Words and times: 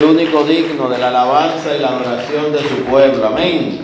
el 0.00 0.10
único 0.10 0.44
digno 0.44 0.88
de 0.88 0.96
la 0.96 1.08
alabanza 1.08 1.76
y 1.76 1.80
la 1.80 1.88
adoración 1.88 2.52
de 2.52 2.60
su 2.60 2.84
pueblo. 2.84 3.26
Amén. 3.26 3.80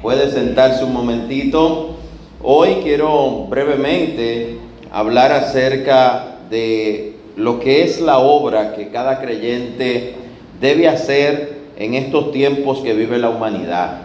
Puede 0.00 0.30
sentarse 0.30 0.84
un 0.84 0.92
momentito. 0.92 1.96
Hoy 2.40 2.76
quiero 2.84 3.46
brevemente 3.48 4.60
hablar 4.92 5.32
acerca 5.32 6.36
de 6.48 7.16
lo 7.34 7.58
que 7.58 7.82
es 7.82 8.00
la 8.00 8.18
obra 8.18 8.76
que 8.76 8.90
cada 8.90 9.20
creyente 9.20 10.14
debe 10.60 10.86
hacer 10.86 11.58
en 11.76 11.94
estos 11.94 12.30
tiempos 12.30 12.78
que 12.78 12.94
vive 12.94 13.18
la 13.18 13.30
humanidad. 13.30 14.02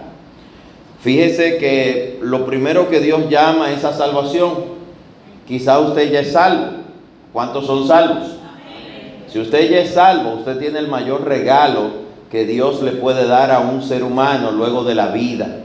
Fíjese 1.02 1.58
que 1.58 2.18
lo 2.24 2.48
primero 2.48 2.90
que 2.90 3.02
Dios 3.02 3.30
llama 3.30 3.72
es 3.72 3.86
a 3.86 3.94
salvación. 3.94 4.52
Quizá 5.48 5.78
usted 5.78 6.12
ya 6.12 6.22
es 6.22 6.32
salvo. 6.32 6.78
¿Cuántos 7.32 7.68
son 7.68 7.88
salvos? 7.88 8.41
Si 9.32 9.40
usted 9.40 9.70
ya 9.70 9.80
es 9.80 9.94
salvo, 9.94 10.34
usted 10.40 10.58
tiene 10.58 10.80
el 10.80 10.90
mayor 10.90 11.24
regalo 11.24 12.02
que 12.30 12.46
Dios 12.46 12.82
le 12.82 12.92
puede 12.92 13.26
dar 13.28 13.50
a 13.52 13.60
un 13.60 13.82
ser 13.82 14.04
humano 14.04 14.52
luego 14.52 14.84
de 14.84 14.94
la 14.94 15.08
vida. 15.08 15.60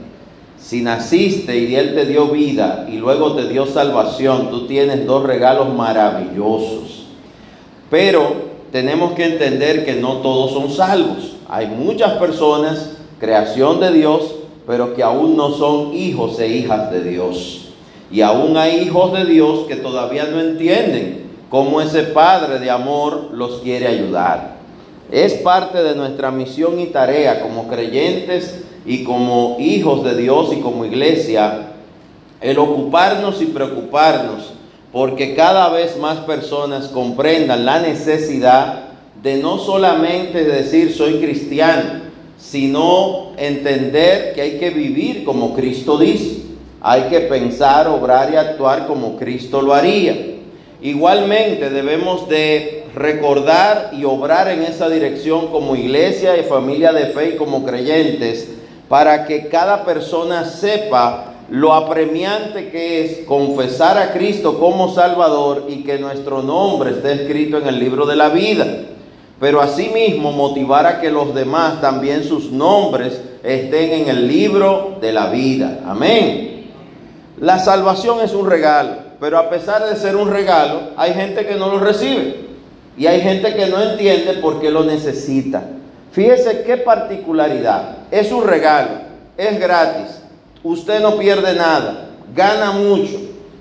Si 0.57 0.81
naciste 0.81 1.57
y 1.57 1.75
Él 1.75 1.93
te 1.93 2.05
dio 2.05 2.27
vida 2.27 2.87
y 2.89 2.95
luego 2.97 3.35
te 3.35 3.49
dio 3.49 3.65
salvación, 3.65 4.49
tú 4.49 4.67
tienes 4.67 5.05
dos 5.05 5.23
regalos 5.23 5.73
maravillosos. 5.73 7.07
Pero 7.89 8.35
tenemos 8.71 9.13
que 9.13 9.25
entender 9.25 9.85
que 9.85 9.95
no 9.95 10.17
todos 10.17 10.51
son 10.51 10.71
salvos. 10.71 11.35
Hay 11.49 11.67
muchas 11.67 12.13
personas, 12.13 12.91
creación 13.19 13.81
de 13.81 13.91
Dios, 13.91 14.35
pero 14.65 14.93
que 14.93 15.03
aún 15.03 15.35
no 15.35 15.51
son 15.51 15.93
hijos 15.93 16.39
e 16.39 16.47
hijas 16.47 16.89
de 16.89 17.03
Dios. 17.03 17.69
Y 18.11 18.21
aún 18.21 18.55
hay 18.55 18.79
hijos 18.79 19.11
de 19.11 19.25
Dios 19.25 19.65
que 19.67 19.75
todavía 19.75 20.25
no 20.25 20.39
entienden 20.39 21.26
cómo 21.49 21.81
ese 21.81 22.03
Padre 22.03 22.59
de 22.59 22.69
amor 22.69 23.29
los 23.33 23.61
quiere 23.61 23.87
ayudar. 23.87 24.57
Es 25.11 25.33
parte 25.35 25.83
de 25.83 25.95
nuestra 25.95 26.31
misión 26.31 26.79
y 26.79 26.87
tarea 26.87 27.41
como 27.41 27.67
creyentes 27.67 28.63
y 28.85 29.03
como 29.03 29.57
hijos 29.59 30.03
de 30.03 30.15
Dios 30.15 30.51
y 30.53 30.59
como 30.59 30.85
iglesia 30.85 31.71
el 32.41 32.59
ocuparnos 32.59 33.41
y 33.41 33.45
preocuparnos 33.45 34.53
porque 34.91 35.35
cada 35.35 35.69
vez 35.69 35.97
más 35.97 36.19
personas 36.19 36.87
comprendan 36.87 37.65
la 37.65 37.79
necesidad 37.79 38.85
de 39.21 39.37
no 39.37 39.57
solamente 39.57 40.43
decir 40.43 40.93
soy 40.93 41.19
cristiano, 41.19 42.01
sino 42.37 43.31
entender 43.37 44.33
que 44.33 44.41
hay 44.41 44.59
que 44.59 44.69
vivir 44.69 45.23
como 45.23 45.53
Cristo 45.53 45.97
dice. 45.97 46.43
Hay 46.81 47.03
que 47.03 47.21
pensar, 47.21 47.87
obrar 47.87 48.31
y 48.31 48.37
actuar 48.37 48.87
como 48.87 49.17
Cristo 49.17 49.61
lo 49.61 49.73
haría. 49.73 50.36
Igualmente 50.81 51.71
debemos 51.71 52.29
de 52.29 52.85
recordar 52.93 53.91
y 53.93 54.05
obrar 54.05 54.47
en 54.49 54.61
esa 54.61 54.89
dirección 54.89 55.47
como 55.47 55.75
iglesia 55.75 56.37
y 56.37 56.43
familia 56.43 56.93
de 56.93 57.07
fe 57.07 57.29
y 57.29 57.37
como 57.37 57.65
creyentes 57.65 58.49
para 58.87 59.25
que 59.25 59.47
cada 59.47 59.83
persona 59.85 60.45
sepa 60.45 61.33
lo 61.49 61.73
apremiante 61.73 62.69
que 62.69 63.05
es 63.05 63.25
confesar 63.25 63.97
a 63.97 64.11
Cristo 64.11 64.59
como 64.59 64.93
Salvador 64.93 65.65
y 65.67 65.83
que 65.83 65.97
nuestro 65.97 66.43
nombre 66.43 66.91
esté 66.91 67.13
escrito 67.13 67.57
en 67.57 67.67
el 67.67 67.79
libro 67.79 68.05
de 68.05 68.15
la 68.15 68.29
vida. 68.29 68.65
Pero 69.39 69.61
asimismo 69.61 70.31
motivar 70.31 70.85
a 70.85 70.99
que 70.99 71.11
los 71.11 71.33
demás 71.33 71.79
también 71.79 72.23
sus 72.23 72.51
nombres 72.51 73.21
estén 73.43 74.01
en 74.01 74.09
el 74.09 74.27
libro 74.27 74.97
de 74.99 75.11
la 75.13 75.27
vida. 75.29 75.79
Amén. 75.85 76.65
La 77.39 77.59
salvación 77.59 78.19
es 78.21 78.33
un 78.33 78.49
regalo. 78.49 79.06
Pero 79.19 79.37
a 79.37 79.49
pesar 79.49 79.85
de 79.85 79.95
ser 79.95 80.15
un 80.15 80.29
regalo, 80.29 80.91
hay 80.95 81.13
gente 81.13 81.45
que 81.45 81.55
no 81.55 81.69
lo 81.69 81.79
recibe. 81.79 82.47
Y 82.97 83.05
hay 83.05 83.21
gente 83.21 83.53
que 83.55 83.67
no 83.67 83.81
entiende 83.81 84.33
por 84.41 84.59
qué 84.59 84.71
lo 84.71 84.83
necesita. 84.83 85.63
Fíjese 86.11 86.63
qué 86.63 86.77
particularidad. 86.77 87.97
Es 88.09 88.31
un 88.31 88.43
regalo, 88.43 88.89
es 89.37 89.59
gratis. 89.59 90.19
Usted 90.63 90.99
no 90.99 91.17
pierde 91.17 91.53
nada, 91.55 92.09
gana 92.35 92.71
mucho. 92.71 93.19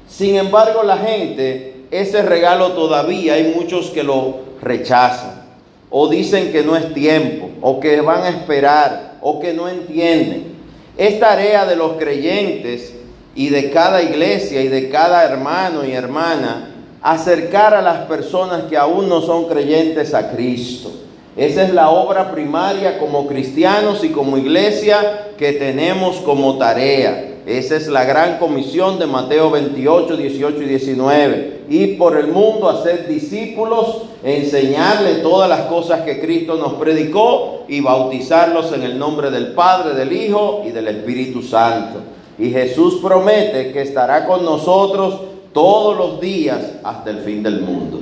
Sin 0.08 0.36
embargo, 0.36 0.82
la 0.82 0.96
gente, 0.96 1.84
ese 1.90 2.22
regalo 2.22 2.72
todavía 2.72 3.34
hay 3.34 3.52
muchos 3.54 3.90
que 3.90 4.02
lo 4.02 4.38
rechazan. 4.62 5.44
O 5.90 6.08
dicen 6.08 6.50
que 6.50 6.62
no 6.62 6.74
es 6.76 6.94
tiempo, 6.94 7.50
o 7.60 7.78
que 7.78 8.00
van 8.00 8.22
a 8.22 8.28
esperar, 8.30 9.18
o 9.20 9.38
que 9.38 9.52
no 9.52 9.68
entienden. 9.68 10.56
Es 10.96 11.20
tarea 11.20 11.66
de 11.66 11.76
los 11.76 11.92
creyentes 11.92 12.94
y 13.36 13.50
de 13.50 13.70
cada 13.70 14.02
iglesia 14.02 14.62
y 14.62 14.68
de 14.68 14.88
cada 14.88 15.22
hermano 15.24 15.84
y 15.84 15.92
hermana 15.92 16.70
acercar 17.02 17.74
a 17.74 17.82
las 17.82 18.06
personas 18.06 18.64
que 18.64 18.76
aún 18.76 19.08
no 19.08 19.20
son 19.20 19.44
creyentes 19.44 20.14
a 20.14 20.32
Cristo. 20.32 20.90
Esa 21.36 21.62
es 21.62 21.74
la 21.74 21.90
obra 21.90 22.32
primaria 22.32 22.98
como 22.98 23.26
cristianos 23.26 24.02
y 24.02 24.08
como 24.08 24.38
iglesia 24.38 25.28
que 25.36 25.52
tenemos 25.52 26.16
como 26.16 26.56
tarea. 26.56 27.34
Esa 27.44 27.76
es 27.76 27.86
la 27.88 28.04
gran 28.04 28.38
comisión 28.38 28.98
de 28.98 29.06
Mateo 29.06 29.50
28, 29.50 30.16
18 30.16 30.62
y 30.62 30.64
19. 30.64 31.60
Ir 31.68 31.98
por 31.98 32.16
el 32.16 32.28
mundo, 32.28 32.70
hacer 32.70 33.06
discípulos, 33.06 34.02
enseñarle 34.24 35.16
todas 35.16 35.48
las 35.48 35.66
cosas 35.66 36.00
que 36.00 36.20
Cristo 36.20 36.56
nos 36.56 36.72
predicó 36.74 37.64
y 37.68 37.82
bautizarlos 37.82 38.72
en 38.72 38.82
el 38.82 38.98
nombre 38.98 39.30
del 39.30 39.52
Padre, 39.52 39.94
del 39.94 40.12
Hijo 40.12 40.64
y 40.66 40.70
del 40.70 40.88
Espíritu 40.88 41.42
Santo. 41.42 42.15
Y 42.38 42.50
Jesús 42.50 42.98
promete 43.02 43.72
que 43.72 43.82
estará 43.82 44.26
con 44.26 44.44
nosotros 44.44 45.20
todos 45.52 45.96
los 45.96 46.20
días 46.20 46.60
hasta 46.84 47.10
el 47.10 47.20
fin 47.20 47.42
del 47.42 47.60
mundo. 47.60 48.00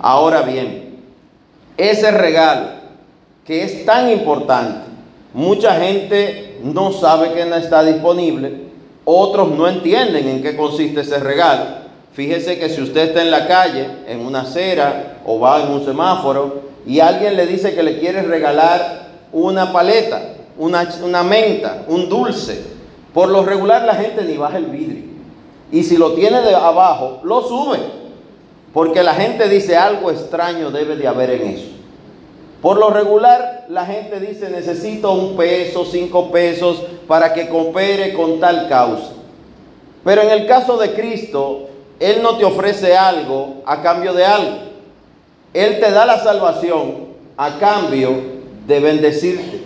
Ahora 0.00 0.42
bien, 0.42 0.96
ese 1.76 2.10
regalo 2.10 2.68
que 3.44 3.62
es 3.62 3.84
tan 3.84 4.10
importante, 4.10 4.88
mucha 5.34 5.74
gente 5.74 6.58
no 6.62 6.92
sabe 6.92 7.32
que 7.32 7.44
no 7.44 7.56
está 7.56 7.82
disponible, 7.82 8.68
otros 9.04 9.50
no 9.50 9.68
entienden 9.68 10.28
en 10.28 10.42
qué 10.42 10.56
consiste 10.56 11.00
ese 11.00 11.18
regalo. 11.18 11.64
Fíjese 12.12 12.58
que 12.58 12.68
si 12.68 12.82
usted 12.82 13.08
está 13.08 13.22
en 13.22 13.30
la 13.30 13.46
calle, 13.46 13.86
en 14.06 14.20
una 14.20 14.40
acera 14.40 15.18
o 15.24 15.38
va 15.38 15.62
en 15.62 15.70
un 15.70 15.84
semáforo 15.84 16.62
y 16.86 17.00
alguien 17.00 17.36
le 17.36 17.46
dice 17.46 17.74
que 17.74 17.82
le 17.82 17.98
quiere 17.98 18.22
regalar 18.22 19.08
una 19.32 19.72
paleta, 19.72 20.20
una, 20.58 20.88
una 21.02 21.22
menta, 21.22 21.84
un 21.86 22.08
dulce, 22.08 22.77
por 23.18 23.30
lo 23.30 23.44
regular 23.44 23.82
la 23.82 23.96
gente 23.96 24.22
ni 24.22 24.36
baja 24.36 24.58
el 24.58 24.66
vidrio. 24.66 25.02
Y 25.72 25.82
si 25.82 25.96
lo 25.96 26.12
tiene 26.12 26.40
de 26.40 26.54
abajo, 26.54 27.18
lo 27.24 27.42
sube. 27.42 27.80
Porque 28.72 29.02
la 29.02 29.12
gente 29.12 29.48
dice 29.48 29.76
algo 29.76 30.12
extraño 30.12 30.70
debe 30.70 30.94
de 30.94 31.08
haber 31.08 31.30
en 31.32 31.48
eso. 31.48 31.66
Por 32.62 32.78
lo 32.78 32.90
regular 32.90 33.66
la 33.70 33.84
gente 33.86 34.20
dice 34.20 34.50
necesito 34.50 35.10
un 35.10 35.36
peso, 35.36 35.84
cinco 35.84 36.30
pesos 36.30 36.80
para 37.08 37.34
que 37.34 37.48
coopere 37.48 38.14
con 38.14 38.38
tal 38.38 38.68
causa. 38.68 39.10
Pero 40.04 40.22
en 40.22 40.30
el 40.30 40.46
caso 40.46 40.76
de 40.76 40.92
Cristo, 40.92 41.70
Él 41.98 42.22
no 42.22 42.36
te 42.36 42.44
ofrece 42.44 42.96
algo 42.96 43.62
a 43.66 43.82
cambio 43.82 44.12
de 44.12 44.24
algo. 44.24 44.58
Él 45.52 45.80
te 45.80 45.90
da 45.90 46.06
la 46.06 46.22
salvación 46.22 47.08
a 47.36 47.58
cambio 47.58 48.12
de 48.64 48.78
bendecirte, 48.78 49.60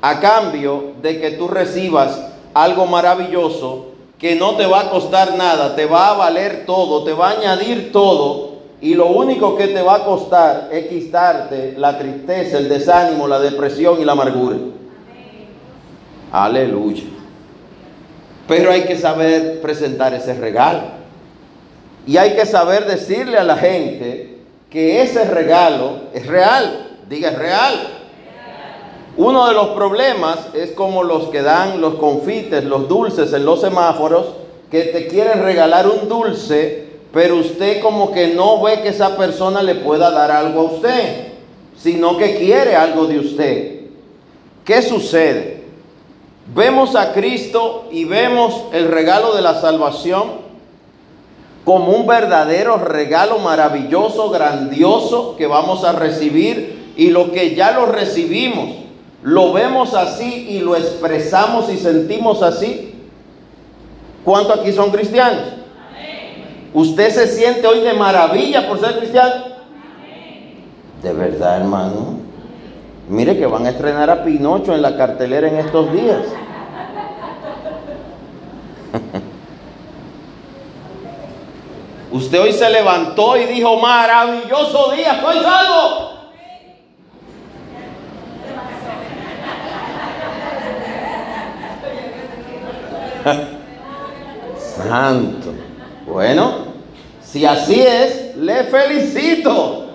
a 0.00 0.20
cambio 0.20 0.92
de 1.02 1.20
que 1.20 1.32
tú 1.32 1.48
recibas 1.48 2.33
algo 2.54 2.86
maravilloso 2.86 3.86
que 4.18 4.36
no 4.36 4.56
te 4.56 4.66
va 4.66 4.82
a 4.82 4.90
costar 4.90 5.36
nada, 5.36 5.76
te 5.76 5.86
va 5.86 6.10
a 6.10 6.14
valer 6.14 6.64
todo, 6.64 7.04
te 7.04 7.12
va 7.12 7.30
a 7.30 7.38
añadir 7.38 7.92
todo 7.92 8.54
y 8.80 8.94
lo 8.94 9.06
único 9.06 9.56
que 9.56 9.68
te 9.68 9.82
va 9.82 9.96
a 9.96 10.04
costar 10.04 10.68
es 10.70 10.88
quitarte 10.88 11.74
la 11.76 11.98
tristeza, 11.98 12.58
el 12.58 12.68
desánimo, 12.68 13.26
la 13.26 13.40
depresión 13.40 14.00
y 14.00 14.04
la 14.04 14.12
amargura. 14.12 14.56
Aleluya. 16.30 17.04
Pero 18.46 18.70
hay 18.70 18.82
que 18.82 18.98
saber 18.98 19.60
presentar 19.62 20.12
ese 20.14 20.34
regalo. 20.34 20.82
Y 22.06 22.18
hay 22.18 22.34
que 22.34 22.44
saber 22.44 22.84
decirle 22.86 23.38
a 23.38 23.44
la 23.44 23.56
gente 23.56 24.40
que 24.68 25.00
ese 25.00 25.24
regalo 25.24 26.00
es 26.12 26.26
real. 26.26 26.98
Diga, 27.08 27.30
es 27.30 27.38
real. 27.38 27.93
Uno 29.16 29.46
de 29.46 29.54
los 29.54 29.68
problemas 29.68 30.38
es 30.54 30.72
como 30.72 31.04
los 31.04 31.28
que 31.28 31.42
dan 31.42 31.80
los 31.80 31.94
confites, 31.94 32.64
los 32.64 32.88
dulces 32.88 33.32
en 33.32 33.44
los 33.44 33.60
semáforos, 33.60 34.26
que 34.70 34.82
te 34.84 35.06
quieren 35.06 35.44
regalar 35.44 35.86
un 35.86 36.08
dulce, 36.08 36.88
pero 37.12 37.36
usted 37.36 37.80
como 37.80 38.10
que 38.10 38.34
no 38.34 38.60
ve 38.60 38.82
que 38.82 38.88
esa 38.88 39.16
persona 39.16 39.62
le 39.62 39.76
pueda 39.76 40.10
dar 40.10 40.32
algo 40.32 40.60
a 40.62 40.64
usted, 40.64 41.28
sino 41.76 42.16
que 42.16 42.36
quiere 42.36 42.74
algo 42.74 43.06
de 43.06 43.20
usted. 43.20 43.80
¿Qué 44.64 44.82
sucede? 44.82 45.62
Vemos 46.52 46.96
a 46.96 47.12
Cristo 47.12 47.84
y 47.92 48.04
vemos 48.06 48.64
el 48.72 48.88
regalo 48.88 49.32
de 49.34 49.42
la 49.42 49.60
salvación 49.60 50.42
como 51.64 51.92
un 51.92 52.06
verdadero 52.06 52.78
regalo 52.78 53.38
maravilloso, 53.38 54.28
grandioso 54.30 55.36
que 55.36 55.46
vamos 55.46 55.84
a 55.84 55.92
recibir 55.92 56.92
y 56.96 57.10
lo 57.10 57.30
que 57.30 57.54
ya 57.54 57.72
lo 57.72 57.86
recibimos 57.86 58.83
lo 59.24 59.52
vemos 59.54 59.94
así 59.94 60.46
y 60.50 60.60
lo 60.60 60.76
expresamos 60.76 61.70
y 61.70 61.78
sentimos 61.78 62.42
así. 62.42 62.94
¿Cuántos 64.22 64.60
aquí 64.60 64.70
son 64.70 64.90
cristianos? 64.90 65.44
¿Usted 66.74 67.08
se 67.08 67.26
siente 67.28 67.66
hoy 67.66 67.80
de 67.80 67.94
maravilla 67.94 68.68
por 68.68 68.78
ser 68.78 68.98
cristiano? 68.98 69.46
De 71.02 71.12
verdad, 71.14 71.56
hermano. 71.56 72.18
Mire 73.08 73.38
que 73.38 73.46
van 73.46 73.64
a 73.64 73.70
estrenar 73.70 74.10
a 74.10 74.22
Pinocho 74.24 74.74
en 74.74 74.82
la 74.82 74.94
cartelera 74.94 75.48
en 75.48 75.56
estos 75.56 75.90
días. 75.90 76.20
Usted 82.12 82.40
hoy 82.42 82.52
se 82.52 82.68
levantó 82.68 83.38
y 83.38 83.44
dijo, 83.46 83.78
maravilloso 83.78 84.92
día, 84.92 85.18
soy 85.22 85.42
salvo. 85.42 86.03
Santo. 94.58 95.52
Bueno, 96.06 96.66
si 97.22 97.44
así 97.44 97.80
es, 97.80 98.36
le 98.36 98.64
felicito. 98.64 99.86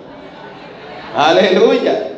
Aleluya. 1.16 2.08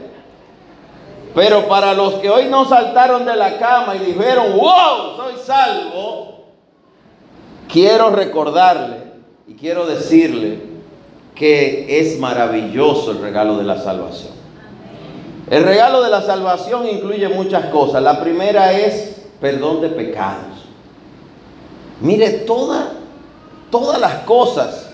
Pero 1.35 1.67
para 1.67 1.95
los 1.95 2.15
que 2.15 2.29
hoy 2.29 2.47
no 2.47 2.65
saltaron 2.67 3.25
de 3.25 3.37
la 3.37 3.59
cama 3.59 3.97
y 3.97 4.01
dijeron, 4.01 4.53
wow, 4.57 5.17
soy 5.17 5.35
salvo, 5.43 6.45
quiero 7.69 8.11
recordarle 8.11 8.99
y 9.49 9.55
quiero 9.55 9.87
decirle 9.87 10.61
que 11.35 12.01
es 12.01 12.19
maravilloso 12.19 13.13
el 13.13 13.23
regalo 13.23 13.57
de 13.57 13.65
la 13.65 13.79
salvación. 13.79 14.33
El 15.51 15.65
regalo 15.65 16.03
de 16.03 16.11
la 16.11 16.23
salvación 16.23 16.87
incluye 16.87 17.29
muchas 17.29 17.67
cosas. 17.67 18.03
La 18.03 18.21
primera 18.21 18.73
es 18.73 19.23
perdón 19.41 19.81
de 19.81 19.89
pecados. 19.89 20.52
Mire, 22.03 22.31
todas, 23.71 24.01
las 24.01 24.15
cosas 24.25 24.89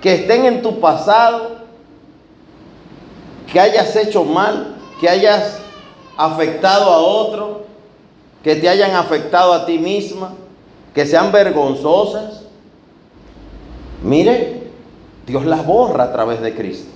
que 0.00 0.14
estén 0.14 0.46
en 0.46 0.62
tu 0.62 0.80
pasado, 0.80 1.58
que 3.52 3.60
hayas 3.60 3.94
hecho 3.96 4.24
mal, 4.24 4.74
que 4.98 5.10
hayas 5.10 5.58
afectado 6.16 6.90
a 6.90 6.98
otro, 6.98 7.66
que 8.42 8.56
te 8.56 8.68
hayan 8.68 8.96
afectado 8.96 9.52
a 9.52 9.66
ti 9.66 9.78
misma, 9.78 10.32
que 10.94 11.04
sean 11.04 11.30
vergonzosas. 11.30 12.44
Mire, 14.02 14.70
Dios 15.26 15.44
las 15.44 15.66
borra 15.66 16.04
a 16.04 16.12
través 16.12 16.40
de 16.40 16.54
Cristo. 16.54 16.90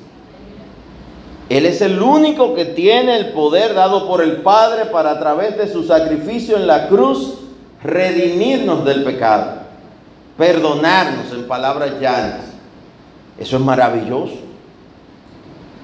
Él 1.51 1.67
es 1.67 1.83
el 1.83 2.01
único 2.01 2.55
que 2.55 2.65
tiene 2.65 3.17
el 3.17 3.33
poder 3.33 3.75
dado 3.75 4.09
por 4.09 4.23
el 4.23 4.39
Padre 4.39 4.87
para 4.87 5.11
a 5.11 5.19
través 5.19 5.59
de 5.59 5.71
su 5.71 5.85
sacrificio 5.85 6.57
en 6.57 6.67
la 6.67 6.89
cruz 6.89 7.46
redimirnos 7.87 8.85
del 8.85 9.05
pecado, 9.05 9.61
perdonarnos 10.37 11.33
en 11.33 11.47
palabras 11.47 11.93
llanas. 12.01 12.41
Eso 13.39 13.57
es 13.57 13.63
maravilloso. 13.63 14.35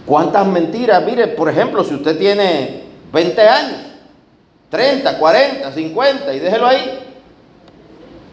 ¿Cuántas 0.04 0.46
mentiras? 0.46 1.02
Mire, 1.04 1.28
por 1.28 1.49
ejemplo, 1.49 1.84
si 1.84 1.94
usted 1.94 2.19
tiene 2.19 2.84
20 3.12 3.40
años, 3.49 3.78
30, 4.70 5.19
40, 5.19 5.72
50 5.72 6.34
y 6.34 6.38
déjelo 6.40 6.66
ahí. 6.66 6.99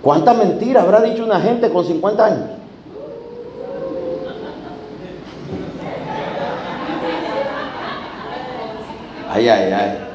¿Cuántas 0.01 0.38
mentiras 0.38 0.83
habrá 0.83 1.01
dicho 1.01 1.25
una 1.25 1.39
gente 1.39 1.69
con 1.69 1.86
50 1.86 2.25
años? 2.25 2.50
Ay, 9.31 9.48
ay, 9.48 9.72
ay. 9.74 10.09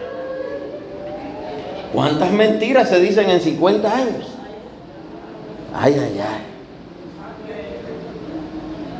¿Cuántas 1.94 2.32
mentiras 2.32 2.88
se 2.88 2.99
dicen 2.99 3.31
en 3.31 3.41
50 3.41 3.96
años? 3.96 4.26
Ay, 5.73 5.94
ay, 5.94 6.20
ay. 6.20 6.43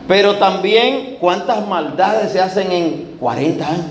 Pero 0.07 0.37
también 0.37 1.17
cuántas 1.21 1.67
maldades 1.67 2.31
se 2.31 2.41
hacen 2.41 2.71
en 2.71 3.17
40 3.19 3.67
años. 3.67 3.85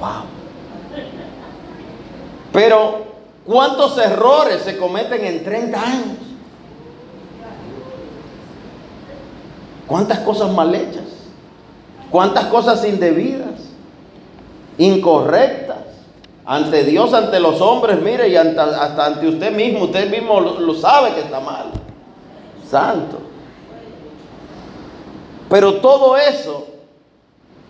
Wow. 0.00 0.24
Pero 2.50 3.04
cuántos 3.44 3.98
errores 3.98 4.62
se 4.62 4.78
cometen 4.78 5.22
en 5.22 5.44
30 5.44 5.82
años. 5.82 6.16
Cuántas 9.86 10.20
cosas 10.20 10.50
mal 10.50 10.74
hechas. 10.74 11.04
Cuántas 12.10 12.46
cosas 12.46 12.82
indebidas 12.86 13.53
incorrectas 14.78 15.78
ante 16.46 16.84
Dios, 16.84 17.14
ante 17.14 17.40
los 17.40 17.60
hombres, 17.60 18.00
mire, 18.02 18.28
y 18.28 18.36
hasta 18.36 19.06
ante 19.06 19.26
usted 19.26 19.52
mismo, 19.54 19.84
usted 19.84 20.10
mismo 20.10 20.40
lo, 20.40 20.74
sabe 20.74 21.14
que 21.14 21.20
está 21.20 21.40
mal. 21.40 21.66
Santo. 22.68 23.18
Pero 25.48 25.76
todo 25.76 26.16
eso, 26.16 26.66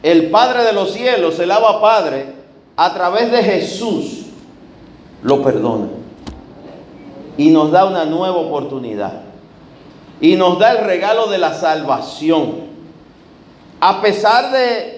el 0.03 0.31
Padre 0.31 0.65
de 0.65 0.73
los 0.73 0.93
cielos, 0.93 1.39
el 1.39 1.51
Abba 1.51 1.81
Padre, 1.81 2.35
a 2.77 2.93
través 2.95 3.31
de 3.31 3.43
Jesús, 3.43 4.27
lo 5.23 5.43
perdona. 5.43 5.89
Y 7.37 7.51
nos 7.51 7.71
da 7.71 7.85
una 7.85 8.05
nueva 8.05 8.37
oportunidad. 8.37 9.23
Y 10.21 10.37
nos 10.37 10.59
da 10.59 10.73
el 10.73 10.85
regalo 10.85 11.27
de 11.27 11.39
la 11.39 11.55
salvación. 11.55 12.65
A 13.81 14.01
pesar 14.01 14.51
de 14.53 14.94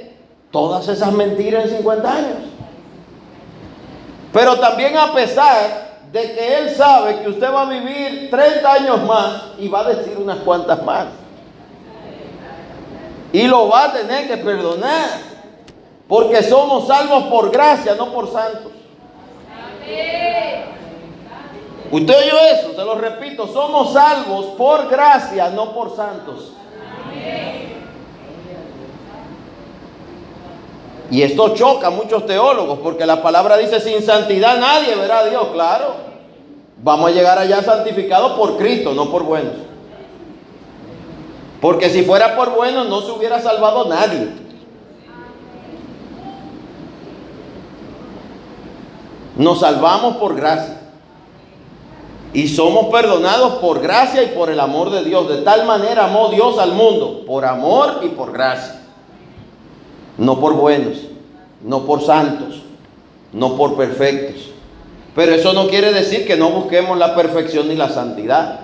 todas 0.56 0.88
esas 0.88 1.12
mentiras 1.12 1.66
en 1.66 1.76
50 1.76 2.16
años. 2.16 2.38
Pero 4.32 4.58
también 4.58 4.96
a 4.96 5.12
pesar 5.12 5.98
de 6.10 6.32
que 6.32 6.58
Él 6.58 6.74
sabe 6.74 7.20
que 7.20 7.28
usted 7.28 7.52
va 7.52 7.66
a 7.66 7.68
vivir 7.68 8.30
30 8.30 8.72
años 8.72 9.02
más 9.02 9.42
y 9.58 9.68
va 9.68 9.80
a 9.80 9.88
decir 9.88 10.16
unas 10.16 10.38
cuantas 10.38 10.82
más. 10.82 11.08
Y 13.34 13.46
lo 13.46 13.68
va 13.68 13.84
a 13.84 13.92
tener 13.92 14.28
que 14.28 14.38
perdonar. 14.38 15.26
Porque 16.08 16.42
somos 16.42 16.86
salvos 16.86 17.24
por 17.24 17.50
gracia, 17.50 17.94
no 17.94 18.10
por 18.10 18.32
santos. 18.32 18.72
Usted 21.90 22.14
oyó 22.16 22.38
eso, 22.40 22.74
se 22.74 22.82
lo 22.82 22.94
repito, 22.94 23.46
somos 23.46 23.92
salvos 23.92 24.46
por 24.56 24.88
gracia, 24.88 25.50
no 25.50 25.74
por 25.74 25.94
santos. 25.94 26.52
Y 31.10 31.22
esto 31.22 31.54
choca 31.54 31.88
a 31.88 31.90
muchos 31.90 32.26
teólogos 32.26 32.80
porque 32.80 33.06
la 33.06 33.22
palabra 33.22 33.56
dice 33.56 33.80
sin 33.80 34.02
santidad 34.02 34.58
nadie 34.58 34.94
verá 34.96 35.20
a 35.20 35.26
Dios, 35.26 35.48
claro. 35.52 35.94
Vamos 36.82 37.10
a 37.10 37.12
llegar 37.12 37.38
allá 37.38 37.62
santificados 37.62 38.32
por 38.32 38.56
Cristo, 38.56 38.92
no 38.92 39.10
por 39.10 39.22
buenos. 39.22 39.54
Porque 41.60 41.90
si 41.90 42.02
fuera 42.02 42.36
por 42.36 42.54
buenos 42.54 42.88
no 42.88 43.02
se 43.02 43.12
hubiera 43.12 43.40
salvado 43.40 43.88
nadie. 43.88 44.28
Nos 49.36 49.60
salvamos 49.60 50.16
por 50.16 50.34
gracia. 50.34 50.80
Y 52.32 52.48
somos 52.48 52.86
perdonados 52.86 53.54
por 53.54 53.80
gracia 53.80 54.22
y 54.22 54.28
por 54.28 54.50
el 54.50 54.60
amor 54.60 54.90
de 54.90 55.04
Dios. 55.04 55.28
De 55.28 55.38
tal 55.38 55.64
manera 55.64 56.06
amó 56.06 56.28
Dios 56.28 56.58
al 56.58 56.72
mundo, 56.72 57.24
por 57.26 57.44
amor 57.44 58.00
y 58.02 58.08
por 58.08 58.32
gracia 58.32 58.85
no 60.18 60.40
por 60.40 60.54
buenos, 60.54 60.98
no 61.62 61.84
por 61.84 62.02
santos, 62.02 62.62
no 63.32 63.56
por 63.56 63.76
perfectos. 63.76 64.50
Pero 65.14 65.34
eso 65.34 65.52
no 65.52 65.68
quiere 65.68 65.92
decir 65.92 66.26
que 66.26 66.36
no 66.36 66.50
busquemos 66.50 66.98
la 66.98 67.14
perfección 67.14 67.68
ni 67.68 67.74
la 67.74 67.88
santidad. 67.88 68.60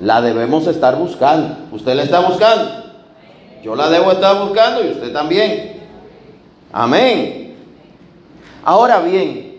La 0.00 0.20
debemos 0.20 0.66
estar 0.66 0.96
buscando. 0.96 1.56
¿Usted 1.72 1.94
la 1.94 2.02
está 2.02 2.20
buscando? 2.20 2.84
Yo 3.62 3.74
la 3.74 3.88
debo 3.88 4.12
estar 4.12 4.44
buscando 4.44 4.84
y 4.84 4.90
usted 4.90 5.12
también. 5.12 5.80
Amén. 6.72 7.56
Ahora 8.64 9.00
bien, 9.00 9.58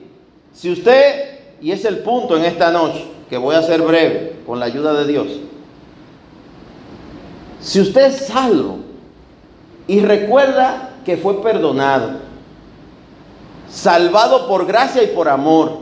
si 0.53 0.71
usted, 0.71 1.39
y 1.61 1.71
es 1.71 1.83
el 1.85 1.99
punto 1.99 2.37
en 2.37 2.45
esta 2.45 2.71
noche, 2.71 3.05
que 3.29 3.37
voy 3.37 3.55
a 3.55 3.61
ser 3.61 3.81
breve, 3.81 4.35
con 4.45 4.59
la 4.59 4.65
ayuda 4.65 4.93
de 4.93 5.07
Dios, 5.07 5.27
si 7.61 7.79
usted 7.81 8.05
es 8.07 8.27
salvo, 8.27 8.78
y 9.89 10.01
recuerda 10.01 10.91
que 11.03 11.17
fue 11.17 11.41
perdonado, 11.41 12.11
salvado 13.67 14.47
por 14.47 14.67
gracia 14.67 15.01
y 15.01 15.07
por 15.07 15.27
amor. 15.27 15.79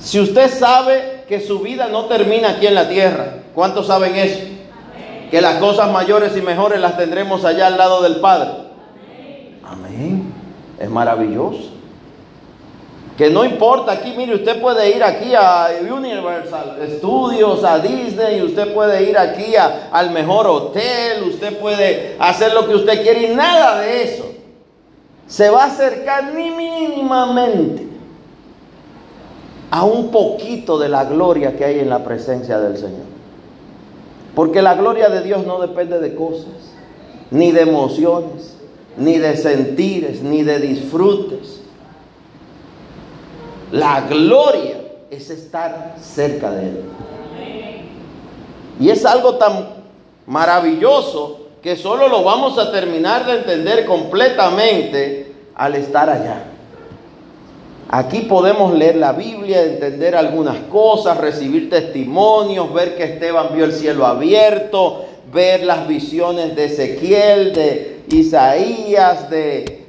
Si 0.00 0.18
usted 0.18 0.50
sabe 0.52 1.26
que 1.28 1.40
su 1.40 1.60
vida 1.60 1.86
no 1.86 2.06
termina 2.06 2.50
aquí 2.50 2.66
en 2.66 2.74
la 2.74 2.88
tierra, 2.88 3.34
¿cuántos 3.54 3.86
saben 3.86 4.16
eso? 4.16 4.40
Que 5.30 5.40
las 5.40 5.58
cosas 5.58 5.92
mayores 5.92 6.36
y 6.36 6.42
mejores 6.42 6.80
las 6.80 6.96
tendremos 6.96 7.44
allá 7.44 7.68
al 7.68 7.78
lado 7.78 8.02
del 8.02 8.16
Padre. 8.16 8.50
Amén. 9.64 10.32
Es 10.76 10.90
maravilloso. 10.90 11.70
Que 13.20 13.28
no 13.28 13.44
importa, 13.44 13.92
aquí 13.92 14.14
mire, 14.16 14.34
usted 14.34 14.62
puede 14.62 14.96
ir 14.96 15.04
aquí 15.04 15.34
a 15.34 15.68
Universal 15.82 16.78
Studios, 16.96 17.62
a 17.64 17.78
Disney, 17.78 18.40
usted 18.40 18.72
puede 18.72 19.10
ir 19.10 19.18
aquí 19.18 19.56
al 19.92 20.10
mejor 20.10 20.46
hotel, 20.46 21.24
usted 21.28 21.58
puede 21.58 22.16
hacer 22.18 22.54
lo 22.54 22.66
que 22.66 22.76
usted 22.76 23.02
quiere 23.02 23.30
y 23.30 23.36
nada 23.36 23.78
de 23.80 24.04
eso 24.04 24.24
se 25.26 25.50
va 25.50 25.64
a 25.64 25.66
acercar 25.66 26.32
ni 26.32 26.50
mínimamente 26.50 27.88
a 29.70 29.84
un 29.84 30.10
poquito 30.10 30.78
de 30.78 30.88
la 30.88 31.04
gloria 31.04 31.58
que 31.58 31.66
hay 31.66 31.80
en 31.80 31.90
la 31.90 32.02
presencia 32.02 32.58
del 32.58 32.78
Señor. 32.78 33.04
Porque 34.34 34.62
la 34.62 34.76
gloria 34.76 35.10
de 35.10 35.20
Dios 35.20 35.44
no 35.44 35.60
depende 35.60 36.00
de 36.00 36.14
cosas. 36.14 36.46
ni 37.30 37.52
de 37.52 37.60
emociones, 37.60 38.54
ni 38.96 39.18
de 39.18 39.36
sentires, 39.36 40.22
ni 40.22 40.42
de 40.42 40.58
disfrutes. 40.58 41.59
La 43.72 44.02
gloria 44.02 44.76
es 45.10 45.30
estar 45.30 45.94
cerca 46.00 46.50
de 46.50 46.68
Él. 46.68 46.80
Y 48.80 48.90
es 48.90 49.04
algo 49.04 49.36
tan 49.36 49.68
maravilloso 50.26 51.40
que 51.62 51.76
solo 51.76 52.08
lo 52.08 52.24
vamos 52.24 52.58
a 52.58 52.72
terminar 52.72 53.26
de 53.26 53.38
entender 53.38 53.84
completamente 53.84 55.32
al 55.54 55.74
estar 55.74 56.08
allá. 56.08 56.44
Aquí 57.90 58.20
podemos 58.20 58.72
leer 58.72 58.96
la 58.96 59.12
Biblia, 59.12 59.62
entender 59.62 60.16
algunas 60.16 60.58
cosas, 60.70 61.18
recibir 61.18 61.68
testimonios, 61.68 62.72
ver 62.72 62.96
que 62.96 63.04
Esteban 63.04 63.48
vio 63.52 63.64
el 63.64 63.72
cielo 63.72 64.06
abierto, 64.06 65.04
ver 65.32 65.64
las 65.64 65.86
visiones 65.86 66.56
de 66.56 66.64
Ezequiel, 66.66 67.52
de 67.52 68.02
Isaías, 68.08 69.28
de 69.28 69.86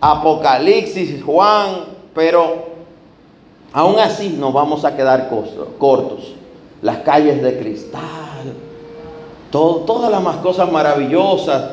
Apocalipsis, 0.00 1.22
Juan, 1.22 1.84
pero 2.14 2.75
aún 3.76 3.98
así 3.98 4.30
nos 4.30 4.54
vamos 4.54 4.86
a 4.86 4.96
quedar 4.96 5.28
cortos. 5.78 6.32
Las 6.80 6.98
calles 7.00 7.42
de 7.42 7.58
cristal, 7.58 8.54
todas 9.50 10.10
las 10.10 10.22
más 10.22 10.36
cosas 10.38 10.72
maravillosas. 10.72 11.72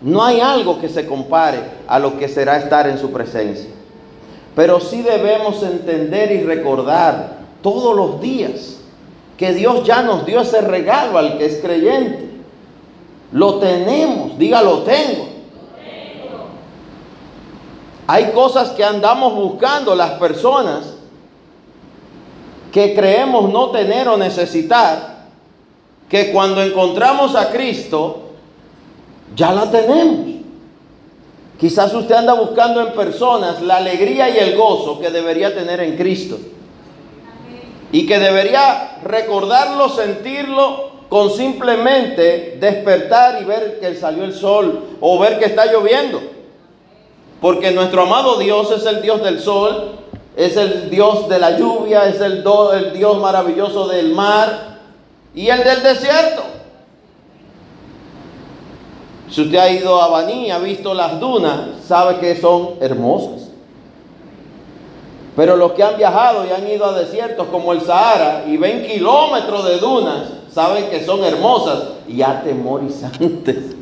No 0.00 0.24
hay 0.24 0.40
algo 0.40 0.80
que 0.80 0.88
se 0.88 1.06
compare 1.06 1.60
a 1.86 1.98
lo 1.98 2.18
que 2.18 2.28
será 2.28 2.56
estar 2.56 2.88
en 2.88 2.98
su 2.98 3.12
presencia. 3.12 3.68
Pero 4.56 4.80
sí 4.80 5.02
debemos 5.02 5.62
entender 5.62 6.32
y 6.32 6.44
recordar 6.44 7.40
todos 7.62 7.94
los 7.94 8.20
días 8.22 8.78
que 9.36 9.52
Dios 9.52 9.84
ya 9.84 10.02
nos 10.02 10.24
dio 10.24 10.40
ese 10.40 10.62
regalo 10.62 11.18
al 11.18 11.36
que 11.36 11.44
es 11.44 11.56
creyente. 11.60 12.30
Lo 13.32 13.56
tenemos, 13.56 14.38
diga 14.38 14.62
lo 14.62 14.78
tengo. 14.78 15.28
Hay 18.06 18.30
cosas 18.32 18.70
que 18.70 18.82
andamos 18.82 19.34
buscando 19.34 19.94
las 19.94 20.12
personas 20.12 20.91
que 22.72 22.94
creemos 22.94 23.52
no 23.52 23.70
tener 23.70 24.08
o 24.08 24.16
necesitar, 24.16 25.26
que 26.08 26.32
cuando 26.32 26.62
encontramos 26.62 27.36
a 27.36 27.50
Cristo, 27.50 28.30
ya 29.36 29.52
la 29.52 29.70
tenemos. 29.70 30.32
Quizás 31.60 31.94
usted 31.94 32.14
anda 32.16 32.32
buscando 32.32 32.80
en 32.80 32.92
personas 32.92 33.62
la 33.62 33.76
alegría 33.76 34.28
y 34.30 34.38
el 34.38 34.56
gozo 34.56 34.98
que 34.98 35.10
debería 35.10 35.54
tener 35.54 35.80
en 35.80 35.96
Cristo. 35.96 36.38
Y 37.92 38.06
que 38.06 38.18
debería 38.18 38.98
recordarlo, 39.04 39.88
sentirlo 39.90 40.90
con 41.08 41.30
simplemente 41.30 42.56
despertar 42.58 43.40
y 43.42 43.44
ver 43.44 43.78
que 43.80 43.94
salió 43.94 44.24
el 44.24 44.34
sol 44.34 44.96
o 44.98 45.18
ver 45.18 45.38
que 45.38 45.44
está 45.44 45.70
lloviendo. 45.70 46.22
Porque 47.40 47.70
nuestro 47.70 48.02
amado 48.02 48.38
Dios 48.38 48.70
es 48.70 48.86
el 48.86 49.02
Dios 49.02 49.22
del 49.22 49.40
sol, 49.40 50.01
es 50.36 50.56
el 50.56 50.90
Dios 50.90 51.28
de 51.28 51.38
la 51.38 51.58
lluvia, 51.58 52.06
es 52.06 52.20
el, 52.20 52.44
el 52.74 52.92
Dios 52.92 53.18
maravilloso 53.18 53.88
del 53.88 54.14
mar 54.14 54.78
y 55.34 55.48
el 55.48 55.62
del 55.62 55.82
desierto. 55.82 56.42
Si 59.30 59.42
usted 59.42 59.58
ha 59.58 59.70
ido 59.70 60.00
a 60.00 60.08
Baní 60.08 60.46
y 60.46 60.50
ha 60.50 60.58
visto 60.58 60.92
las 60.94 61.18
dunas, 61.18 61.60
sabe 61.86 62.18
que 62.18 62.38
son 62.38 62.74
hermosas. 62.80 63.48
Pero 65.34 65.56
los 65.56 65.72
que 65.72 65.82
han 65.82 65.96
viajado 65.96 66.44
y 66.44 66.50
han 66.50 66.68
ido 66.68 66.84
a 66.84 66.98
desiertos 66.98 67.48
como 67.48 67.72
el 67.72 67.80
Sahara 67.80 68.44
y 68.46 68.58
ven 68.58 68.86
kilómetros 68.86 69.64
de 69.64 69.78
dunas, 69.78 70.24
saben 70.52 70.90
que 70.90 71.04
son 71.04 71.24
hermosas 71.24 71.84
y 72.06 72.20
atemorizantes. 72.20 73.81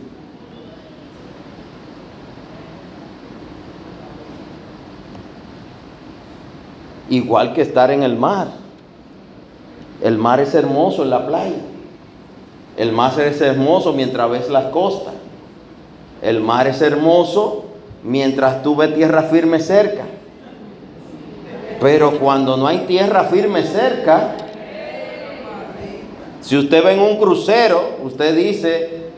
Igual 7.10 7.52
que 7.52 7.62
estar 7.62 7.90
en 7.90 8.02
el 8.02 8.16
mar. 8.16 8.48
El 10.00 10.16
mar 10.16 10.40
es 10.40 10.54
hermoso 10.54 11.02
en 11.02 11.10
la 11.10 11.26
playa. 11.26 11.58
El 12.76 12.92
mar 12.92 13.12
es 13.20 13.40
hermoso 13.40 13.92
mientras 13.92 14.30
ves 14.30 14.48
las 14.48 14.66
costas. 14.66 15.12
El 16.22 16.40
mar 16.40 16.66
es 16.66 16.80
hermoso 16.80 17.64
mientras 18.02 18.62
tú 18.62 18.76
ves 18.76 18.94
tierra 18.94 19.24
firme 19.24 19.60
cerca. 19.60 20.04
Pero 21.80 22.18
cuando 22.18 22.56
no 22.56 22.66
hay 22.66 22.80
tierra 22.86 23.24
firme 23.24 23.64
cerca, 23.64 24.36
si 26.40 26.56
usted 26.56 26.84
ve 26.84 26.92
en 26.92 27.00
un 27.00 27.16
crucero, 27.16 27.96
usted 28.02 28.36
dice, 28.36 29.10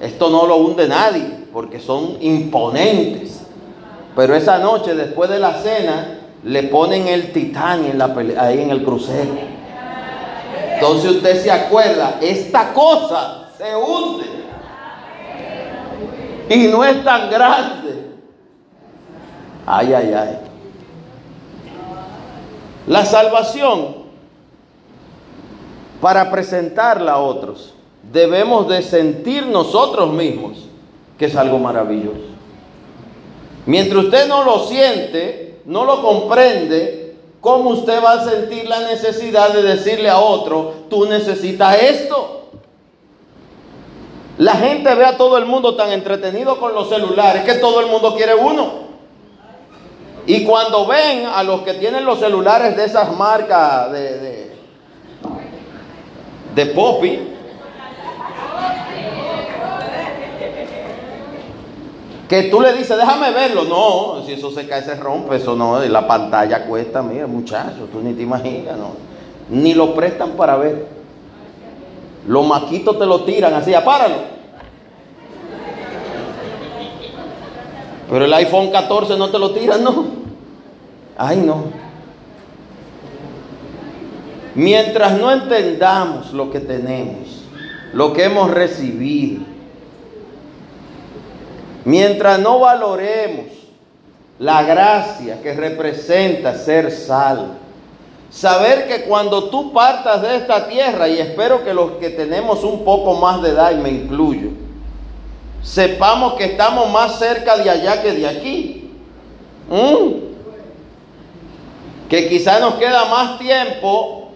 esto 0.00 0.30
no 0.30 0.46
lo 0.46 0.56
hunde 0.56 0.88
nadie, 0.88 1.26
porque 1.52 1.80
son 1.80 2.18
imponentes. 2.20 3.40
Pero 4.14 4.34
esa 4.34 4.58
noche, 4.58 4.94
después 4.94 5.30
de 5.30 5.38
la 5.38 5.54
cena, 5.62 6.21
le 6.44 6.64
ponen 6.64 7.08
el 7.08 7.32
titán 7.32 7.84
en 7.84 7.98
la 7.98 8.14
ahí 8.38 8.60
en 8.60 8.70
el 8.70 8.82
crucero. 8.82 9.32
Entonces 10.74 11.10
usted 11.12 11.42
se 11.42 11.50
acuerda, 11.50 12.18
esta 12.20 12.72
cosa 12.72 13.48
se 13.56 13.76
hunde 13.76 14.26
y 16.48 16.66
no 16.66 16.84
es 16.84 17.04
tan 17.04 17.30
grande. 17.30 18.06
Ay, 19.64 19.92
ay, 19.94 20.12
ay. 20.12 20.38
La 22.86 23.04
salvación, 23.04 24.02
para 26.00 26.30
presentarla 26.32 27.12
a 27.12 27.18
otros, 27.18 27.74
debemos 28.12 28.68
de 28.68 28.82
sentir 28.82 29.46
nosotros 29.46 30.12
mismos 30.12 30.66
que 31.16 31.26
es 31.26 31.36
algo 31.36 31.58
maravilloso. 31.58 32.32
Mientras 33.66 34.06
usted 34.06 34.26
no 34.26 34.42
lo 34.42 34.66
siente, 34.66 35.51
no 35.64 35.84
lo 35.84 36.02
comprende, 36.02 37.16
¿cómo 37.40 37.70
usted 37.70 38.02
va 38.02 38.12
a 38.12 38.24
sentir 38.28 38.68
la 38.68 38.80
necesidad 38.80 39.52
de 39.52 39.62
decirle 39.62 40.08
a 40.08 40.18
otro, 40.18 40.74
tú 40.88 41.06
necesitas 41.06 41.80
esto? 41.82 42.50
La 44.38 44.54
gente 44.54 44.94
ve 44.94 45.04
a 45.04 45.16
todo 45.16 45.38
el 45.38 45.46
mundo 45.46 45.76
tan 45.76 45.92
entretenido 45.92 46.58
con 46.58 46.74
los 46.74 46.88
celulares 46.88 47.44
que 47.44 47.54
todo 47.54 47.80
el 47.80 47.86
mundo 47.86 48.14
quiere 48.14 48.34
uno. 48.34 48.82
Y 50.26 50.44
cuando 50.44 50.86
ven 50.86 51.26
a 51.26 51.42
los 51.42 51.62
que 51.62 51.74
tienen 51.74 52.04
los 52.04 52.18
celulares 52.18 52.76
de 52.76 52.84
esas 52.84 53.12
marcas 53.16 53.92
de, 53.92 54.18
de, 54.18 54.52
de 56.54 56.66
Poppy, 56.66 57.31
que 62.32 62.44
tú 62.44 62.62
le 62.62 62.72
dices, 62.72 62.96
déjame 62.96 63.30
verlo. 63.30 63.64
No, 63.64 64.24
si 64.24 64.32
eso 64.32 64.50
se 64.50 64.66
cae, 64.66 64.82
se 64.82 64.94
rompe, 64.94 65.36
eso 65.36 65.54
no, 65.54 65.84
y 65.84 65.88
la 65.90 66.06
pantalla 66.06 66.64
cuesta, 66.64 67.02
mira, 67.02 67.26
muchacho, 67.26 67.90
tú 67.92 68.00
ni 68.00 68.14
te 68.14 68.22
imaginas, 68.22 68.78
no. 68.78 68.92
Ni 69.50 69.74
lo 69.74 69.94
prestan 69.94 70.30
para 70.30 70.56
ver. 70.56 70.86
Los 72.26 72.46
maquitos 72.46 72.98
te 72.98 73.04
lo 73.04 73.24
tiran 73.24 73.52
así, 73.52 73.74
apáralo. 73.74 74.14
Pero 78.08 78.24
el 78.24 78.32
iPhone 78.32 78.70
14 78.70 79.18
no 79.18 79.28
te 79.28 79.38
lo 79.38 79.50
tiran, 79.50 79.84
no. 79.84 80.06
Ay, 81.18 81.36
no. 81.36 81.64
Mientras 84.54 85.20
no 85.20 85.30
entendamos 85.30 86.32
lo 86.32 86.50
que 86.50 86.60
tenemos, 86.60 87.44
lo 87.92 88.14
que 88.14 88.24
hemos 88.24 88.50
recibido, 88.50 89.51
mientras 91.84 92.38
no 92.38 92.60
valoremos 92.60 93.46
la 94.38 94.62
gracia 94.62 95.40
que 95.42 95.54
representa 95.54 96.54
ser 96.54 96.90
salvo, 96.90 97.62
Saber 98.32 98.88
que 98.88 99.02
cuando 99.02 99.50
tú 99.50 99.74
partas 99.74 100.22
de 100.22 100.36
esta 100.36 100.66
tierra, 100.66 101.06
y 101.06 101.18
espero 101.18 101.62
que 101.62 101.74
los 101.74 101.92
que 101.92 102.08
tenemos 102.08 102.64
un 102.64 102.82
poco 102.82 103.14
más 103.14 103.42
de 103.42 103.50
edad, 103.50 103.72
y 103.72 103.74
me 103.74 103.90
incluyo, 103.90 104.48
sepamos 105.62 106.32
que 106.34 106.44
estamos 106.46 106.90
más 106.90 107.18
cerca 107.18 107.58
de 107.58 107.68
allá 107.68 108.02
que 108.02 108.12
de 108.12 108.26
aquí. 108.26 108.90
Que 112.08 112.28
quizá 112.30 112.58
nos 112.58 112.74
queda 112.76 113.04
más 113.04 113.38
tiempo 113.38 114.30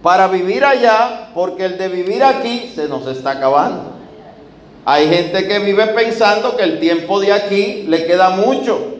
para 0.00 0.28
vivir 0.28 0.64
allá, 0.64 1.30
porque 1.34 1.64
el 1.64 1.76
de 1.76 1.88
vivir 1.88 2.22
aquí 2.22 2.70
se 2.72 2.88
nos 2.88 3.04
está 3.08 3.32
acabando. 3.32 3.93
Hay 4.84 5.08
gente 5.08 5.48
que 5.48 5.58
vive 5.60 5.86
pensando 5.88 6.56
que 6.56 6.62
el 6.62 6.78
tiempo 6.78 7.18
de 7.20 7.32
aquí 7.32 7.84
le 7.88 8.06
queda 8.06 8.30
mucho. 8.30 8.98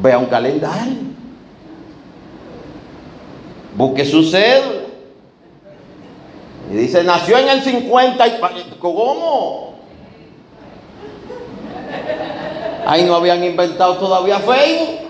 Vea 0.00 0.18
un 0.18 0.26
calendario. 0.26 0.98
Busque 3.76 4.04
su 4.04 4.22
cédula. 4.22 4.82
Y 6.70 6.76
dice, 6.76 7.02
nació 7.02 7.38
en 7.38 7.48
el 7.48 7.62
50 7.62 8.26
y... 8.26 8.40
¿Cómo? 8.78 9.74
Ahí 12.86 13.04
no 13.04 13.16
habían 13.16 13.42
inventado 13.42 13.96
todavía 13.96 14.38
Facebook. 14.38 15.01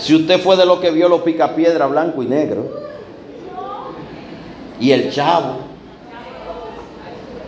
Si 0.00 0.14
usted 0.14 0.40
fue 0.40 0.56
de 0.56 0.64
lo 0.64 0.80
que 0.80 0.90
vio 0.90 1.10
los 1.10 1.20
picapiedra 1.20 1.86
blanco 1.86 2.22
y 2.22 2.26
negro, 2.26 2.64
y 4.80 4.92
el 4.92 5.12
chavo 5.12 5.56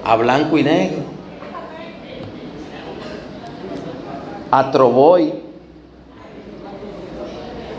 a 0.04 0.16
blanco 0.16 0.58
y 0.58 0.62
negro, 0.62 1.02
a 4.50 4.70
Troboy, 4.70 5.32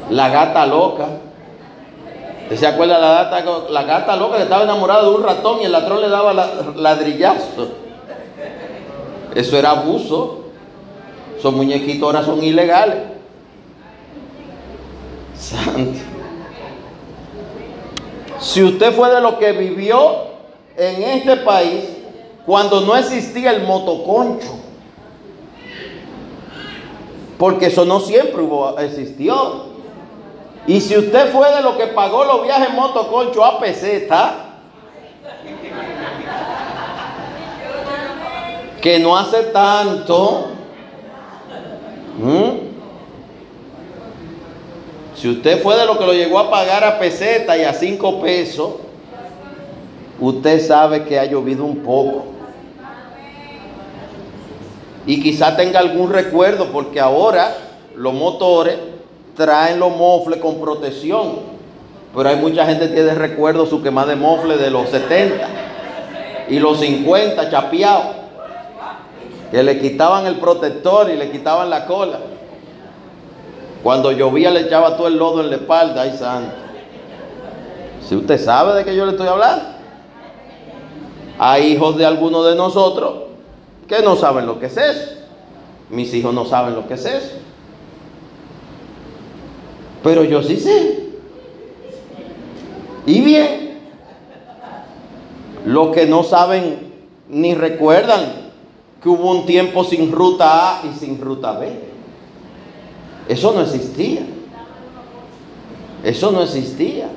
la 0.10 0.30
gata 0.30 0.66
loca. 0.66 1.08
¿Usted 2.44 2.58
se 2.58 2.68
acuerda 2.68 2.98
la 2.98 3.24
gata, 3.24 3.46
la 3.70 3.84
gata 3.84 4.16
loca 4.16 4.38
que 4.38 4.44
estaba 4.44 4.64
enamorada 4.64 5.04
de 5.04 5.10
un 5.10 5.24
ratón 5.24 5.62
y 5.62 5.66
el 5.66 5.72
ladrón 5.72 6.02
le 6.02 6.10
daba 6.10 6.34
ladrillazo? 6.34 7.68
Eso 9.36 9.58
era 9.58 9.70
abuso. 9.70 10.40
Esos 11.38 11.54
muñequitos 11.54 12.04
ahora 12.04 12.24
son 12.24 12.44
ilegales. 12.44 13.13
Santo. 15.44 16.00
Si 18.40 18.64
usted 18.64 18.94
fue 18.94 19.10
de 19.10 19.22
lo 19.22 19.38
que 19.40 19.52
vivió 19.52 20.34
en 20.76 21.04
este 21.04 21.38
país 21.38 21.84
cuando 22.46 22.82
no 22.82 22.96
existía 22.96 23.52
el 23.52 23.64
motoconcho, 23.64 24.60
porque 27.38 27.68
eso 27.68 27.86
no 27.86 28.00
siempre 28.00 28.42
hubo, 28.42 28.78
existió. 28.80 29.74
Y 30.66 30.80
si 30.80 30.98
usted 30.98 31.32
fue 31.32 31.54
de 31.54 31.62
lo 31.62 31.78
que 31.78 31.88
pagó 31.88 32.24
los 32.24 32.44
viajes 32.44 32.74
motoconcho 32.74 33.44
a 33.44 33.60
peseta, 33.60 34.46
que 38.82 39.00
no 39.00 39.18
hace 39.18 39.44
tanto, 39.44 40.48
si 45.24 45.30
usted 45.30 45.64
fue 45.64 45.78
de 45.78 45.86
lo 45.86 45.98
que 45.98 46.06
lo 46.06 46.12
llegó 46.12 46.38
a 46.38 46.52
pagar 46.52 46.84
a 46.84 47.00
peseta 47.00 47.58
y 47.58 47.64
a 47.64 47.72
cinco 47.72 48.20
pesos, 48.20 48.74
usted 50.20 50.60
sabe 50.60 51.06
que 51.06 51.18
ha 51.18 51.24
llovido 51.24 51.64
un 51.64 51.78
poco. 51.78 52.26
Y 55.06 55.24
quizá 55.24 55.56
tenga 55.56 55.80
algún 55.80 56.12
recuerdo 56.12 56.74
porque 56.74 57.00
ahora 57.00 57.56
los 57.96 58.14
motores 58.14 58.76
traen 59.38 59.80
los 59.80 59.96
mofles 59.96 60.42
con 60.42 60.60
protección. 60.60 61.40
Pero 62.14 62.28
hay 62.28 62.36
mucha 62.36 62.66
gente 62.66 62.90
que 62.90 62.96
tiene 62.96 63.16
recuerdo 63.16 63.66
su 63.66 63.82
quema 63.82 64.06
de 64.06 64.18
mofle 64.18 64.58
de 64.58 64.72
los 64.72 64.90
70 64.90 65.48
y 66.50 66.60
los 66.60 66.82
50 66.82 67.50
chapeados. 67.50 68.08
Que 69.52 69.64
le 69.64 69.80
quitaban 69.80 70.26
el 70.26 70.36
protector 70.36 71.10
y 71.10 71.16
le 71.16 71.32
quitaban 71.32 71.70
la 71.70 71.86
cola. 71.86 72.20
Cuando 73.84 74.14
llovía 74.14 74.50
le 74.50 74.62
echaba 74.62 74.96
todo 74.96 75.08
el 75.08 75.18
lodo 75.18 75.42
en 75.42 75.50
la 75.50 75.58
espalda. 75.58 76.04
Ay, 76.04 76.16
santo. 76.18 76.56
Si 78.08 78.16
usted 78.16 78.44
sabe 78.44 78.74
de 78.76 78.86
qué 78.86 78.96
yo 78.96 79.06
le 79.06 79.12
estoy 79.12 79.28
hablando. 79.28 79.66
Hay 81.38 81.74
hijos 81.74 81.98
de 81.98 82.06
algunos 82.06 82.46
de 82.48 82.56
nosotros 82.56 83.14
que 83.88 84.02
no 84.02 84.16
saben 84.16 84.46
lo 84.46 84.60
que 84.60 84.68
es 84.68 84.78
eso. 84.78 85.12
Mis 85.90 86.14
hijos 86.14 86.34
no 86.34 86.46
saben 86.46 86.76
lo 86.76 86.88
que 86.88 86.94
es 86.94 87.06
eso. 87.06 87.36
Pero 90.02 90.24
yo 90.24 90.42
sí 90.42 90.58
sé. 90.58 91.10
Y 93.06 93.20
bien, 93.22 93.80
los 95.66 95.90
que 95.94 96.06
no 96.06 96.24
saben 96.24 96.94
ni 97.28 97.54
recuerdan 97.54 98.22
que 99.02 99.10
hubo 99.10 99.30
un 99.32 99.46
tiempo 99.46 99.84
sin 99.84 100.12
ruta 100.12 100.80
A 100.80 100.86
y 100.86 100.98
sin 100.98 101.20
ruta 101.20 101.54
B. 101.54 101.93
Eso 103.28 103.54
no 103.54 103.62
existía. 103.62 104.22
Eso 106.04 106.32
no 106.32 106.44
existía. 106.44 107.08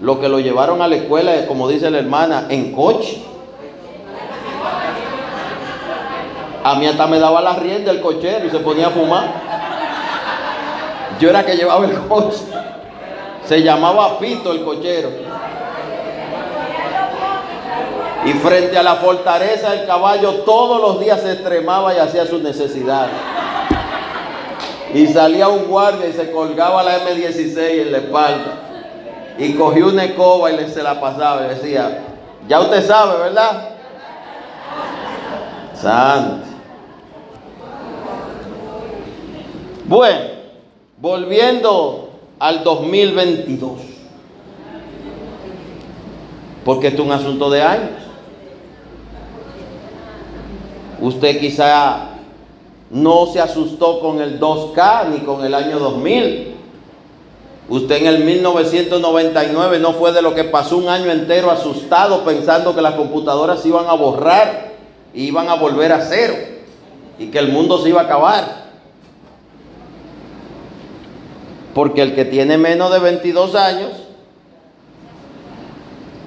Lo 0.00 0.20
que 0.20 0.28
lo 0.28 0.40
llevaron 0.40 0.82
a 0.82 0.88
la 0.88 0.96
escuela, 0.96 1.46
como 1.46 1.68
dice 1.68 1.90
la 1.90 1.98
hermana, 1.98 2.46
en 2.48 2.72
coche. 2.72 3.22
A 6.64 6.76
mí 6.76 6.86
hasta 6.86 7.06
me 7.06 7.18
daba 7.18 7.40
la 7.40 7.54
rienda 7.54 7.90
el 7.90 8.00
cochero 8.00 8.46
y 8.46 8.50
se 8.50 8.58
ponía 8.60 8.86
a 8.86 8.90
fumar. 8.90 9.32
Yo 11.18 11.30
era 11.30 11.44
que 11.44 11.56
llevaba 11.56 11.84
el 11.84 11.98
coche. 12.06 12.38
Se 13.46 13.62
llamaba 13.62 14.18
Pito 14.18 14.52
el 14.52 14.64
cochero. 14.64 15.10
Y 18.24 18.32
frente 18.34 18.78
a 18.78 18.82
la 18.84 18.96
fortaleza 18.96 19.74
el 19.74 19.86
caballo 19.86 20.42
todos 20.44 20.80
los 20.80 21.00
días 21.00 21.20
se 21.20 21.32
extremaba 21.32 21.92
y 21.94 21.98
hacía 21.98 22.24
sus 22.26 22.40
necesidades. 22.40 23.12
Y 24.94 25.06
salía 25.06 25.48
un 25.48 25.64
guardia 25.64 26.08
y 26.08 26.12
se 26.12 26.30
colgaba 26.30 26.82
la 26.82 26.98
M16 27.06 27.58
en 27.58 27.92
la 27.92 27.98
espalda. 27.98 28.54
Y 29.38 29.54
cogió 29.54 29.88
una 29.88 30.04
escoba 30.04 30.52
y 30.52 30.68
se 30.68 30.82
la 30.82 31.00
pasaba 31.00 31.46
y 31.46 31.48
decía, 31.50 32.00
ya 32.48 32.60
usted 32.60 32.86
sabe, 32.86 33.18
¿verdad? 33.18 33.70
Santo. 35.74 36.46
Bueno, 39.86 40.32
Volviendo 41.02 42.10
al 42.38 42.62
2022. 42.62 43.72
Porque 46.64 46.86
esto 46.86 47.02
es 47.02 47.08
un 47.08 47.12
asunto 47.12 47.50
de 47.50 47.60
años. 47.60 47.90
Usted 51.00 51.40
quizá 51.40 52.10
no 52.92 53.26
se 53.26 53.40
asustó 53.40 54.00
con 54.00 54.20
el 54.20 54.38
2K 54.38 55.08
ni 55.08 55.18
con 55.20 55.44
el 55.44 55.54
año 55.54 55.78
2000. 55.78 56.54
Usted 57.68 57.96
en 57.96 58.06
el 58.06 58.24
1999 58.24 59.78
no 59.78 59.92
fue 59.94 60.12
de 60.12 60.22
lo 60.22 60.34
que 60.34 60.44
pasó 60.44 60.76
un 60.76 60.88
año 60.88 61.10
entero 61.10 61.50
asustado 61.50 62.24
pensando 62.24 62.74
que 62.74 62.82
las 62.82 62.94
computadoras 62.94 63.60
se 63.60 63.68
iban 63.68 63.86
a 63.86 63.94
borrar 63.94 64.72
iban 65.14 65.48
a 65.48 65.54
volver 65.54 65.92
a 65.92 66.00
cero 66.00 66.34
y 67.18 67.26
que 67.26 67.38
el 67.38 67.48
mundo 67.48 67.78
se 67.82 67.90
iba 67.90 68.00
a 68.00 68.04
acabar. 68.04 68.62
Porque 71.74 72.02
el 72.02 72.14
que 72.14 72.24
tiene 72.24 72.58
menos 72.58 72.92
de 72.92 72.98
22 72.98 73.54
años 73.54 73.90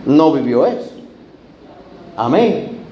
no 0.06 0.32
vivió 0.32 0.66
eso. 0.66 0.92
Amén. 2.16 2.85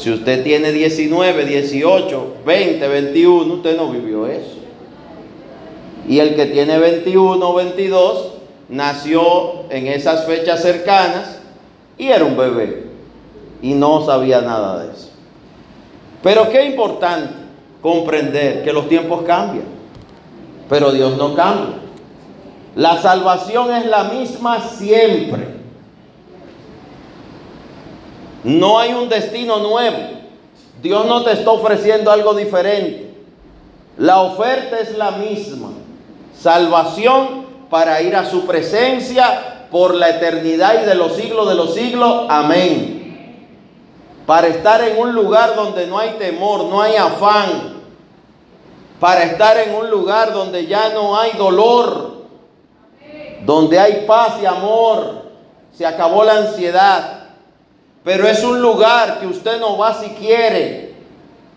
Si 0.00 0.10
usted 0.10 0.42
tiene 0.42 0.72
19, 0.72 1.44
18, 1.44 2.34
20, 2.46 2.88
21, 2.88 3.54
usted 3.54 3.76
no 3.76 3.90
vivió 3.90 4.26
eso. 4.26 4.56
Y 6.08 6.20
el 6.20 6.34
que 6.34 6.46
tiene 6.46 6.78
21 6.78 7.54
22 7.54 8.32
nació 8.70 9.68
en 9.68 9.88
esas 9.88 10.24
fechas 10.24 10.62
cercanas 10.62 11.40
y 11.98 12.06
era 12.06 12.24
un 12.24 12.34
bebé 12.34 12.86
y 13.60 13.74
no 13.74 14.02
sabía 14.06 14.40
nada 14.40 14.84
de 14.84 14.92
eso. 14.94 15.10
Pero 16.22 16.48
qué 16.48 16.64
importante 16.64 17.34
comprender 17.82 18.64
que 18.64 18.72
los 18.72 18.88
tiempos 18.88 19.20
cambian. 19.26 19.66
Pero 20.70 20.92
Dios 20.92 21.18
no 21.18 21.34
cambia. 21.34 21.76
La 22.74 23.02
salvación 23.02 23.74
es 23.74 23.84
la 23.84 24.04
misma 24.04 24.66
siempre. 24.66 25.59
No 28.44 28.78
hay 28.78 28.92
un 28.92 29.08
destino 29.08 29.58
nuevo. 29.58 29.98
Dios 30.82 31.06
no 31.06 31.22
te 31.24 31.32
está 31.32 31.50
ofreciendo 31.50 32.10
algo 32.10 32.34
diferente. 32.34 33.14
La 33.98 34.20
oferta 34.20 34.78
es 34.78 34.96
la 34.96 35.12
misma. 35.12 35.70
Salvación 36.38 37.46
para 37.68 38.00
ir 38.00 38.16
a 38.16 38.24
su 38.24 38.46
presencia 38.46 39.66
por 39.70 39.94
la 39.94 40.10
eternidad 40.10 40.82
y 40.82 40.86
de 40.86 40.94
los 40.94 41.14
siglos 41.14 41.48
de 41.48 41.54
los 41.54 41.74
siglos. 41.74 42.26
Amén. 42.28 43.46
Para 44.26 44.48
estar 44.48 44.82
en 44.82 44.98
un 44.98 45.12
lugar 45.12 45.54
donde 45.54 45.86
no 45.86 45.98
hay 45.98 46.10
temor, 46.10 46.64
no 46.64 46.80
hay 46.80 46.96
afán, 46.96 47.80
para 49.00 49.24
estar 49.24 49.56
en 49.56 49.74
un 49.74 49.90
lugar 49.90 50.32
donde 50.32 50.66
ya 50.66 50.90
no 50.90 51.18
hay 51.18 51.32
dolor, 51.32 52.20
donde 53.44 53.78
hay 53.78 54.04
paz 54.06 54.34
y 54.42 54.46
amor, 54.46 55.22
se 55.72 55.86
acabó 55.86 56.22
la 56.22 56.36
ansiedad. 56.36 57.19
Pero 58.04 58.26
es 58.26 58.42
un 58.42 58.60
lugar 58.62 59.20
que 59.20 59.26
usted 59.26 59.60
no 59.60 59.76
va 59.76 59.94
si 60.00 60.10
quiere. 60.10 60.94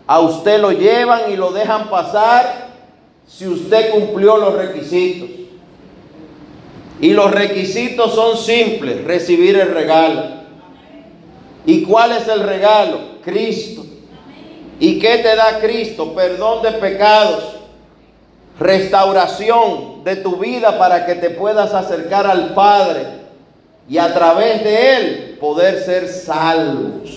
A 0.06 0.20
usted 0.20 0.60
lo 0.60 0.72
llevan 0.72 1.32
y 1.32 1.36
lo 1.36 1.52
dejan 1.52 1.88
pasar 1.88 2.68
si 3.26 3.46
usted 3.46 3.90
cumplió 3.90 4.36
los 4.36 4.54
requisitos. 4.54 5.30
Y 7.00 7.12
los 7.12 7.30
requisitos 7.30 8.14
son 8.14 8.36
simples, 8.36 9.04
recibir 9.04 9.58
el 9.58 9.72
regalo. 9.72 10.22
¿Y 11.66 11.82
cuál 11.82 12.12
es 12.12 12.28
el 12.28 12.40
regalo? 12.40 12.98
Cristo. 13.24 13.84
¿Y 14.78 14.98
qué 14.98 15.18
te 15.18 15.34
da 15.34 15.60
Cristo? 15.60 16.14
Perdón 16.14 16.62
de 16.62 16.72
pecados, 16.72 17.56
restauración 18.60 20.04
de 20.04 20.16
tu 20.16 20.36
vida 20.36 20.78
para 20.78 21.06
que 21.06 21.14
te 21.14 21.30
puedas 21.30 21.72
acercar 21.72 22.26
al 22.26 22.52
Padre 22.54 23.02
y 23.88 23.98
a 23.98 24.12
través 24.12 24.62
de 24.62 24.96
Él 24.96 25.33
poder 25.44 25.84
ser 25.84 26.08
salvos. 26.08 27.10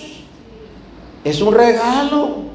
Es 1.24 1.40
un 1.40 1.54
regalo. 1.54 2.48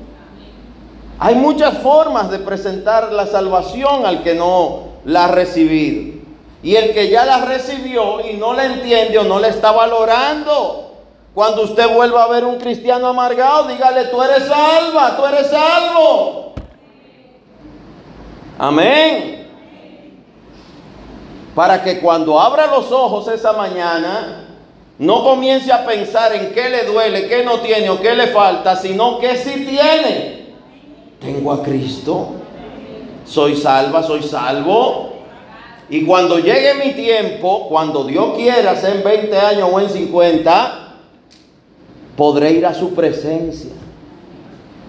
Hay 1.17 1.33
muchas 1.33 1.79
formas 1.79 2.29
de 2.29 2.37
presentar 2.37 3.11
la 3.11 3.25
salvación 3.25 4.05
al 4.05 4.21
que 4.21 4.35
no 4.35 4.89
la 5.03 5.25
ha 5.25 5.27
recibido. 5.29 6.21
Y 6.61 6.75
el 6.75 6.93
que 6.93 7.09
ya 7.09 7.25
la 7.25 7.45
recibió 7.45 8.21
y 8.21 8.35
no 8.35 8.53
la 8.53 8.65
entiende 8.65 9.17
o 9.17 9.23
no 9.23 9.39
la 9.39 9.47
está 9.47 9.71
valorando, 9.71 10.91
cuando 11.33 11.63
usted 11.63 11.91
vuelva 11.91 12.25
a 12.25 12.27
ver 12.27 12.45
un 12.45 12.57
cristiano 12.57 13.07
amargado, 13.07 13.67
dígale, 13.67 14.05
tú 14.05 14.21
eres 14.21 14.45
salva, 14.45 15.17
tú 15.17 15.25
eres 15.25 15.47
salvo. 15.47 16.53
Amén. 18.59 19.51
Para 21.55 21.81
que 21.81 21.99
cuando 21.99 22.39
abra 22.39 22.67
los 22.67 22.91
ojos 22.91 23.27
esa 23.27 23.53
mañana, 23.53 24.42
no 24.99 25.23
comience 25.23 25.71
a 25.71 25.85
pensar 25.85 26.35
en 26.35 26.53
qué 26.53 26.69
le 26.69 26.83
duele, 26.83 27.27
qué 27.27 27.43
no 27.43 27.59
tiene 27.59 27.89
o 27.89 27.99
qué 27.99 28.15
le 28.15 28.27
falta, 28.27 28.75
sino 28.75 29.19
que 29.19 29.35
sí 29.37 29.65
tiene. 29.67 30.53
Tengo 31.19 31.51
a 31.51 31.63
Cristo. 31.63 32.33
Soy 33.25 33.55
salva, 33.55 34.03
soy 34.03 34.21
salvo. 34.21 35.13
Y 35.89 36.05
cuando 36.05 36.39
llegue 36.39 36.73
mi 36.75 36.93
tiempo, 36.93 37.67
cuando 37.69 38.03
Dios 38.03 38.35
quiera, 38.35 38.75
sea 38.75 38.93
en 38.93 39.03
20 39.03 39.37
años 39.37 39.69
o 39.71 39.79
en 39.79 39.89
50, 39.89 40.95
podré 42.15 42.51
ir 42.51 42.65
a 42.65 42.73
su 42.73 42.93
presencia, 42.93 43.71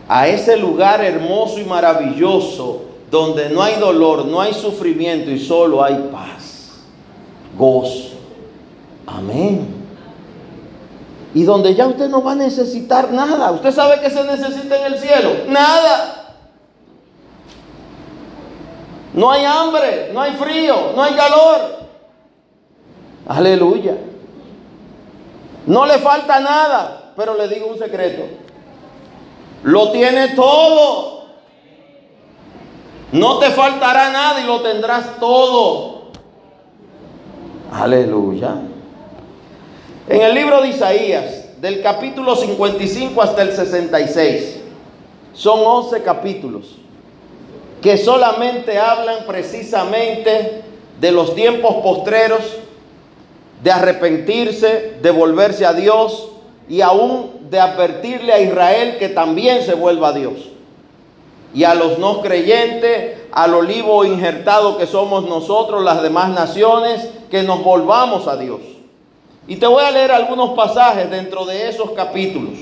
a 0.09 0.29
ese 0.29 0.57
lugar 0.57 1.03
hermoso 1.05 1.59
y 1.59 1.65
maravilloso 1.65 2.83
donde 3.11 3.49
no 3.49 3.63
hay 3.63 3.77
dolor, 3.77 4.27
no 4.27 4.41
hay 4.41 4.53
sufrimiento 4.53 5.31
y 5.31 5.39
solo 5.39 5.83
hay 5.83 6.09
paz, 6.13 6.73
gozo. 7.57 8.15
Amén. 9.07 9.84
Y 11.35 11.43
donde 11.45 11.75
ya 11.75 11.87
usted 11.87 12.09
no 12.09 12.23
va 12.23 12.33
a 12.33 12.37
necesitar 12.37 13.13
nada. 13.13 13.51
¿Usted 13.51 13.73
sabe 13.73 14.01
que 14.01 14.09
se 14.09 14.23
necesita 14.25 14.79
en 14.79 14.93
el 14.93 14.99
cielo? 14.99 15.31
Nada. 15.49 16.37
No 19.13 19.31
hay 19.31 19.45
hambre, 19.45 20.11
no 20.13 20.21
hay 20.21 20.33
frío, 20.33 20.93
no 20.95 21.03
hay 21.03 21.15
calor. 21.15 21.61
Aleluya. 23.27 23.97
No 25.67 25.87
le 25.87 25.99
falta 25.99 26.41
nada 26.41 27.01
pero 27.17 27.37
le 27.37 27.49
digo 27.49 27.67
un 27.67 27.79
secreto. 27.79 28.23
Lo 29.63 29.91
tiene 29.93 30.29
todo. 30.35 31.25
No 33.13 33.39
te 33.39 33.51
faltará 33.51 34.11
nada 34.11 34.41
y 34.41 34.47
lo 34.47 34.61
tendrás 34.61 35.19
todo. 35.21 36.09
Aleluya. 37.73 38.57
En 40.07 40.21
el 40.21 40.35
libro 40.35 40.61
de 40.61 40.69
Isaías, 40.69 41.61
del 41.63 41.81
capítulo 41.81 42.37
55 42.37 43.23
hasta 43.23 43.41
el 43.41 43.53
66, 43.53 44.61
son 45.33 45.61
11 45.65 46.03
capítulos 46.03 46.77
que 47.81 47.97
solamente 47.97 48.79
hablan 48.79 49.25
precisamente 49.27 50.63
de 51.01 51.13
los 51.13 51.35
tiempos 51.35 51.77
postreros, 51.77 52.41
de 53.63 53.71
arrepentirse, 53.71 54.97
de 55.01 55.11
volverse 55.11 55.65
a 55.65 55.73
Dios, 55.73 56.29
y 56.69 56.83
aún 56.83 57.49
de 57.49 57.61
advertirle 57.61 58.33
a 58.33 58.41
Israel 58.41 58.97
que 58.99 59.09
también 59.09 59.63
se 59.63 59.75
vuelva 59.75 60.09
a 60.09 60.13
Dios. 60.13 60.35
Y 61.55 61.65
a 61.65 61.75
los 61.75 61.99
no 61.99 62.21
creyentes, 62.21 63.23
al 63.33 63.55
olivo 63.55 64.05
injertado 64.05 64.77
que 64.77 64.87
somos 64.87 65.25
nosotros, 65.27 65.83
las 65.83 66.03
demás 66.03 66.31
naciones, 66.31 67.09
que 67.31 67.43
nos 67.43 67.65
volvamos 67.65 68.29
a 68.29 68.37
Dios. 68.37 68.74
Y 69.47 69.57
te 69.57 69.67
voy 69.67 69.85
a 69.85 69.91
leer 69.91 70.13
algunos 70.13 70.51
pasajes 70.51 71.11
dentro 71.11 71.45
de 71.45 71.69
esos 71.69 71.91
capítulos. 71.91 72.59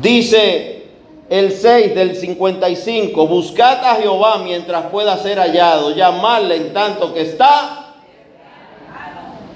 Dice 0.00 0.88
el 1.30 1.52
6 1.52 1.94
del 1.94 2.16
55, 2.16 3.26
buscad 3.26 3.84
a 3.84 3.96
Jehová 3.96 4.38
mientras 4.38 4.86
pueda 4.86 5.16
ser 5.18 5.38
hallado, 5.38 5.94
llamadle 5.94 6.56
en 6.56 6.72
tanto 6.72 7.14
que 7.14 7.22
está. 7.22 7.94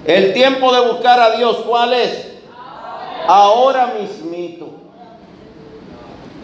El 0.05 0.33
tiempo 0.33 0.73
de 0.73 0.81
buscar 0.91 1.19
a 1.19 1.37
Dios, 1.37 1.57
¿cuál 1.67 1.93
es? 1.93 2.31
ahora 3.27 3.93
mismito. 3.99 4.69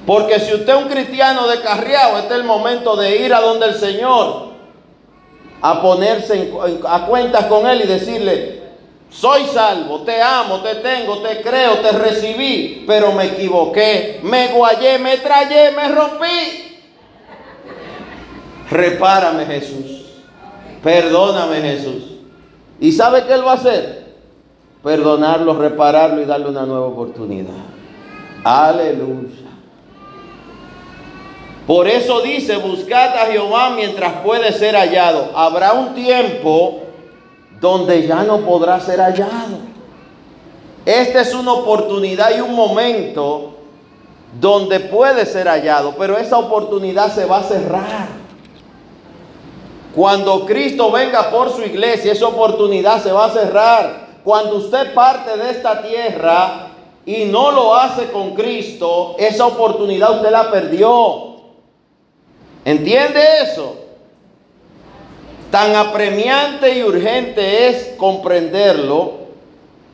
Porque 0.06 0.40
si 0.40 0.54
usted 0.54 0.70
es 0.70 0.84
un 0.84 0.90
cristiano 0.90 1.48
descarriado, 1.48 2.18
este 2.18 2.34
es 2.34 2.40
el 2.40 2.46
momento 2.46 2.96
de 2.96 3.18
ir 3.18 3.34
a 3.34 3.42
donde 3.42 3.66
el 3.66 3.76
Señor, 3.76 4.48
a 5.62 5.82
ponerse 5.82 6.54
a 6.88 7.06
cuentas 7.08 7.46
con 7.48 7.68
Él 7.68 7.82
y 7.82 7.88
decirle, 7.88 8.57
soy 9.10 9.46
salvo, 9.46 10.02
te 10.02 10.22
amo, 10.22 10.62
te 10.62 10.76
tengo, 10.76 11.20
te 11.20 11.42
creo, 11.42 11.80
te 11.80 11.92
recibí, 11.92 12.84
pero 12.86 13.12
me 13.14 13.26
equivoqué, 13.26 14.20
me 14.24 14.50
guayé, 14.50 15.00
me 15.00 15.18
trayé, 15.18 15.72
me 15.72 15.88
rompí. 15.90 16.78
Repárame 18.70 19.46
Jesús, 19.46 20.06
perdóname 20.84 21.62
Jesús. 21.62 22.04
¿Y 22.80 22.92
sabe 22.92 23.26
qué 23.26 23.34
Él 23.34 23.46
va 23.46 23.54
a 23.54 23.56
hacer? 23.56 24.08
perdonarlo, 24.88 25.54
repararlo 25.54 26.22
y 26.22 26.26
darle 26.26 26.48
una 26.48 26.66
nueva 26.66 26.88
oportunidad. 26.88 27.54
Aleluya. 28.42 29.48
Por 31.66 31.90
eso 31.90 32.22
dice, 32.22 32.56
buscad 32.56 33.18
a 33.18 33.26
Jehová 33.26 33.72
mientras 33.72 34.22
puede 34.22 34.54
ser 34.54 34.76
hallado. 34.76 35.32
Habrá 35.36 35.74
un 35.74 35.94
tiempo 35.94 36.84
donde 37.60 38.06
ya 38.06 38.24
no 38.24 38.40
podrá 38.40 38.80
ser 38.80 39.00
hallado. 39.00 39.58
Esta 40.86 41.22
es 41.22 41.34
una 41.34 41.54
oportunidad 41.54 42.36
y 42.36 42.42
un 42.42 42.56
momento 42.56 43.56
donde 44.40 44.80
puede 44.80 45.26
ser 45.26 45.48
hallado, 45.48 45.96
pero 45.98 46.18
esa 46.18 46.38
oportunidad 46.38 47.14
se 47.14 47.26
va 47.26 47.40
a 47.40 47.44
cerrar. 47.44 48.08
Cuando 49.96 50.46
Cristo 50.46 50.92
venga 50.92 51.32
por 51.32 51.52
su 51.52 51.64
iglesia, 51.64 52.12
esa 52.12 52.28
oportunidad 52.28 53.02
se 53.02 53.12
va 53.12 53.26
a 53.26 53.32
cerrar. 53.32 54.08
Cuando 54.24 54.58
usted 54.58 54.94
parte 54.94 55.36
de 55.36 55.50
esta 55.50 55.82
tierra 55.82 56.68
y 57.06 57.26
no 57.26 57.52
lo 57.52 57.74
hace 57.74 58.12
con 58.12 58.36
Cristo, 58.36 59.16
esa 59.18 59.48
oportunidad 59.48 60.18
usted 60.18 60.30
la 60.30 60.52
perdió. 60.52 61.38
¿Entiende 62.64 63.22
eso? 63.42 63.87
Tan 65.52 65.76
apremiante 65.76 66.78
y 66.78 66.84
urgente 66.84 67.70
es 67.70 67.96
comprenderlo 67.98 69.28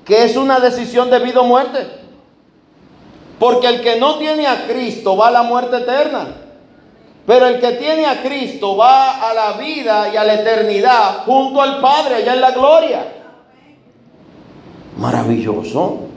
que 0.03 0.23
es 0.23 0.35
una 0.35 0.59
decisión 0.59 1.09
de 1.09 1.19
vida 1.19 1.41
o 1.41 1.45
muerte. 1.45 1.85
Porque 3.39 3.67
el 3.67 3.81
que 3.81 3.99
no 3.99 4.17
tiene 4.17 4.47
a 4.47 4.65
Cristo 4.67 5.15
va 5.15 5.27
a 5.27 5.31
la 5.31 5.43
muerte 5.43 5.77
eterna. 5.77 6.27
Pero 7.25 7.47
el 7.47 7.59
que 7.59 7.71
tiene 7.73 8.05
a 8.05 8.21
Cristo 8.21 8.75
va 8.75 9.29
a 9.29 9.33
la 9.33 9.53
vida 9.53 10.09
y 10.13 10.17
a 10.17 10.23
la 10.23 10.35
eternidad 10.35 11.23
junto 11.25 11.61
al 11.61 11.79
Padre 11.79 12.15
allá 12.15 12.33
en 12.33 12.41
la 12.41 12.51
gloria. 12.51 13.13
Maravilloso. 14.97 16.12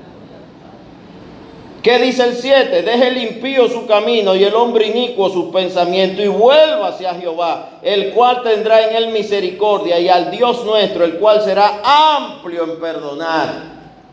¿Qué 1.87 2.01
dice 2.01 2.25
el 2.25 2.35
7? 2.35 2.83
Deje 2.83 3.07
el 3.07 3.17
impío 3.17 3.69
su 3.69 3.87
camino 3.87 4.35
y 4.35 4.43
el 4.43 4.57
hombre 4.57 4.89
inicuo 4.89 5.31
sus 5.31 5.55
pensamientos 5.55 6.25
y 6.25 6.27
vuelva 6.27 6.89
hacia 6.89 7.15
Jehová, 7.15 7.79
el 7.81 8.13
cual 8.13 8.43
tendrá 8.43 8.89
en 8.89 8.97
él 8.97 9.13
misericordia 9.13 10.01
y 10.01 10.09
al 10.09 10.33
Dios 10.33 10.65
nuestro, 10.65 11.05
el 11.05 11.19
cual 11.19 11.43
será 11.43 11.81
amplio 11.85 12.65
en 12.65 12.81
perdonar. 12.81 13.51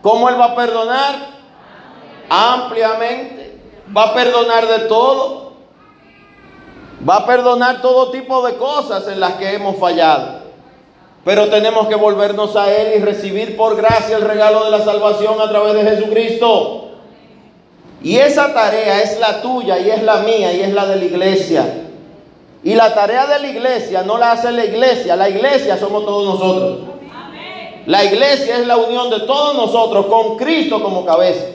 ¿Cómo 0.04 0.30
él 0.30 0.40
va 0.40 0.46
a 0.52 0.56
perdonar? 0.56 1.16
Ampliamente. 2.30 3.58
Va 3.98 4.04
a 4.04 4.14
perdonar 4.14 4.68
de 4.68 4.80
todo. 4.82 5.54
Va 7.10 7.16
a 7.16 7.26
perdonar 7.26 7.82
todo 7.82 8.12
tipo 8.12 8.46
de 8.46 8.54
cosas 8.54 9.08
en 9.08 9.20
las 9.20 9.34
que 9.38 9.52
hemos 9.52 9.78
fallado. 9.78 10.44
Pero 11.26 11.50
tenemos 11.50 11.88
que 11.88 11.96
volvernos 11.96 12.56
a 12.56 12.72
Él 12.72 13.02
y 13.02 13.04
recibir 13.04 13.58
por 13.58 13.76
gracia 13.76 14.16
el 14.16 14.22
regalo 14.22 14.64
de 14.64 14.70
la 14.70 14.86
salvación 14.86 15.42
a 15.42 15.50
través 15.50 15.74
de 15.74 15.84
Jesucristo. 15.84 16.93
Y 18.04 18.18
esa 18.18 18.54
tarea 18.54 19.02
es 19.02 19.18
la 19.18 19.42
tuya 19.42 19.80
y 19.80 19.90
es 19.90 20.04
la 20.04 20.18
mía 20.18 20.52
y 20.52 20.60
es 20.60 20.74
la 20.74 20.86
de 20.86 20.98
la 20.98 21.06
iglesia. 21.06 21.66
Y 22.62 22.76
la 22.76 22.94
tarea 22.94 23.26
de 23.26 23.40
la 23.40 23.48
iglesia 23.48 24.04
no 24.04 24.18
la 24.18 24.34
hace 24.34 24.52
la 24.52 24.66
iglesia, 24.66 25.16
la 25.16 25.30
iglesia 25.30 25.78
somos 25.78 26.06
todos 26.06 26.40
nosotros. 26.40 26.80
La 27.86 28.04
iglesia 28.04 28.58
es 28.58 28.68
la 28.68 28.78
unión 28.78 29.10
de 29.10 29.22
todos 29.22 29.56
nosotros 29.56 30.06
con 30.08 30.38
Cristo 30.38 30.84
como 30.84 31.06
cabeza. 31.06 31.46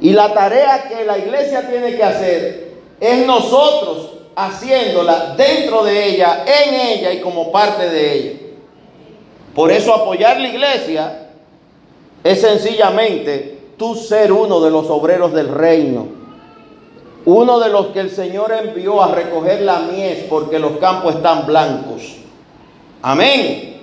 Y 0.00 0.12
la 0.12 0.32
tarea 0.32 0.88
que 0.88 1.04
la 1.04 1.18
iglesia 1.18 1.68
tiene 1.68 1.96
que 1.96 2.04
hacer 2.04 2.74
es 3.00 3.26
nosotros 3.26 4.10
haciéndola 4.36 5.34
dentro 5.36 5.82
de 5.82 6.06
ella, 6.06 6.44
en 6.46 6.74
ella 6.74 7.12
y 7.12 7.20
como 7.20 7.50
parte 7.50 7.88
de 7.88 8.12
ella. 8.12 8.38
Por 9.52 9.72
eso 9.72 9.92
apoyar 9.92 10.40
la 10.40 10.48
iglesia 10.48 11.28
es 12.22 12.40
sencillamente 12.40 13.57
tú 13.78 13.94
ser 13.94 14.32
uno 14.32 14.60
de 14.60 14.70
los 14.70 14.90
obreros 14.90 15.32
del 15.32 15.48
reino. 15.48 16.06
Uno 17.24 17.58
de 17.58 17.68
los 17.68 17.88
que 17.88 18.00
el 18.00 18.10
Señor 18.10 18.52
envió 18.52 19.02
a 19.02 19.14
recoger 19.14 19.62
la 19.62 19.80
mies 19.80 20.24
porque 20.28 20.58
los 20.58 20.72
campos 20.78 21.16
están 21.16 21.46
blancos. 21.46 22.16
Amén. 23.02 23.80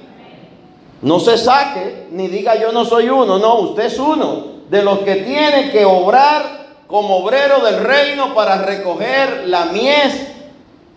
No 1.02 1.20
se 1.20 1.38
saque 1.38 2.08
ni 2.12 2.28
diga 2.28 2.56
yo 2.56 2.72
no 2.72 2.86
soy 2.86 3.10
uno. 3.10 3.40
No, 3.40 3.60
usted 3.60 3.86
es 3.86 4.00
uno 4.00 4.56
de 4.70 4.84
los 4.84 5.00
que 5.00 5.16
tiene 5.16 5.72
que 5.72 5.86
obrar 5.86 6.66
como 6.88 7.18
obrero 7.18 7.60
del 7.60 7.84
reino 7.84 8.34
para 8.34 8.58
recoger 8.58 9.44
la 9.48 9.66
mies 9.66 10.36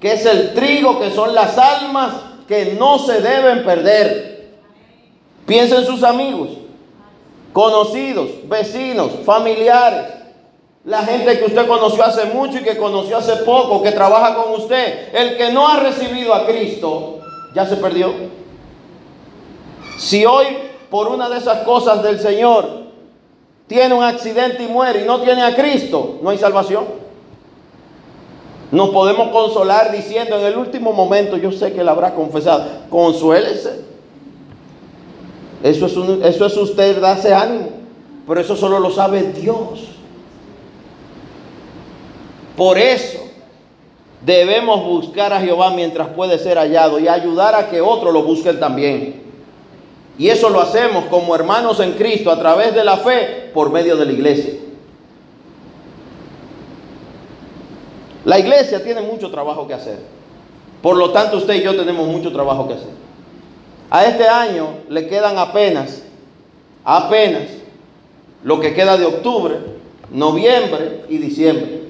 que 0.01 0.13
es 0.13 0.27
el 0.27 0.55
trigo, 0.55 1.01
que 1.01 1.11
son 1.11 1.35
las 1.35 1.59
almas 1.59 2.13
que 2.47 2.77
no 2.79 2.99
se 2.99 3.21
deben 3.21 3.65
perder. 3.65 4.49
Piensa 5.47 5.77
en 5.79 5.87
sus 5.87 6.03
amigos, 6.03 6.51
conocidos, 7.53 8.29
vecinos, 8.49 9.11
familiares, 9.25 10.19
la 10.85 11.03
gente 11.03 11.39
que 11.39 11.45
usted 11.45 11.67
conoció 11.67 12.05
hace 12.05 12.25
mucho 12.27 12.59
y 12.59 12.63
que 12.63 12.77
conoció 12.77 13.19
hace 13.19 13.37
poco, 13.37 13.83
que 13.83 13.93
trabaja 13.93 14.35
con 14.35 14.55
usted. 14.55 15.15
El 15.15 15.37
que 15.37 15.53
no 15.53 15.69
ha 15.69 15.81
recibido 15.81 16.33
a 16.33 16.47
Cristo, 16.47 17.19
ya 17.55 17.67
se 17.67 17.77
perdió. 17.77 18.13
Si 19.99 20.25
hoy, 20.25 20.47
por 20.91 21.09
una 21.09 21.29
de 21.29 21.39
esas 21.39 21.59
cosas 21.65 22.03
del 22.03 22.19
Señor, 22.21 22.85
tiene 23.67 23.95
un 23.95 24.03
accidente 24.03 24.63
y 24.63 24.69
muere 24.69 25.03
y 25.03 25.05
no 25.05 25.21
tiene 25.21 25.43
a 25.43 25.55
Cristo, 25.55 26.19
no 26.23 26.31
hay 26.31 26.39
salvación. 26.39 26.87
Nos 28.71 28.91
podemos 28.91 29.29
consolar 29.29 29.93
diciendo 29.93 30.39
en 30.39 30.47
el 30.47 30.57
último 30.57 30.93
momento, 30.93 31.37
yo 31.37 31.53
sé 31.53 31.73
que 31.73 31.81
él 31.81 31.89
habrá 31.89 32.15
confesado, 32.15 32.65
consuélese. 32.89 33.85
Eso 35.63 35.87
es, 35.87 35.93
eso 36.35 36.47
es 36.47 36.57
usted 36.57 37.01
darse 37.01 37.35
ánimo, 37.35 37.71
pero 38.27 38.41
eso 38.41 38.57
solo 38.57 38.79
lo 38.79 38.91
sabe 38.91 39.23
Dios. 39.33 39.89
Por 42.57 42.79
eso 42.79 43.19
debemos 44.25 44.85
buscar 44.85 45.33
a 45.33 45.41
Jehová 45.41 45.71
mientras 45.71 46.09
puede 46.09 46.39
ser 46.39 46.59
hallado 46.59 46.99
y 46.99 47.09
ayudar 47.09 47.55
a 47.55 47.69
que 47.69 47.81
otros 47.81 48.13
lo 48.13 48.23
busquen 48.23 48.59
también. 48.59 49.23
Y 50.19 50.29
eso 50.29 50.51
lo 50.51 50.61
hacemos 50.61 51.05
como 51.05 51.35
hermanos 51.35 51.79
en 51.79 51.93
Cristo 51.93 52.31
a 52.31 52.39
través 52.39 52.75
de 52.75 52.85
la 52.85 52.97
fe 52.97 53.51
por 53.55 53.71
medio 53.71 53.97
de 53.97 54.07
la 54.07 54.13
iglesia. 54.13 54.55
La 58.25 58.39
iglesia 58.39 58.83
tiene 58.83 59.01
mucho 59.01 59.31
trabajo 59.31 59.67
que 59.67 59.75
hacer. 59.75 60.01
Por 60.83 60.97
lo 60.97 61.11
tanto, 61.13 61.39
usted 61.39 61.55
y 61.55 61.63
yo 61.63 61.77
tenemos 61.77 62.07
mucho 62.09 62.33
trabajo 62.33 62.67
que 62.67 62.75
hacer. 62.75 62.91
A 63.91 64.05
este 64.05 64.29
año 64.29 64.69
le 64.89 65.07
quedan 65.07 65.39
apenas, 65.39 66.03
apenas, 66.85 67.45
lo 68.45 68.61
que 68.61 68.75
queda 68.75 68.97
de 68.97 69.07
octubre, 69.07 69.57
noviembre 70.11 71.05
y 71.09 71.19
diciembre. 71.19 71.83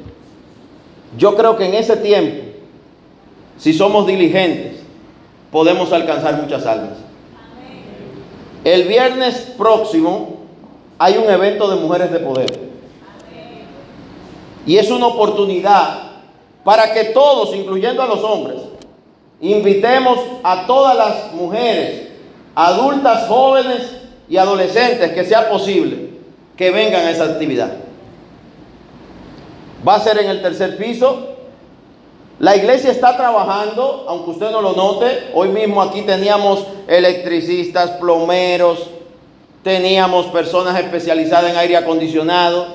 Yo 1.17 1.37
creo 1.37 1.57
que 1.57 1.67
en 1.67 1.75
ese 1.75 1.97
tiempo, 1.97 2.45
si 3.59 3.73
somos 3.73 4.07
diligentes, 4.07 4.77
podemos 5.51 5.93
alcanzar 5.93 6.41
muchas 6.41 6.65
almas. 6.67 6.99
El 8.65 8.85
viernes 8.85 9.53
próximo 9.57 10.39
hay 10.99 11.17
un 11.17 11.31
evento 11.31 11.69
de 11.69 11.77
mujeres 11.77 12.13
de 12.13 12.19
poder. 12.19 12.69
Y 14.67 14.77
es 14.77 14.91
una 14.91 15.07
oportunidad 15.07 16.11
para 16.63 16.93
que 16.93 17.05
todos, 17.07 17.55
incluyendo 17.55 18.03
a 18.03 18.07
los 18.07 18.23
hombres, 18.23 18.59
invitemos 19.41 20.19
a 20.43 20.67
todas 20.67 20.97
las 20.97 21.33
mujeres, 21.33 22.09
adultas, 22.55 23.29
jóvenes 23.29 23.83
y 24.29 24.37
adolescentes, 24.37 25.13
que 25.13 25.25
sea 25.25 25.49
posible, 25.49 26.11
que 26.57 26.71
vengan 26.71 27.07
a 27.07 27.11
esa 27.11 27.25
actividad. 27.25 27.73
Va 29.87 29.95
a 29.95 30.01
ser 30.01 30.19
en 30.19 30.29
el 30.29 30.43
tercer 30.43 30.77
piso. 30.77 31.35
La 32.41 32.57
iglesia 32.57 32.91
está 32.91 33.17
trabajando, 33.17 34.07
aunque 34.09 34.31
usted 34.31 34.51
no 34.51 34.61
lo 34.61 34.73
note. 34.73 35.31
Hoy 35.35 35.49
mismo 35.49 35.83
aquí 35.83 36.03
teníamos 36.03 36.65
electricistas, 36.87 37.91
plomeros, 37.93 38.91
teníamos 39.63 40.27
personas 40.27 40.79
especializadas 40.79 41.51
en 41.51 41.59
aire 41.59 41.77
acondicionado, 41.77 42.67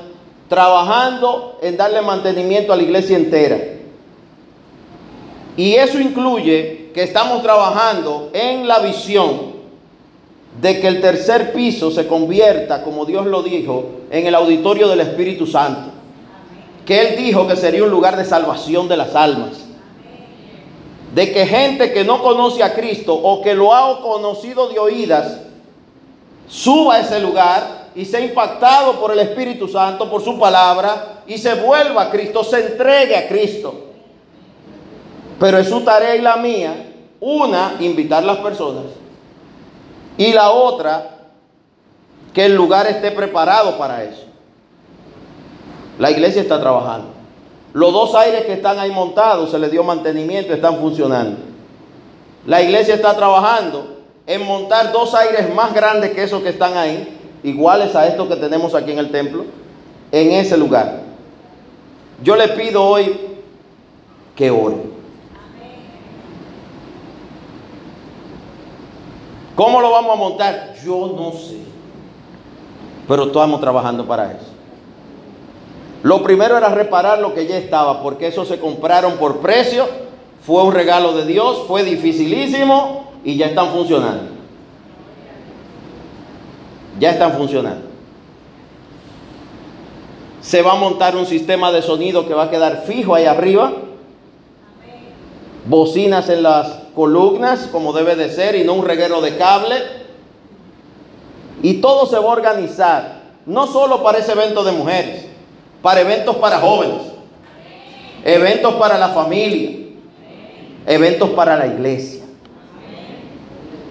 trabajando 0.50 1.58
en 1.62 1.78
darle 1.78 2.02
mantenimiento 2.02 2.74
a 2.74 2.76
la 2.76 2.84
iglesia 2.84 3.18
entera. 3.18 3.58
Y 5.56 5.76
eso 5.76 6.00
incluye 6.00 6.92
que 6.94 7.04
estamos 7.04 7.44
trabajando 7.44 8.30
en 8.34 8.68
la 8.68 8.80
visión 8.80 9.54
de 10.62 10.80
que 10.80 10.88
el 10.88 11.02
tercer 11.02 11.54
piso 11.54 11.92
se 11.92 12.08
convierta, 12.08 12.84
como 12.84 13.06
Dios 13.06 13.26
lo 13.26 13.42
dijo, 13.44 13.86
en 14.12 14.28
el 14.28 14.36
auditorio 14.36 14.88
del 14.88 15.00
Espíritu 15.00 15.48
Santo 15.48 15.94
que 16.86 17.00
Él 17.00 17.16
dijo 17.18 17.48
que 17.48 17.56
sería 17.56 17.84
un 17.84 17.90
lugar 17.90 18.18
de 18.18 18.26
salvación 18.26 18.88
de 18.88 18.98
las 18.98 19.16
almas. 19.16 19.52
De 21.14 21.32
que 21.32 21.46
gente 21.46 21.94
que 21.94 22.04
no 22.04 22.22
conoce 22.22 22.64
a 22.64 22.74
Cristo 22.74 23.14
o 23.14 23.42
que 23.42 23.54
lo 23.54 23.74
ha 23.74 24.02
conocido 24.02 24.68
de 24.70 24.80
oídas, 24.80 25.40
suba 26.48 26.96
a 26.96 27.02
ese 27.02 27.20
lugar 27.20 27.92
y 27.96 28.04
sea 28.06 28.20
impactado 28.20 29.00
por 29.00 29.12
el 29.12 29.20
Espíritu 29.20 29.68
Santo, 29.68 30.10
por 30.10 30.24
su 30.24 30.38
palabra, 30.40 31.22
y 31.28 31.38
se 31.38 31.54
vuelva 31.54 32.04
a 32.04 32.10
Cristo, 32.10 32.44
se 32.44 32.60
entregue 32.60 33.16
a 33.16 33.28
Cristo. 33.28 33.93
Pero 35.40 35.58
es 35.58 35.68
su 35.68 35.82
tarea 35.82 36.16
y 36.16 36.22
la 36.22 36.38
mía, 36.38 36.92
una, 37.20 37.76
invitar 37.80 38.24
las 38.24 38.38
personas, 38.38 38.84
y 40.18 40.32
la 40.32 40.52
otra, 40.52 41.10
que 42.34 42.46
el 42.46 42.56
lugar 42.56 42.88
esté 42.88 43.12
preparado 43.12 43.78
para 43.78 44.04
eso. 44.04 44.24
La 46.00 46.12
iglesia 46.12 46.42
está 46.42 46.60
trabajando. 46.60 47.10
Los 47.74 47.92
dos 47.92 48.16
aires 48.16 48.46
que 48.46 48.54
están 48.54 48.80
ahí 48.80 48.92
montados 48.92 49.52
se 49.52 49.60
les 49.60 49.72
dio 49.72 49.84
mantenimiento, 49.84 50.54
están 50.54 50.78
funcionando. 50.78 51.38
La 52.46 52.62
iglesia 52.62 52.96
está 52.96 53.16
trabajando 53.16 54.02
en 54.28 54.46
montar 54.46 54.92
dos 54.92 55.14
aires 55.16 55.54
más 55.54 55.74
grandes 55.74 56.12
que 56.12 56.24
esos 56.24 56.42
que 56.42 56.50
están 56.50 56.78
ahí, 56.78 57.18
iguales 57.44 57.96
a 57.96 58.08
estos 58.08 58.28
que 58.28 58.36
tenemos 58.36 58.74
aquí 58.76 58.92
en 58.92 59.00
el 59.00 59.12
templo, 59.12 59.46
en 60.12 60.32
ese 60.32 60.58
lugar. 60.58 61.02
Yo 62.24 62.36
le 62.36 62.50
pido 62.50 62.84
hoy 62.84 63.18
que 64.36 64.52
ore. 64.52 64.93
¿Cómo 69.56 69.82
lo 69.82 69.92
vamos 69.92 70.12
a 70.12 70.16
montar? 70.16 70.74
Yo 70.84 71.14
no 71.16 71.32
sé. 71.32 71.58
Pero 73.08 73.26
estamos 73.26 73.60
trabajando 73.60 74.06
para 74.06 74.32
eso. 74.32 74.54
Lo 76.04 76.22
primero 76.22 76.58
era 76.58 76.70
reparar 76.70 77.20
lo 77.20 77.34
que 77.34 77.48
ya 77.48 77.58
estaba, 77.58 78.02
porque 78.02 78.28
eso 78.28 78.44
se 78.46 78.60
compraron 78.60 79.14
por 79.14 79.40
precio, 79.40 79.88
fue 80.42 80.64
un 80.64 80.74
regalo 80.74 81.14
de 81.14 81.26
Dios, 81.26 81.64
fue 81.68 81.84
dificilísimo 81.84 83.12
y 83.24 83.38
ya 83.38 83.48
están 83.48 83.70
funcionando. 83.70 84.34
Ya 87.00 87.12
están 87.12 87.34
funcionando. 87.34 87.88
Se 90.42 90.62
va 90.62 90.74
a 90.74 90.76
montar 90.76 91.16
un 91.16 91.26
sistema 91.26 91.72
de 91.72 91.82
sonido 91.82 92.28
que 92.28 92.34
va 92.34 92.44
a 92.44 92.50
quedar 92.50 92.84
fijo 92.86 93.16
ahí 93.16 93.26
arriba. 93.26 93.72
Bocinas 95.66 96.28
en 96.28 96.44
las 96.44 96.83
columnas, 96.96 97.68
como 97.72 97.94
debe 97.94 98.16
de 98.16 98.30
ser, 98.30 98.56
y 98.56 98.64
no 98.64 98.74
un 98.74 98.86
reguero 98.86 99.22
de 99.22 99.38
cable. 99.38 99.76
Y 101.62 101.76
todo 101.76 102.06
se 102.06 102.18
va 102.18 102.26
a 102.26 102.34
organizar, 102.34 103.22
no 103.46 103.68
solo 103.68 104.04
para 104.04 104.20
ese 104.20 104.34
evento 104.34 104.64
de 104.64 104.72
mujeres, 104.72 105.26
para 105.82 106.02
eventos 106.02 106.36
para 106.38 106.60
jóvenes, 106.60 107.02
eventos 108.24 108.76
para 108.76 108.98
la 108.98 109.10
familia, 109.10 109.72
eventos 110.86 111.30
para 111.32 111.56
la 111.56 111.68
iglesia. 111.68 112.24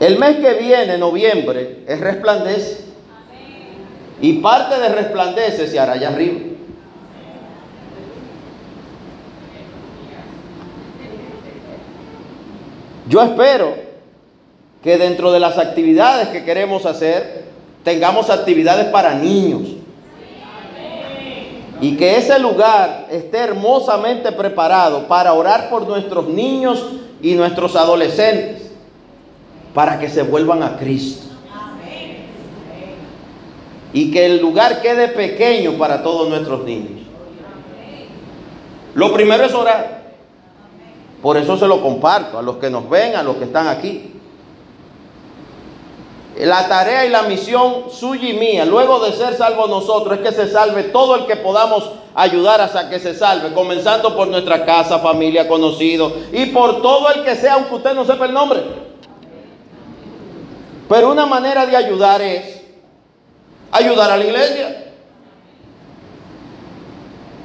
El 0.00 0.18
mes 0.18 0.36
que 0.38 0.54
viene, 0.54 0.98
noviembre, 0.98 1.84
es 1.86 2.00
resplandece. 2.00 2.86
Y 4.20 4.34
parte 4.34 4.78
de 4.78 4.88
resplandece 4.88 5.68
se 5.68 5.78
hará 5.78 5.92
allá 5.92 6.08
arriba. 6.08 6.40
Yo 13.12 13.20
espero 13.20 13.74
que 14.82 14.96
dentro 14.96 15.32
de 15.32 15.38
las 15.38 15.58
actividades 15.58 16.28
que 16.28 16.46
queremos 16.46 16.86
hacer, 16.86 17.44
tengamos 17.84 18.30
actividades 18.30 18.86
para 18.86 19.14
niños 19.14 19.68
y 21.82 21.94
que 21.98 22.16
ese 22.16 22.38
lugar 22.38 23.08
esté 23.10 23.36
hermosamente 23.36 24.32
preparado 24.32 25.08
para 25.08 25.34
orar 25.34 25.68
por 25.68 25.86
nuestros 25.86 26.26
niños 26.26 26.86
y 27.20 27.34
nuestros 27.34 27.76
adolescentes, 27.76 28.70
para 29.74 29.98
que 29.98 30.08
se 30.08 30.22
vuelvan 30.22 30.62
a 30.62 30.78
Cristo. 30.78 31.26
Y 33.92 34.10
que 34.10 34.24
el 34.24 34.40
lugar 34.40 34.80
quede 34.80 35.08
pequeño 35.08 35.72
para 35.74 36.02
todos 36.02 36.30
nuestros 36.30 36.64
niños. 36.64 37.02
Lo 38.94 39.12
primero 39.12 39.44
es 39.44 39.52
orar. 39.52 40.01
Por 41.22 41.36
eso 41.36 41.56
se 41.56 41.68
lo 41.68 41.80
comparto 41.80 42.38
a 42.38 42.42
los 42.42 42.56
que 42.56 42.68
nos 42.68 42.90
ven, 42.90 43.14
a 43.14 43.22
los 43.22 43.36
que 43.36 43.44
están 43.44 43.68
aquí. 43.68 44.12
La 46.36 46.66
tarea 46.66 47.06
y 47.06 47.10
la 47.10 47.22
misión 47.22 47.84
suya 47.90 48.28
y 48.28 48.32
mía, 48.32 48.64
luego 48.64 48.98
de 49.04 49.12
ser 49.12 49.36
salvos 49.36 49.70
nosotros, 49.70 50.18
es 50.18 50.26
que 50.26 50.34
se 50.34 50.50
salve 50.50 50.84
todo 50.84 51.14
el 51.14 51.26
que 51.26 51.36
podamos 51.36 51.90
ayudar 52.14 52.60
hasta 52.60 52.90
que 52.90 52.98
se 52.98 53.14
salve, 53.14 53.52
comenzando 53.52 54.16
por 54.16 54.26
nuestra 54.26 54.64
casa, 54.64 54.98
familia, 54.98 55.46
conocido 55.46 56.12
y 56.32 56.46
por 56.46 56.82
todo 56.82 57.10
el 57.10 57.22
que 57.22 57.36
sea, 57.36 57.54
aunque 57.54 57.76
usted 57.76 57.94
no 57.94 58.04
sepa 58.04 58.26
el 58.26 58.32
nombre. 58.32 58.62
Pero 60.88 61.12
una 61.12 61.26
manera 61.26 61.66
de 61.66 61.76
ayudar 61.76 62.20
es 62.20 62.62
ayudar 63.70 64.10
a 64.10 64.16
la 64.16 64.24
iglesia. 64.24 64.91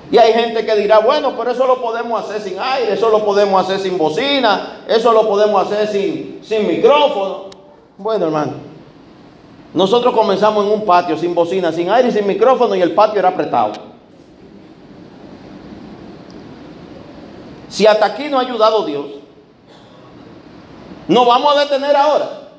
Y 0.09 0.17
hay 0.17 0.33
gente 0.33 0.65
que 0.65 0.75
dirá, 0.75 0.99
bueno, 0.99 1.33
pero 1.37 1.51
eso 1.51 1.67
lo 1.67 1.81
podemos 1.81 2.23
hacer 2.23 2.41
sin 2.41 2.57
aire, 2.59 2.93
eso 2.93 3.09
lo 3.09 3.25
podemos 3.25 3.63
hacer 3.63 3.79
sin 3.79 3.97
bocina, 3.97 4.83
eso 4.87 5.11
lo 5.11 5.27
podemos 5.27 5.65
hacer 5.65 5.87
sin, 5.87 6.39
sin 6.43 6.65
micrófono. 6.65 7.47
Bueno, 7.97 8.25
hermano, 8.25 8.53
nosotros 9.73 10.13
comenzamos 10.13 10.65
en 10.65 10.71
un 10.71 10.85
patio 10.85 11.17
sin 11.17 11.35
bocina, 11.35 11.73
sin 11.73 11.89
aire 11.89 12.11
sin 12.11 12.25
micrófono 12.25 12.73
y 12.75 12.81
el 12.81 12.93
patio 12.93 13.19
era 13.19 13.29
apretado. 13.29 13.73
Si 17.67 17.85
hasta 17.85 18.05
aquí 18.05 18.29
no 18.29 18.37
ha 18.39 18.41
ayudado 18.41 18.85
Dios, 18.85 19.05
¿nos 21.07 21.27
vamos 21.27 21.55
a 21.55 21.59
detener 21.59 21.95
ahora? 21.95 22.49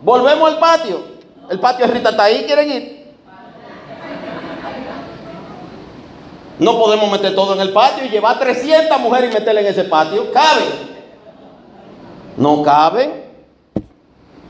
Volvemos 0.00 0.48
al 0.52 0.58
patio. 0.58 1.18
El 1.50 1.58
patio 1.58 1.86
de 1.86 1.92
Rita 1.92 2.10
está 2.10 2.24
ahí, 2.24 2.44
¿quieren 2.44 2.70
ir? 2.70 2.97
No 6.58 6.78
podemos 6.78 7.10
meter 7.10 7.34
todo 7.34 7.54
en 7.54 7.60
el 7.60 7.72
patio 7.72 8.04
y 8.04 8.08
llevar 8.08 8.38
300 8.38 9.00
mujeres 9.00 9.30
y 9.30 9.34
meterle 9.34 9.60
en 9.60 9.66
ese 9.68 9.84
patio. 9.84 10.32
¿Caben? 10.32 10.64
No 12.36 12.62
caben. 12.62 13.12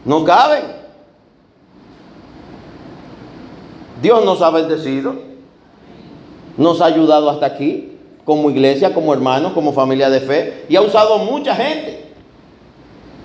No 0.05 0.25
caben. 0.25 0.63
Dios 4.01 4.25
nos 4.25 4.41
ha 4.41 4.51
bendecido. 4.51 5.15
Nos 6.57 6.81
ha 6.81 6.87
ayudado 6.87 7.31
hasta 7.31 7.47
aquí, 7.47 7.99
como 8.25 8.51
iglesia, 8.51 8.95
como 8.95 9.13
hermanos, 9.13 9.53
como 9.53 9.73
familia 9.73 10.09
de 10.09 10.21
fe. 10.21 10.67
Y 10.69 10.77
ha 10.77 10.81
usado 10.81 11.19
mucha 11.19 11.55
gente. 11.55 12.11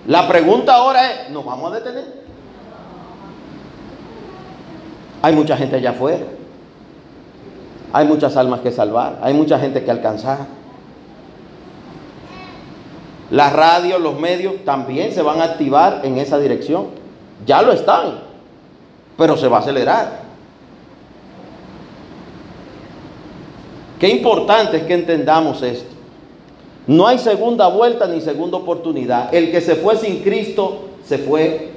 La 0.07 0.27
pregunta 0.27 0.75
ahora 0.75 1.09
es, 1.09 1.29
¿nos 1.29 1.45
vamos 1.45 1.71
a 1.71 1.75
detener? 1.75 2.23
Hay 5.21 5.33
mucha 5.33 5.55
gente 5.55 5.77
allá 5.77 5.91
afuera. 5.91 6.25
Hay 7.93 8.07
muchas 8.07 8.35
almas 8.35 8.61
que 8.61 8.71
salvar, 8.71 9.19
hay 9.21 9.35
mucha 9.35 9.59
gente 9.59 9.83
que 9.83 9.91
alcanzar. 9.91 10.47
La 13.29 13.51
radio, 13.51 13.99
los 13.99 14.19
medios 14.19 14.65
también 14.65 15.11
se 15.11 15.21
van 15.21 15.39
a 15.41 15.45
activar 15.45 16.01
en 16.03 16.17
esa 16.17 16.39
dirección. 16.39 16.87
Ya 17.45 17.61
lo 17.61 17.71
están, 17.71 18.19
pero 19.15 19.37
se 19.37 19.47
va 19.47 19.57
a 19.57 19.59
acelerar. 19.59 20.23
Qué 23.99 24.09
importante 24.09 24.77
es 24.77 24.83
que 24.83 24.95
entendamos 24.95 25.61
esto. 25.61 25.93
No 26.87 27.07
hay 27.07 27.19
segunda 27.19 27.67
vuelta 27.67 28.07
ni 28.07 28.21
segunda 28.21 28.57
oportunidad. 28.57 29.33
El 29.33 29.51
que 29.51 29.61
se 29.61 29.75
fue 29.75 29.97
sin 29.97 30.23
Cristo 30.23 30.89
se 31.05 31.19
fue 31.19 31.71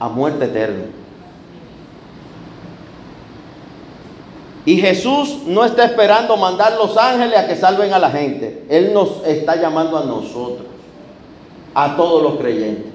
a 0.00 0.08
muerte 0.08 0.46
eterna. 0.46 1.01
Y 4.64 4.76
Jesús 4.76 5.38
no 5.46 5.64
está 5.64 5.84
esperando 5.84 6.36
mandar 6.36 6.74
los 6.74 6.96
ángeles 6.96 7.36
a 7.36 7.48
que 7.48 7.56
salven 7.56 7.92
a 7.92 7.98
la 7.98 8.10
gente. 8.10 8.64
Él 8.68 8.94
nos 8.94 9.24
está 9.26 9.56
llamando 9.56 9.98
a 9.98 10.04
nosotros, 10.04 10.66
a 11.74 11.96
todos 11.96 12.22
los 12.22 12.36
creyentes. 12.36 12.92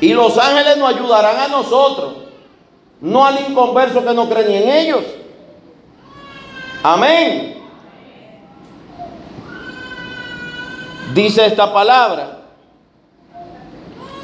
Y 0.00 0.12
los 0.12 0.36
ángeles 0.36 0.76
nos 0.76 0.94
ayudarán 0.94 1.40
a 1.40 1.48
nosotros, 1.48 2.14
no 3.00 3.24
al 3.24 3.40
inconverso 3.48 4.04
que 4.04 4.12
no 4.12 4.28
cree 4.28 4.46
ni 4.46 4.56
en 4.56 4.68
ellos. 4.68 5.04
Amén. 6.82 7.56
Dice 11.14 11.46
esta 11.46 11.72
palabra. 11.72 12.35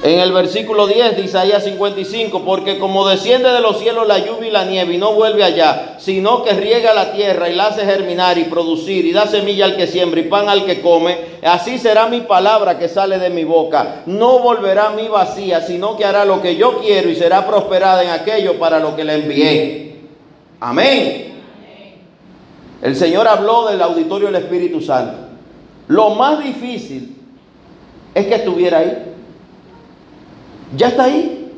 En 0.02 0.18
el 0.18 0.32
versículo 0.32 0.88
10 0.88 1.14
de 1.14 1.22
Isaías 1.22 1.62
55, 1.62 2.42
porque 2.44 2.80
como 2.80 3.06
desciende 3.06 3.52
de 3.52 3.60
los 3.60 3.78
cielos 3.78 4.08
la 4.08 4.18
lluvia 4.18 4.48
y 4.48 4.50
la 4.50 4.64
nieve 4.64 4.94
y 4.94 4.98
no 4.98 5.14
vuelve 5.14 5.44
allá, 5.44 5.94
sino 6.00 6.42
que 6.42 6.54
riega 6.54 6.92
la 6.92 7.12
tierra 7.12 7.48
y 7.48 7.54
la 7.54 7.66
hace 7.66 7.84
germinar 7.84 8.36
y 8.36 8.44
producir 8.44 9.06
y 9.06 9.12
da 9.12 9.28
semilla 9.28 9.64
al 9.64 9.76
que 9.76 9.86
siembra 9.86 10.18
y 10.18 10.24
pan 10.24 10.48
al 10.48 10.64
que 10.64 10.80
come, 10.80 11.16
así 11.44 11.78
será 11.78 12.08
mi 12.08 12.22
palabra 12.22 12.80
que 12.80 12.88
sale 12.88 13.20
de 13.20 13.30
mi 13.30 13.44
boca. 13.44 14.02
No 14.06 14.40
volverá 14.40 14.88
a 14.88 14.90
mí 14.90 15.06
vacía, 15.06 15.60
sino 15.60 15.96
que 15.96 16.04
hará 16.04 16.24
lo 16.24 16.42
que 16.42 16.56
yo 16.56 16.80
quiero 16.80 17.08
y 17.08 17.14
será 17.14 17.46
prosperada 17.46 18.02
en 18.02 18.10
aquello 18.10 18.58
para 18.58 18.80
lo 18.80 18.96
que 18.96 19.04
le 19.04 19.14
envié. 19.14 19.96
Amén. 20.58 21.32
El 22.82 22.96
Señor 22.96 23.28
habló 23.28 23.68
del 23.68 23.80
auditorio 23.80 24.26
del 24.26 24.42
Espíritu 24.42 24.80
Santo. 24.80 25.16
Lo 25.86 26.10
más 26.10 26.42
difícil 26.42 27.18
es 28.12 28.26
que 28.26 28.34
estuviera 28.34 28.78
ahí. 28.78 29.11
Ya 30.76 30.88
está 30.88 31.04
ahí. 31.04 31.52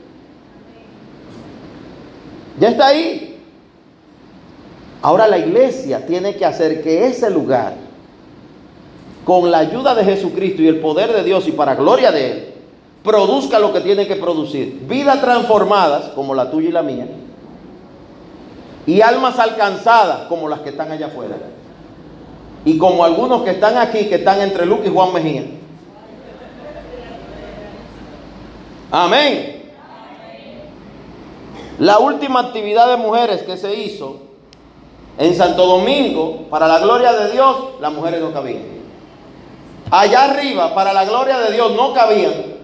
Ya 2.59 2.69
está 2.69 2.87
ahí. 2.89 3.41
Ahora 5.03 5.27
la 5.27 5.39
iglesia 5.39 6.07
tiene 6.07 6.35
que 6.37 6.47
hacer 6.47 6.83
que 6.83 7.07
ese 7.07 7.29
lugar, 7.31 7.75
con 9.25 9.51
la 9.51 9.59
ayuda 9.59 9.95
de 9.95 10.05
Jesucristo 10.05 10.63
y 10.63 10.69
el 10.69 10.81
poder 10.81 11.13
de 11.13 11.23
Dios 11.23 11.47
y 11.47 11.53
para 11.53 11.75
gloria 11.75 12.11
de 12.11 12.31
Él, 12.31 12.55
produzca 13.03 13.59
lo 13.59 13.73
que 13.73 13.81
tiene 13.81 14.07
que 14.07 14.17
producir. 14.17 14.87
Vidas 14.89 15.21
transformadas, 15.21 16.11
como 16.15 16.35
la 16.35 16.51
tuya 16.51 16.71
y 16.71 16.73
la 16.73 16.83
mía, 16.83 17.07
y 18.87 19.01
almas 19.03 19.39
alcanzadas, 19.39 20.27
como 20.29 20.49
las 20.49 20.61
que 20.61 20.71
están 20.71 20.91
allá 20.91 21.07
afuera. 21.07 21.37
Y 22.65 22.79
como 22.79 23.05
algunos 23.05 23.43
que 23.43 23.51
están 23.51 23.77
aquí, 23.77 24.07
que 24.07 24.17
están 24.17 24.41
entre 24.41 24.65
Luke 24.65 24.89
y 24.89 24.91
Juan 24.91 25.13
Mejía. 25.13 25.45
Amén. 28.91 29.73
La 31.79 31.99
última 31.99 32.41
actividad 32.41 32.89
de 32.89 32.97
mujeres 32.97 33.43
que 33.43 33.57
se 33.57 33.75
hizo 33.75 34.21
en 35.19 35.35
Santo 35.35 35.67
Domingo, 35.67 36.47
para 36.51 36.67
la 36.67 36.79
gloria 36.79 37.13
de 37.13 37.33
Dios, 37.33 37.57
las 37.81 37.93
mujeres 37.93 38.21
no 38.21 38.33
cabían. 38.33 38.63
Allá 39.91 40.25
arriba, 40.25 40.75
para 40.75 40.93
la 40.93 41.05
gloria 41.05 41.39
de 41.39 41.53
Dios, 41.53 41.73
no 41.77 41.93
cabían. 41.93 42.55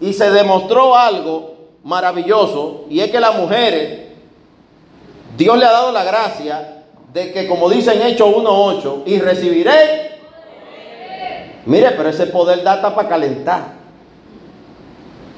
Y 0.00 0.12
se 0.12 0.30
demostró 0.30 0.96
algo 0.96 1.54
maravilloso, 1.84 2.86
y 2.88 3.00
es 3.00 3.10
que 3.10 3.20
las 3.20 3.36
mujeres, 3.36 4.08
Dios 5.36 5.58
le 5.58 5.64
ha 5.64 5.72
dado 5.72 5.92
la 5.92 6.04
gracia 6.04 6.84
de 7.12 7.32
que, 7.32 7.46
como 7.46 7.68
dicen 7.68 8.02
Hechos 8.02 8.28
1.8, 8.34 9.02
y 9.06 9.18
recibiré. 9.20 10.12
Mire, 11.66 11.92
pero 11.92 12.08
ese 12.08 12.26
poder 12.26 12.64
data 12.64 12.94
para 12.94 13.08
calentar. 13.08 13.81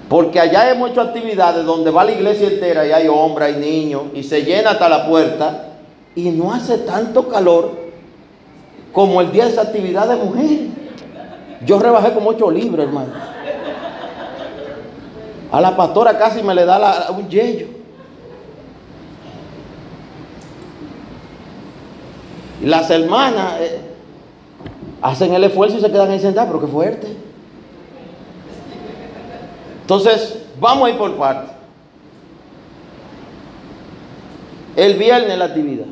Porque 0.09 0.39
allá 0.39 0.71
hemos 0.71 0.91
hecho 0.91 1.01
actividades 1.01 1.65
donde 1.65 1.91
va 1.91 2.05
la 2.05 2.13
iglesia 2.13 2.49
entera 2.49 2.87
y 2.87 2.93
hay 2.93 3.09
hombres, 3.09 3.55
hay 3.55 3.61
niños, 3.61 4.03
y 4.15 4.23
se 4.23 4.43
llena 4.43 4.73
hasta 4.73 4.89
la 4.89 5.09
puerta, 5.09 5.69
y 6.15 6.31
no 6.31 6.53
hace 6.53 6.79
tanto 6.79 7.29
calor 7.29 7.73
como 8.93 9.21
el 9.21 9.33
día 9.33 9.45
de 9.47 9.51
esa 9.51 9.63
actividad 9.63 10.07
de 10.07 10.17
mujer. 10.17 10.59
Yo 11.65 11.79
rebajé 11.79 12.13
como 12.13 12.31
ocho 12.31 12.51
libros, 12.51 12.87
hermano. 12.87 13.13
A 15.51 15.61
la 15.61 15.77
pastora 15.77 16.19
casi 16.19 16.43
me 16.43 16.55
le 16.55 16.65
da 16.65 17.11
un 17.11 17.29
yello. 17.29 17.69
Las 22.63 22.91
hermanas 22.91 23.61
eh, 23.61 23.81
hacen 25.03 25.35
el 25.35 25.45
esfuerzo 25.45 25.79
y 25.79 25.81
se 25.81 25.91
quedan 25.91 26.11
ahí 26.11 26.21
sentadas, 26.21 26.49
pero 26.49 26.61
qué 26.61 26.67
fuerte. 26.67 27.24
Entonces, 29.85 30.39
vamos 30.59 30.87
a 30.87 30.91
ir 30.93 30.97
por 30.97 31.15
partes. 31.17 31.51
El 34.77 34.95
viernes 34.95 35.37
la 35.37 35.45
actividad. 35.45 35.85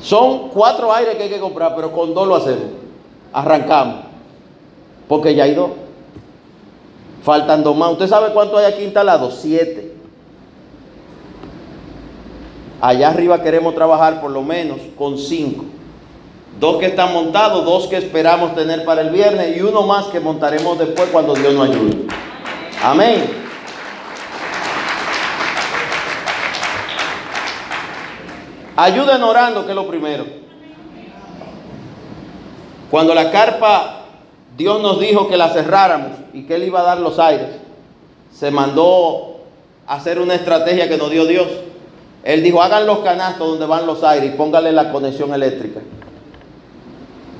Son 0.00 0.50
cuatro 0.50 0.92
aires 0.92 1.16
que 1.16 1.24
hay 1.24 1.28
que 1.28 1.40
comprar, 1.40 1.74
pero 1.74 1.90
con 1.90 2.14
dos 2.14 2.28
lo 2.28 2.36
hacemos. 2.36 2.66
Arrancamos. 3.32 4.04
Porque 5.08 5.34
ya 5.34 5.42
hay 5.42 5.54
dos. 5.54 5.72
Faltan 7.24 7.64
dos 7.64 7.76
más. 7.76 7.90
¿Usted 7.90 8.06
sabe 8.06 8.32
cuánto 8.32 8.56
hay 8.56 8.66
aquí 8.66 8.84
instalado? 8.84 9.32
Siete. 9.32 9.92
Allá 12.80 13.08
arriba 13.08 13.42
queremos 13.42 13.74
trabajar 13.74 14.20
por 14.20 14.30
lo 14.30 14.42
menos 14.42 14.78
con 14.96 15.18
cinco. 15.18 15.64
Dos 16.58 16.78
que 16.78 16.86
están 16.86 17.12
montados, 17.12 17.64
dos 17.64 17.86
que 17.86 17.98
esperamos 17.98 18.54
tener 18.54 18.84
para 18.84 19.02
el 19.02 19.10
viernes 19.10 19.56
y 19.56 19.60
uno 19.60 19.82
más 19.82 20.06
que 20.06 20.20
montaremos 20.20 20.78
después 20.78 21.08
cuando 21.10 21.34
Dios 21.34 21.52
nos 21.52 21.68
ayude. 21.68 22.06
Amén. 22.82 23.46
Ayuden 28.76 29.22
orando, 29.22 29.64
que 29.64 29.70
es 29.72 29.76
lo 29.76 29.86
primero. 29.86 30.24
Cuando 32.90 33.14
la 33.14 33.30
carpa, 33.30 34.04
Dios 34.56 34.80
nos 34.80 35.00
dijo 35.00 35.28
que 35.28 35.36
la 35.36 35.50
cerráramos 35.50 36.12
y 36.32 36.44
que 36.44 36.54
Él 36.54 36.64
iba 36.64 36.80
a 36.80 36.84
dar 36.84 36.98
los 36.98 37.18
aires, 37.18 37.48
se 38.32 38.50
mandó 38.50 39.40
a 39.86 39.96
hacer 39.96 40.18
una 40.18 40.34
estrategia 40.34 40.88
que 40.88 40.96
nos 40.96 41.10
dio 41.10 41.26
Dios. 41.26 41.48
Él 42.22 42.42
dijo, 42.42 42.62
hagan 42.62 42.86
los 42.86 42.98
canastos 42.98 43.48
donde 43.48 43.66
van 43.66 43.86
los 43.86 44.02
aires 44.02 44.32
y 44.32 44.36
póngale 44.36 44.72
la 44.72 44.90
conexión 44.90 45.32
eléctrica. 45.34 45.80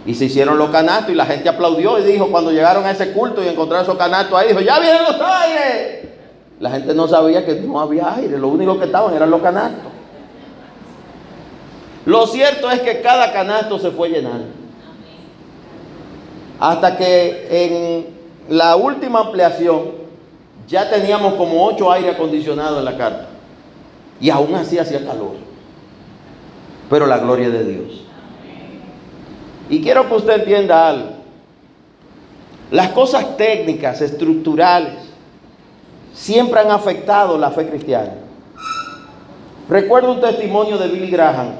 Y 0.07 0.15
se 0.15 0.27
hicieron 0.27 0.57
los 0.57 0.71
canastos 0.71 1.11
y 1.11 1.15
la 1.17 1.27
gente 1.27 1.49
aplaudió 1.49 1.99
y 1.99 2.05
dijo, 2.05 2.31
cuando 2.31 2.53
llegaron 2.53 2.85
a 2.85 2.93
ese 2.93 3.13
culto 3.13 3.43
y 3.43 3.49
encontraron 3.49 3.85
esos 3.85 3.99
canastos 3.99 4.39
ahí, 4.39 4.49
dijo, 4.49 4.61
ya 4.61 4.79
vienen 4.79 5.03
los 5.03 5.21
aires. 5.21 6.09
La 6.61 6.71
gente 6.71 6.95
no 6.95 7.09
sabía 7.09 7.45
que 7.45 7.57
no 7.57 7.81
había 7.81 8.15
aire, 8.15 8.39
lo 8.39 8.49
único 8.49 8.79
que 8.79 8.87
estaban 8.87 9.13
eran 9.15 9.31
los 9.31 9.43
canastos. 9.43 9.93
Lo 12.07 12.25
cierto 12.29 12.71
es 12.71 12.81
que 12.81 13.01
cada 13.01 13.33
canasto 13.33 13.81
se 13.81 13.91
fue 13.91 14.09
llenando. 14.09 14.47
Hasta 16.61 16.97
que 16.97 17.49
en 17.51 18.07
la 18.49 18.77
última 18.77 19.21
ampliación 19.21 19.91
ya 20.69 20.89
teníamos 20.89 21.35
como 21.35 21.67
ocho 21.67 21.91
aire 21.91 22.11
acondicionado 22.11 22.79
en 22.79 22.85
la 22.85 22.97
carta. 22.97 23.27
Y 24.21 24.31
aún 24.31 24.55
así 24.55 24.79
hacía 24.79 25.05
calor. 25.05 25.35
Pero 26.89 27.07
la 27.07 27.19
gloria 27.19 27.51
de 27.51 27.65
Dios. 27.65 28.06
Y 29.69 29.83
quiero 29.83 30.09
que 30.09 30.15
usted 30.15 30.41
entienda 30.41 30.89
algo. 30.89 31.11
Las 32.71 32.91
cosas 32.91 33.37
técnicas, 33.37 34.01
estructurales, 34.01 34.95
siempre 36.13 36.61
han 36.61 36.71
afectado 36.71 37.39
la 37.39 37.51
fe 37.51 37.69
cristiana. 37.69 38.15
Recuerdo 39.69 40.13
un 40.13 40.21
testimonio 40.21 40.79
de 40.79 40.89
Billy 40.89 41.11
Graham, 41.11 41.53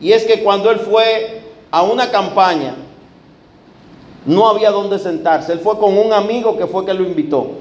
y 0.00 0.12
es 0.12 0.24
que 0.24 0.42
cuando 0.42 0.70
él 0.70 0.80
fue 0.80 1.42
a 1.70 1.82
una 1.82 2.10
campaña, 2.10 2.74
no 4.26 4.48
había 4.48 4.70
dónde 4.70 4.98
sentarse. 4.98 5.52
Él 5.52 5.60
fue 5.60 5.78
con 5.78 5.96
un 5.96 6.12
amigo 6.12 6.56
que 6.56 6.66
fue 6.66 6.84
que 6.84 6.94
lo 6.94 7.04
invitó. 7.04 7.52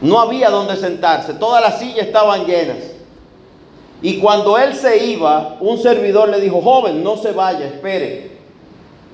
No 0.00 0.20
había 0.20 0.50
dónde 0.50 0.76
sentarse, 0.76 1.34
todas 1.34 1.62
las 1.62 1.78
sillas 1.78 2.06
estaban 2.06 2.44
llenas. 2.44 2.76
Y 4.02 4.18
cuando 4.18 4.58
él 4.58 4.74
se 4.74 5.06
iba, 5.06 5.56
un 5.60 5.78
servidor 5.78 6.28
le 6.28 6.40
dijo, 6.40 6.60
joven, 6.60 7.02
no 7.02 7.16
se 7.16 7.32
vaya, 7.32 7.66
espere. 7.66 8.36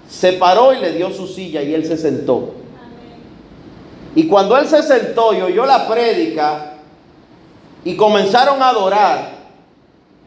Se 0.09 0.35
paró 0.35 0.73
y 0.73 0.79
le 0.79 0.93
dio 0.93 1.11
su 1.13 1.27
silla 1.27 1.63
y 1.63 1.75
él 1.75 1.87
se 1.87 1.97
sentó. 1.97 2.55
Y 4.15 4.27
cuando 4.27 4.57
él 4.59 4.67
se 4.67 4.83
sentó 4.83 5.33
y 5.33 5.41
oyó 5.41 5.65
la 5.65 5.89
prédica 5.89 6.75
y 7.85 7.97
comenzaron 7.97 8.61
a 8.61 8.69
adorar, 8.69 9.33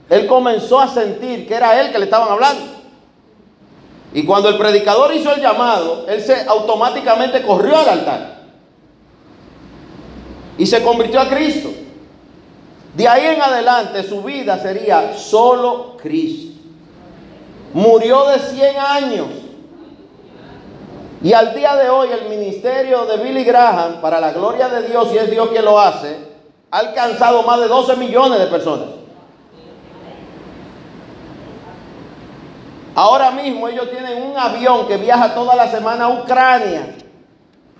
él 0.09 0.25
comenzó 0.27 0.79
a 0.79 0.87
sentir 0.87 1.47
que 1.47 1.53
era 1.53 1.79
él 1.81 1.91
que 1.91 1.99
le 1.99 2.05
estaban 2.05 2.29
hablando. 2.29 2.63
Y 4.13 4.23
cuando 4.23 4.49
el 4.49 4.57
predicador 4.57 5.13
hizo 5.13 5.33
el 5.33 5.41
llamado, 5.41 6.05
él 6.07 6.21
se 6.21 6.45
automáticamente 6.47 7.41
corrió 7.43 7.77
al 7.77 7.89
altar 7.89 8.35
y 10.57 10.65
se 10.65 10.81
convirtió 10.81 11.19
a 11.19 11.27
Cristo. 11.27 11.69
De 12.95 13.07
ahí 13.07 13.25
en 13.25 13.41
adelante 13.41 14.03
su 14.03 14.21
vida 14.23 14.57
sería 14.57 15.17
solo 15.17 15.97
Cristo. 15.97 16.61
Murió 17.73 18.25
de 18.29 18.39
100 18.39 18.77
años. 18.77 19.27
Y 21.21 21.33
al 21.33 21.53
día 21.53 21.75
de 21.75 21.89
hoy 21.89 22.09
el 22.09 22.29
ministerio 22.29 23.05
de 23.05 23.17
Billy 23.17 23.43
Graham, 23.43 23.99
para 23.99 24.21
la 24.21 24.31
gloria 24.31 24.69
de 24.69 24.87
Dios, 24.87 25.09
y 25.13 25.17
es 25.17 25.29
Dios 25.29 25.49
quien 25.49 25.65
lo 25.65 25.77
hace, 25.77 26.17
ha 26.71 26.77
alcanzado 26.77 27.43
más 27.43 27.59
de 27.59 27.67
12 27.67 27.97
millones 27.97 28.39
de 28.39 28.47
personas. 28.47 28.87
Ahora 32.95 33.31
mismo 33.31 33.67
ellos 33.67 33.91
tienen 33.91 34.23
un 34.23 34.37
avión 34.37 34.87
que 34.87 34.95
viaja 34.95 35.33
toda 35.33 35.53
la 35.55 35.69
semana 35.69 36.05
a 36.05 36.09
Ucrania 36.09 36.95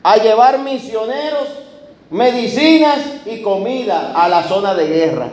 a 0.03 0.18
llevar 0.18 0.59
misioneros 0.59 1.47
medicinas 2.10 2.99
y 3.26 3.41
comida 3.41 4.14
a 4.16 4.28
la 4.28 4.43
zona 4.43 4.74
de 4.74 4.88
guerra. 4.88 5.30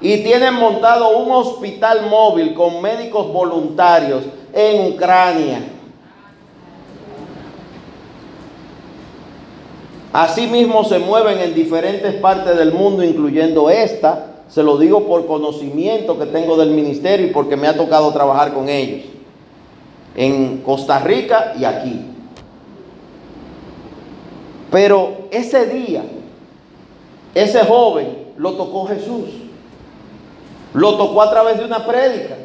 Y 0.00 0.18
tienen 0.18 0.54
montado 0.54 1.16
un 1.18 1.30
hospital 1.30 2.06
móvil 2.10 2.54
con 2.54 2.82
médicos 2.82 3.32
voluntarios 3.32 4.24
en 4.52 4.92
Ucrania. 4.92 5.60
Asimismo 10.12 10.84
se 10.84 10.98
mueven 10.98 11.38
en 11.38 11.54
diferentes 11.54 12.14
partes 12.14 12.56
del 12.58 12.72
mundo, 12.72 13.02
incluyendo 13.02 13.70
esta. 13.70 14.44
Se 14.48 14.62
lo 14.62 14.76
digo 14.76 15.06
por 15.06 15.26
conocimiento 15.26 16.18
que 16.18 16.26
tengo 16.26 16.56
del 16.58 16.70
ministerio 16.70 17.26
y 17.26 17.30
porque 17.30 17.56
me 17.56 17.68
ha 17.68 17.76
tocado 17.76 18.12
trabajar 18.12 18.52
con 18.52 18.68
ellos. 18.68 19.06
En 20.14 20.58
Costa 20.58 20.98
Rica 20.98 21.54
y 21.58 21.64
aquí. 21.64 22.11
Pero 24.72 25.28
ese 25.30 25.66
día, 25.66 26.02
ese 27.34 27.60
joven 27.66 28.32
lo 28.38 28.54
tocó 28.54 28.86
Jesús. 28.86 29.28
Lo 30.72 30.96
tocó 30.96 31.20
a 31.20 31.30
través 31.30 31.58
de 31.58 31.66
una 31.66 31.86
prédica. 31.86 32.36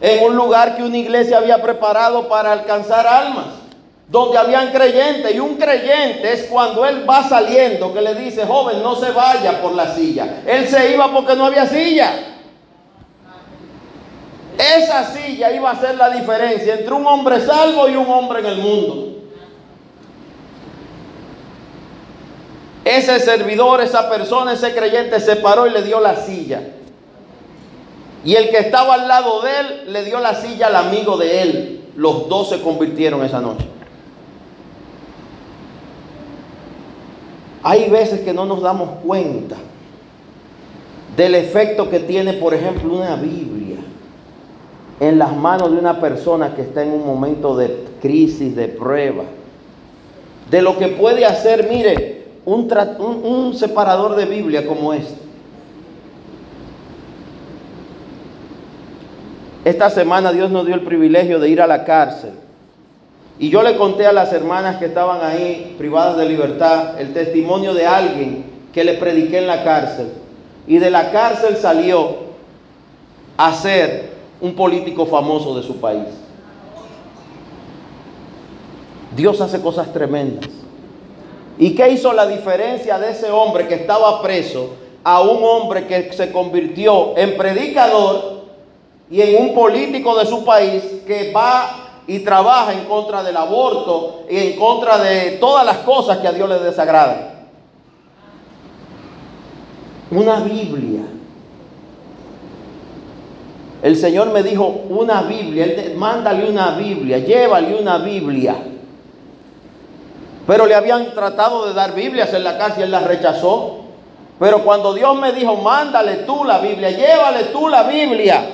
En 0.00 0.24
un 0.24 0.36
lugar 0.36 0.76
que 0.76 0.84
una 0.84 0.96
iglesia 0.96 1.38
había 1.38 1.60
preparado 1.60 2.28
para 2.28 2.52
alcanzar 2.52 3.08
almas. 3.08 3.46
Donde 4.06 4.38
habían 4.38 4.70
creyentes. 4.70 5.34
Y 5.34 5.40
un 5.40 5.56
creyente 5.56 6.32
es 6.32 6.44
cuando 6.44 6.86
él 6.86 7.04
va 7.10 7.28
saliendo 7.28 7.92
que 7.92 8.02
le 8.02 8.14
dice, 8.14 8.46
joven, 8.46 8.80
no 8.80 8.94
se 8.94 9.10
vaya 9.10 9.60
por 9.60 9.72
la 9.72 9.92
silla. 9.96 10.42
Él 10.46 10.68
se 10.68 10.94
iba 10.94 11.12
porque 11.12 11.34
no 11.34 11.46
había 11.46 11.66
silla. 11.66 12.12
Esa 14.56 15.12
silla 15.12 15.50
iba 15.50 15.72
a 15.72 15.80
ser 15.80 15.96
la 15.96 16.08
diferencia 16.10 16.74
entre 16.74 16.94
un 16.94 17.04
hombre 17.04 17.40
salvo 17.40 17.88
y 17.88 17.96
un 17.96 18.08
hombre 18.08 18.38
en 18.38 18.46
el 18.46 18.58
mundo. 18.58 19.21
Ese 22.84 23.20
servidor, 23.20 23.80
esa 23.80 24.10
persona, 24.10 24.54
ese 24.54 24.74
creyente 24.74 25.20
se 25.20 25.36
paró 25.36 25.66
y 25.66 25.70
le 25.70 25.82
dio 25.82 26.00
la 26.00 26.16
silla. 26.16 26.60
Y 28.24 28.34
el 28.34 28.50
que 28.50 28.58
estaba 28.58 28.94
al 28.94 29.08
lado 29.08 29.42
de 29.42 29.50
él 29.60 29.92
le 29.92 30.04
dio 30.04 30.20
la 30.20 30.34
silla 30.34 30.66
al 30.68 30.76
amigo 30.76 31.16
de 31.16 31.42
él. 31.42 31.84
Los 31.96 32.28
dos 32.28 32.48
se 32.48 32.60
convirtieron 32.60 33.24
esa 33.24 33.40
noche. 33.40 33.66
Hay 37.62 37.88
veces 37.90 38.20
que 38.20 38.32
no 38.32 38.44
nos 38.44 38.60
damos 38.60 39.00
cuenta 39.04 39.56
del 41.16 41.34
efecto 41.34 41.88
que 41.88 42.00
tiene, 42.00 42.34
por 42.34 42.54
ejemplo, 42.54 42.94
una 42.94 43.14
Biblia 43.16 43.76
en 44.98 45.18
las 45.18 45.36
manos 45.36 45.72
de 45.72 45.78
una 45.78 46.00
persona 46.00 46.54
que 46.54 46.62
está 46.62 46.82
en 46.82 46.92
un 46.92 47.06
momento 47.06 47.56
de 47.56 47.84
crisis, 48.00 48.54
de 48.56 48.68
prueba. 48.68 49.24
De 50.50 50.62
lo 50.62 50.78
que 50.78 50.88
puede 50.88 51.24
hacer, 51.24 51.68
mire, 51.68 52.21
un, 52.44 53.54
separador 53.54 54.16
de 54.16 54.26
Biblia 54.26 54.66
como 54.66 54.92
este. 54.92 55.20
Esta 59.64 59.90
semana 59.90 60.32
Dios 60.32 60.50
nos 60.50 60.66
dio 60.66 60.74
el 60.74 60.82
privilegio 60.82 61.38
de 61.38 61.48
ir 61.48 61.60
a 61.60 61.66
la 61.66 61.84
cárcel. 61.84 62.32
Y 63.38 63.48
yo 63.48 63.62
le 63.62 63.76
conté 63.76 64.06
a 64.06 64.12
las 64.12 64.32
hermanas 64.32 64.76
que 64.76 64.86
estaban 64.86 65.24
ahí 65.24 65.74
privadas 65.78 66.16
de 66.16 66.28
libertad 66.28 67.00
el 67.00 67.12
testimonio 67.12 67.74
de 67.74 67.86
alguien 67.86 68.44
que 68.72 68.84
le 68.84 68.94
prediqué 68.94 69.38
en 69.38 69.46
la 69.46 69.62
cárcel. 69.64 70.08
Y 70.66 70.78
de 70.78 70.90
la 70.90 71.10
cárcel 71.12 71.56
salió 71.56 72.16
a 73.36 73.52
ser 73.54 74.12
un 74.40 74.54
político 74.54 75.06
famoso 75.06 75.56
de 75.56 75.62
su 75.62 75.76
país. 75.76 76.08
Dios 79.16 79.40
hace 79.40 79.60
cosas 79.60 79.92
tremendas. 79.92 80.61
¿Y 81.62 81.76
qué 81.76 81.90
hizo 81.90 82.12
la 82.12 82.26
diferencia 82.26 82.98
de 82.98 83.12
ese 83.12 83.30
hombre 83.30 83.68
que 83.68 83.76
estaba 83.76 84.20
preso 84.20 84.70
a 85.04 85.20
un 85.20 85.44
hombre 85.44 85.86
que 85.86 86.12
se 86.12 86.32
convirtió 86.32 87.16
en 87.16 87.36
predicador 87.36 88.46
y 89.08 89.20
en 89.20 89.40
un 89.40 89.54
político 89.54 90.18
de 90.18 90.26
su 90.26 90.44
país 90.44 90.82
que 91.06 91.30
va 91.30 92.00
y 92.08 92.18
trabaja 92.18 92.72
en 92.72 92.80
contra 92.86 93.22
del 93.22 93.36
aborto 93.36 94.24
y 94.28 94.38
en 94.38 94.58
contra 94.58 94.98
de 94.98 95.38
todas 95.38 95.64
las 95.64 95.76
cosas 95.78 96.18
que 96.18 96.26
a 96.26 96.32
Dios 96.32 96.48
le 96.48 96.58
desagradan? 96.58 97.30
Una 100.10 100.40
Biblia. 100.40 101.02
El 103.84 103.96
Señor 103.96 104.32
me 104.32 104.42
dijo 104.42 104.66
una 104.88 105.22
Biblia, 105.22 105.92
mándale 105.96 106.50
una 106.50 106.72
Biblia, 106.72 107.18
llévale 107.18 107.76
una 107.80 107.98
Biblia. 107.98 108.56
Pero 110.46 110.66
le 110.66 110.74
habían 110.74 111.12
tratado 111.14 111.66
de 111.66 111.74
dar 111.74 111.94
Biblias 111.94 112.32
en 112.34 112.44
la 112.44 112.58
cárcel 112.58 112.80
y 112.80 112.82
él 112.84 112.90
las 112.90 113.04
rechazó. 113.04 113.78
Pero 114.38 114.64
cuando 114.64 114.92
Dios 114.92 115.14
me 115.16 115.32
dijo, 115.32 115.56
mándale 115.56 116.16
tú 116.18 116.44
la 116.44 116.58
Biblia, 116.58 116.90
llévale 116.90 117.44
tú 117.44 117.68
la 117.68 117.84
Biblia. 117.84 118.44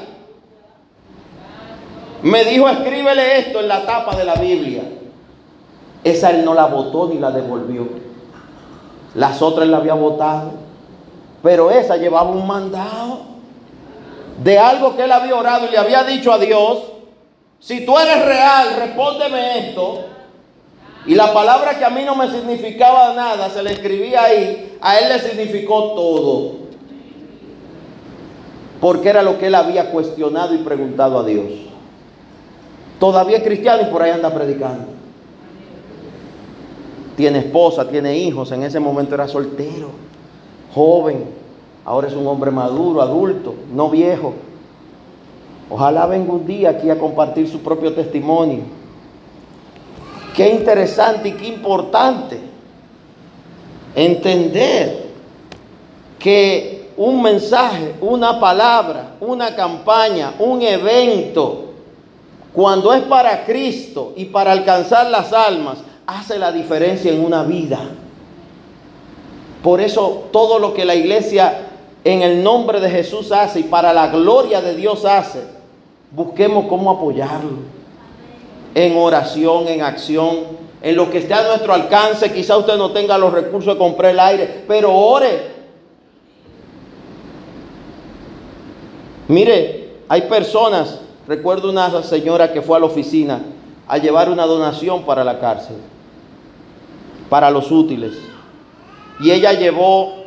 Me 2.23 2.45
dijo, 2.45 2.69
escríbele 2.69 3.39
esto 3.39 3.61
en 3.61 3.69
la 3.69 3.87
tapa 3.87 4.15
de 4.17 4.25
la 4.25 4.35
Biblia. 4.35 4.83
Esa 6.05 6.31
él 6.31 6.45
no 6.45 6.53
la 6.53 6.67
votó 6.67 7.09
ni 7.09 7.19
la 7.19 7.31
devolvió. 7.31 7.89
Las 9.15 9.41
otras 9.41 9.67
la 9.69 9.79
había 9.79 9.95
votado. 9.95 10.53
Pero 11.43 11.71
esa 11.71 11.97
llevaba 11.97 12.31
un 12.31 12.47
mandado 12.47 13.21
de 14.43 14.59
algo 14.59 14.97
que 14.97 15.05
él 15.05 15.13
había 15.13 15.35
orado 15.35 15.67
y 15.67 15.71
le 15.71 15.79
había 15.79 16.05
dicho 16.05 16.33
a 16.33 16.39
Dios, 16.39 16.83
si 17.61 17.85
tú 17.85 17.99
eres 17.99 18.25
real, 18.25 18.77
respóndeme 18.79 19.71
esto. 19.71 20.05
Y 21.07 21.15
la 21.15 21.33
palabra 21.33 21.79
que 21.79 21.85
a 21.85 21.91
mí 21.91 22.03
no 22.05 22.15
me 22.15 22.31
significaba 22.31 23.15
nada, 23.15 23.49
se 23.51 23.63
le 23.63 23.73
escribía 23.73 24.25
ahí, 24.25 24.77
a 24.81 24.99
él 24.99 25.09
le 25.09 25.19
significó 25.19 25.95
todo. 25.95 26.53
Porque 28.81 29.09
era 29.09 29.23
lo 29.23 29.39
que 29.39 29.47
él 29.47 29.55
había 29.55 29.91
cuestionado 29.91 30.55
y 30.55 30.59
preguntado 30.59 31.19
a 31.19 31.25
Dios. 31.25 31.47
Todavía 33.01 33.43
cristiano 33.43 33.83
y 33.83 33.93
por 33.93 34.03
ahí 34.03 34.11
anda 34.11 34.33
predicando. 34.33 34.87
Tiene 37.17 37.39
esposa, 37.39 37.89
tiene 37.89 38.17
hijos, 38.17 38.53
en 38.53 38.63
ese 38.63 38.79
momento 38.79 39.15
era 39.15 39.27
soltero, 39.27 39.91
joven, 40.73 41.25
ahora 41.85 42.07
es 42.07 42.15
un 42.15 42.27
hombre 42.27 42.51
maduro, 42.51 43.03
adulto, 43.03 43.55
no 43.73 43.91
viejo. 43.91 44.35
Ojalá 45.71 46.07
venga 46.07 46.33
un 46.33 46.47
día 46.47 46.71
aquí 46.71 46.91
a 46.91 46.99
compartir 46.99 47.49
su 47.49 47.61
propio 47.61 47.93
testimonio. 47.93 48.78
Qué 50.39 50.51
interesante 50.51 51.31
y 51.31 51.33
qué 51.33 51.49
importante 51.49 52.39
entender 53.97 55.07
que 56.17 56.93
un 56.97 57.21
mensaje, 57.21 57.97
una 58.01 58.39
palabra, 58.39 59.17
una 59.21 59.57
campaña, 59.57 60.35
un 60.39 60.63
evento, 60.63 61.73
cuando 62.53 62.95
es 62.95 63.03
para 63.03 63.45
Cristo 63.45 64.13
y 64.15 64.27
para 64.27 64.53
alcanzar 64.53 65.11
las 65.11 65.33
almas, 65.33 65.79
hace 66.07 66.39
la 66.39 66.53
diferencia 66.53 67.11
en 67.11 67.25
una 67.25 67.43
vida. 67.43 67.81
Por 69.61 69.81
eso 69.81 70.29
todo 70.31 70.61
lo 70.61 70.73
que 70.73 70.85
la 70.85 70.95
iglesia 70.95 71.67
en 72.05 72.23
el 72.23 72.45
nombre 72.45 72.79
de 72.79 72.91
Jesús 72.91 73.33
hace 73.33 73.59
y 73.59 73.65
para 73.65 73.93
la 73.93 74.07
gloria 74.07 74.61
de 74.61 74.77
Dios 74.77 75.05
hace, 75.05 75.43
busquemos 76.13 76.67
cómo 76.69 76.93
apoyarlo. 76.93 77.78
En 78.75 78.97
oración, 78.97 79.69
en 79.69 79.83
acción, 79.83 80.59
en 80.81 80.97
lo 80.97 81.11
que 81.11 81.19
esté 81.19 81.35
a 81.35 81.47
nuestro 81.47 81.73
alcance. 81.73 82.33
Quizá 82.33 82.57
usted 82.57 82.77
no 82.77 82.91
tenga 82.93 83.19
los 83.19 83.33
recursos 83.33 83.75
de 83.75 83.79
comprar 83.79 84.13
el 84.13 84.21
aire, 84.21 84.65
pero 84.67 84.95
ore. 84.95 85.59
Mire, 89.29 89.97
hay 90.09 90.23
personas, 90.23 91.01
recuerdo 91.27 91.71
una 91.71 92.03
señora 92.03 92.53
que 92.53 92.63
fue 92.63 92.77
a 92.77 92.81
la 92.81 92.87
oficina 92.87 93.43
a 93.87 93.99
llevar 93.99 94.31
una 94.31 94.47
donación 94.47 95.05
para 95.05 95.23
la 95.25 95.39
cárcel, 95.39 95.77
para 97.29 97.51
los 97.51 97.71
útiles. 97.71 98.13
Y 99.21 99.31
ella 99.31 99.53
llevó 99.53 100.19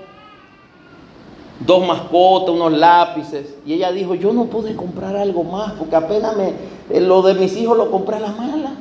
dos 1.65 1.87
mascotas, 1.87 2.49
unos 2.49 2.73
lápices. 2.73 3.55
Y 3.65 3.73
ella 3.73 3.91
dijo, 3.91 4.15
yo 4.15 4.33
no 4.33 4.45
pude 4.45 4.75
comprar 4.75 5.15
algo 5.15 5.43
más 5.43 5.73
porque 5.73 5.95
apenas 5.95 6.35
me, 6.35 6.53
lo 6.99 7.21
de 7.21 7.33
mis 7.35 7.55
hijos 7.57 7.77
lo 7.77 7.89
compré 7.89 8.17
a 8.17 8.19
la 8.19 8.31
mala. 8.31 8.71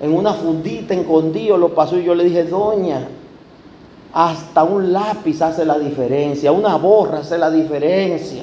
En 0.00 0.14
una 0.14 0.32
fundita, 0.32 0.94
escondido, 0.94 1.56
lo 1.56 1.74
pasó 1.74 1.98
y 1.98 2.04
yo 2.04 2.14
le 2.14 2.24
dije, 2.24 2.44
doña, 2.44 3.06
hasta 4.12 4.64
un 4.64 4.92
lápiz 4.92 5.40
hace 5.42 5.64
la 5.64 5.78
diferencia, 5.78 6.52
una 6.52 6.76
borra 6.76 7.18
hace 7.18 7.38
la 7.38 7.50
diferencia. 7.50 8.42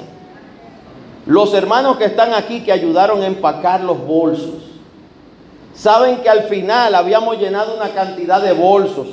Los 1.26 1.52
hermanos 1.52 1.98
que 1.98 2.06
están 2.06 2.32
aquí 2.32 2.60
que 2.62 2.72
ayudaron 2.72 3.22
a 3.22 3.26
empacar 3.26 3.82
los 3.82 4.06
bolsos, 4.06 4.54
saben 5.74 6.18
que 6.22 6.30
al 6.30 6.44
final 6.44 6.94
habíamos 6.94 7.38
llenado 7.38 7.76
una 7.76 7.90
cantidad 7.90 8.40
de 8.40 8.52
bolsos 8.52 9.06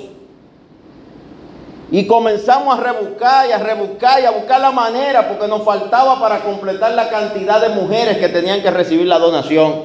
y 1.92 2.08
comenzamos 2.08 2.78
a 2.78 2.82
rebuscar 2.82 3.48
y 3.48 3.52
a 3.52 3.58
rebuscar 3.58 4.22
y 4.22 4.26
a 4.26 4.32
buscar 4.32 4.60
la 4.60 4.72
manera 4.72 5.28
porque 5.28 5.48
nos 5.48 5.64
faltaba 5.64 6.20
para 6.20 6.40
completar 6.40 6.94
la 6.94 7.10
cantidad 7.10 7.62
de 7.62 7.70
mujeres 7.70 8.18
que 8.18 8.30
tenían 8.30 8.62
que 8.62 8.72
recibir 8.72 9.06
la 9.06 9.20
donación. 9.20 9.84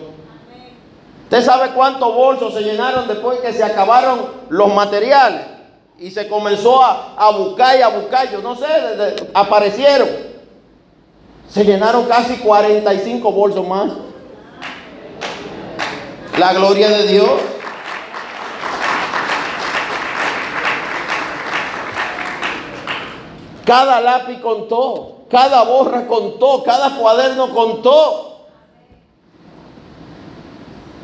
¿Usted 1.24 1.44
sabe 1.44 1.70
cuántos 1.70 2.12
bolsos 2.14 2.54
se 2.54 2.62
llenaron 2.62 3.06
después 3.06 3.38
que 3.40 3.52
se 3.52 3.62
acabaron 3.62 4.26
los 4.48 4.74
materiales? 4.74 5.42
Y 5.98 6.10
se 6.10 6.26
comenzó 6.26 6.82
a, 6.82 7.30
buscar 7.36 7.78
y 7.78 7.82
a 7.82 7.88
buscar, 7.88 8.30
yo 8.32 8.40
no 8.40 8.56
sé, 8.56 8.66
aparecieron. 9.34 10.08
Se 11.48 11.62
llenaron 11.64 12.06
casi 12.06 12.38
45 12.38 13.30
bolsos 13.30 13.68
más. 13.68 13.92
La 16.38 16.54
gloria 16.54 16.88
de 16.88 17.06
Dios. 17.06 17.30
Cada 23.64 24.00
lápiz 24.00 24.40
contó, 24.40 25.22
cada 25.30 25.64
borra 25.64 26.06
contó, 26.06 26.62
cada 26.62 26.96
cuaderno 26.96 27.50
contó. 27.50 28.26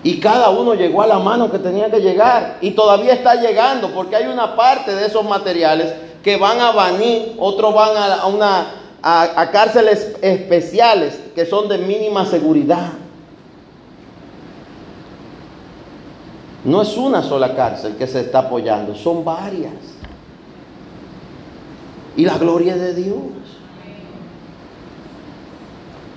Y 0.03 0.21
cada 0.21 0.51
uno 0.51 0.75
llegó 0.75 1.03
a 1.03 1.07
la 1.07 1.19
mano 1.19 1.51
que 1.51 1.59
tenía 1.59 1.91
que 1.91 2.01
llegar. 2.01 2.59
Y 2.61 2.73
todavía 2.73 3.13
está 3.13 3.35
llegando 3.35 3.91
porque 3.93 4.17
hay 4.17 4.27
una 4.27 4.55
parte 4.55 4.95
de 4.95 5.07
esos 5.07 5.25
materiales 5.25 5.93
que 6.23 6.37
van 6.37 6.61
a 6.61 6.73
Baní, 6.73 7.37
otros 7.39 7.75
van 7.75 7.97
a, 7.97 8.27
una, 8.27 8.67
a 9.03 9.51
cárceles 9.51 10.17
especiales 10.23 11.21
que 11.35 11.45
son 11.47 11.69
de 11.69 11.79
mínima 11.79 12.25
seguridad. 12.25 12.93
No 16.67 16.83
es 16.83 16.97
una 16.97 17.23
sola 17.23 17.55
cárcel 17.55 17.97
que 17.97 18.09
se 18.09 18.21
está 18.21 18.41
apoyando, 18.41 18.97
son 18.97 19.25
varias 19.25 19.73
y 22.17 22.25
la 22.25 22.39
gloria 22.39 22.77
de 22.77 22.95
Dios. 22.95 23.17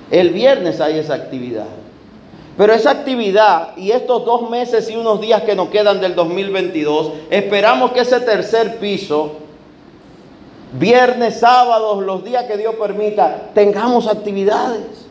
El 0.09 0.31
viernes 0.31 0.81
hay 0.81 0.97
esa 0.97 1.13
actividad. 1.15 1.67
Pero 2.57 2.73
esa 2.73 2.91
actividad 2.91 3.77
y 3.77 3.91
estos 3.91 4.25
dos 4.25 4.49
meses 4.49 4.89
y 4.89 4.95
unos 4.95 5.21
días 5.21 5.43
que 5.43 5.55
nos 5.55 5.69
quedan 5.69 6.01
del 6.01 6.15
2022, 6.15 7.13
esperamos 7.29 7.91
que 7.91 8.01
ese 8.01 8.19
tercer 8.19 8.79
piso, 8.79 9.33
viernes, 10.73 11.39
sábados, 11.39 12.03
los 12.03 12.23
días 12.23 12.45
que 12.45 12.57
Dios 12.57 12.75
permita, 12.75 13.51
tengamos 13.53 14.07
actividades 14.07 15.07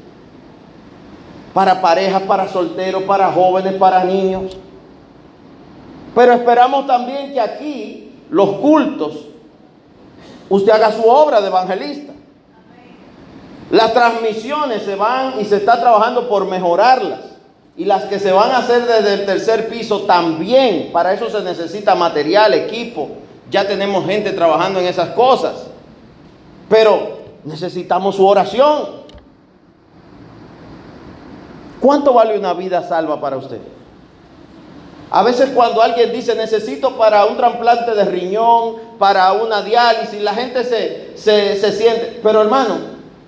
para 1.55 1.81
parejas, 1.81 2.23
para 2.23 2.49
solteros, 2.49 3.05
para 3.05 3.33
jóvenes, 3.33 3.75
para 3.75 4.05
niños. 4.05 4.57
Pero 6.15 6.33
esperamos 6.33 6.87
también 6.87 7.33
que 7.33 7.41
aquí 7.41 8.13
los 8.31 8.57
cultos 8.57 9.25
usted 10.49 10.73
haga 10.73 10.93
su 10.93 11.03
obra 11.09 11.41
de 11.41 11.49
evangelista. 11.49 12.13
Las 13.71 13.93
transmisiones 13.93 14.83
se 14.83 14.95
van 14.95 15.41
y 15.41 15.45
se 15.45 15.57
está 15.57 15.79
trabajando 15.79 16.29
por 16.29 16.47
mejorarlas. 16.47 17.21
Y 17.77 17.85
las 17.85 18.05
que 18.05 18.19
se 18.19 18.33
van 18.33 18.51
a 18.51 18.59
hacer 18.59 18.87
desde 18.87 19.15
el 19.15 19.27
tercer 19.27 19.69
piso 19.69 20.03
también. 20.03 20.91
Para 20.93 21.13
eso 21.13 21.31
se 21.31 21.43
necesita 21.43 21.95
material, 21.95 22.55
equipo. 22.55 23.11
Ya 23.51 23.67
tenemos 23.67 24.05
gente 24.07 24.33
trabajando 24.33 24.81
en 24.81 24.87
esas 24.87 25.11
cosas. 25.11 25.67
Pero 26.69 27.19
necesitamos 27.45 28.17
su 28.17 28.27
oración. 28.27 28.99
¿Cuánto 31.81 32.13
vale 32.13 32.39
una 32.39 32.55
vida 32.55 32.83
salva 32.83 33.21
para 33.21 33.37
usted? 33.37 33.61
A 35.11 35.23
veces 35.23 35.51
cuando 35.55 35.81
alguien 35.81 36.13
dice 36.13 36.35
necesito 36.35 36.97
para 36.97 37.25
un 37.25 37.37
trasplante 37.37 37.95
de 37.95 38.05
riñón, 38.05 38.77
para 38.99 39.33
una 39.33 39.63
diálisis, 39.63 40.21
la 40.21 40.35
gente 40.35 40.65
se, 40.65 41.17
se, 41.17 41.73
siente. 41.73 42.21
Pero 42.23 42.43
hermano, 42.43 42.79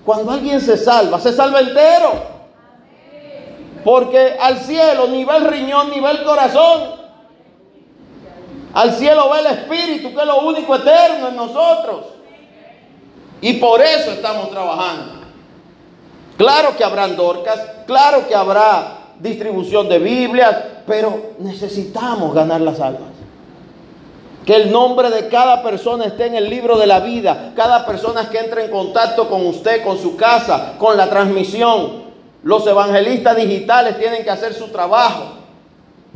cuando 0.05 0.33
alguien 0.33 0.61
se 0.61 0.77
salva, 0.77 1.19
se 1.19 1.33
salva 1.33 1.61
entero. 1.61 2.41
Porque 3.83 4.37
al 4.39 4.59
cielo 4.59 5.07
ni 5.09 5.25
va 5.25 5.37
el 5.37 5.47
riñón 5.47 5.91
ni 5.91 6.01
va 6.01 6.11
el 6.11 6.23
corazón. 6.23 7.01
Al 8.75 8.93
cielo 8.93 9.29
va 9.31 9.41
el 9.41 9.47
Espíritu, 9.47 10.15
que 10.15 10.21
es 10.21 10.27
lo 10.27 10.41
único 10.41 10.77
eterno 10.77 11.29
en 11.29 11.37
nosotros. 11.37 12.05
Y 13.41 13.55
por 13.55 13.81
eso 13.81 14.11
estamos 14.11 14.51
trabajando. 14.51 15.21
Claro 16.37 16.77
que 16.77 16.85
habrán 16.85 17.17
dorcas, 17.17 17.61
claro 17.87 18.29
que 18.29 18.35
habrá 18.35 18.99
distribución 19.19 19.89
de 19.89 19.99
Biblias, 19.99 20.57
pero 20.87 21.33
necesitamos 21.39 22.35
ganar 22.35 22.61
las 22.61 22.81
almas. 22.81 23.11
Que 24.45 24.57
el 24.57 24.73
nombre 24.73 25.11
de 25.11 25.29
cada 25.29 25.63
persona 25.63 26.07
esté 26.07 26.27
en 26.27 26.35
el 26.35 26.49
libro 26.49 26.79
de 26.79 26.87
la 26.87 27.01
vida. 27.01 27.53
Cada 27.55 27.87
persona 27.87 28.31
que 28.31 28.39
entre 28.39 28.65
en 28.65 28.71
contacto 28.71 29.29
con 29.29 29.47
usted, 29.47 29.85
con 29.85 29.99
su 29.99 30.17
casa, 30.17 30.75
con 30.79 30.97
la 30.97 31.09
transmisión. 31.09 32.11
Los 32.43 32.67
evangelistas 32.67 33.37
digitales 33.37 33.99
tienen 33.99 34.25
que 34.25 34.31
hacer 34.31 34.55
su 34.55 34.69
trabajo 34.69 35.25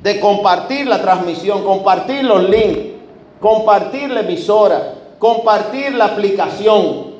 de 0.03 0.21
compartir 0.21 0.87
la 0.87 1.01
transmisión, 1.01 1.65
compartir 1.65 2.25
los 2.25 2.49
links, 2.49 2.95
compartir 3.41 4.11
la 4.11 4.21
emisora, 4.21 4.95
compartir 5.19 5.95
la 5.95 6.07
aplicación. 6.07 7.14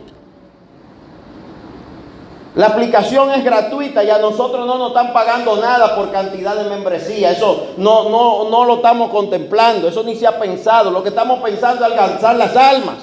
La 2.55 2.67
aplicación 2.67 3.33
es 3.33 3.43
gratuita 3.43 4.05
y 4.05 4.11
a 4.11 4.19
nosotros 4.19 4.65
no 4.65 4.79
nos 4.79 4.89
están 4.89 5.13
pagando 5.13 5.57
nada 5.57 5.97
por 5.97 6.13
cantidad 6.13 6.55
de 6.55 6.71
membresía. 6.71 7.33
Eso 7.33 7.71
no, 7.79 8.09
no, 8.09 8.49
no 8.49 8.65
lo 8.65 8.77
estamos 8.77 9.11
contemplando. 9.11 9.89
Eso 9.89 10.05
ni 10.05 10.15
se 10.15 10.27
ha 10.27 10.39
pensado. 10.39 10.93
Lo 10.93 11.03
que 11.03 11.09
estamos 11.09 11.41
pensando 11.41 11.85
es 11.85 11.91
alcanzar 11.91 12.37
las 12.37 12.57
almas. 12.57 12.97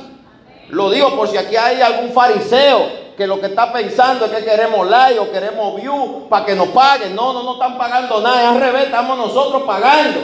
Lo 0.70 0.89
digo 0.89 1.18
por 1.18 1.28
si 1.28 1.36
aquí 1.36 1.58
hay 1.58 1.82
algún 1.82 2.12
fariseo 2.12 3.02
que 3.18 3.28
lo 3.28 3.41
que 3.41 3.47
está 3.47 3.74
pensando 3.74 4.26
es 4.26 4.32
que 4.32 4.45
queremos 4.45 4.89
like 4.89 5.20
o 5.20 5.30
queremos 5.30 5.76
view 5.76 6.30
para 6.30 6.45
que 6.45 6.56
nos 6.56 6.70
paguen. 6.70 7.14
No, 7.14 7.34
no 7.34 7.43
nos 7.43 7.56
están 7.56 7.78
pagando 7.78 8.22
nada. 8.22 8.52
Al 8.52 8.60
revés, 8.60 8.86
estamos 8.86 9.18
nosotros 9.18 9.64
pagando. 9.64 10.22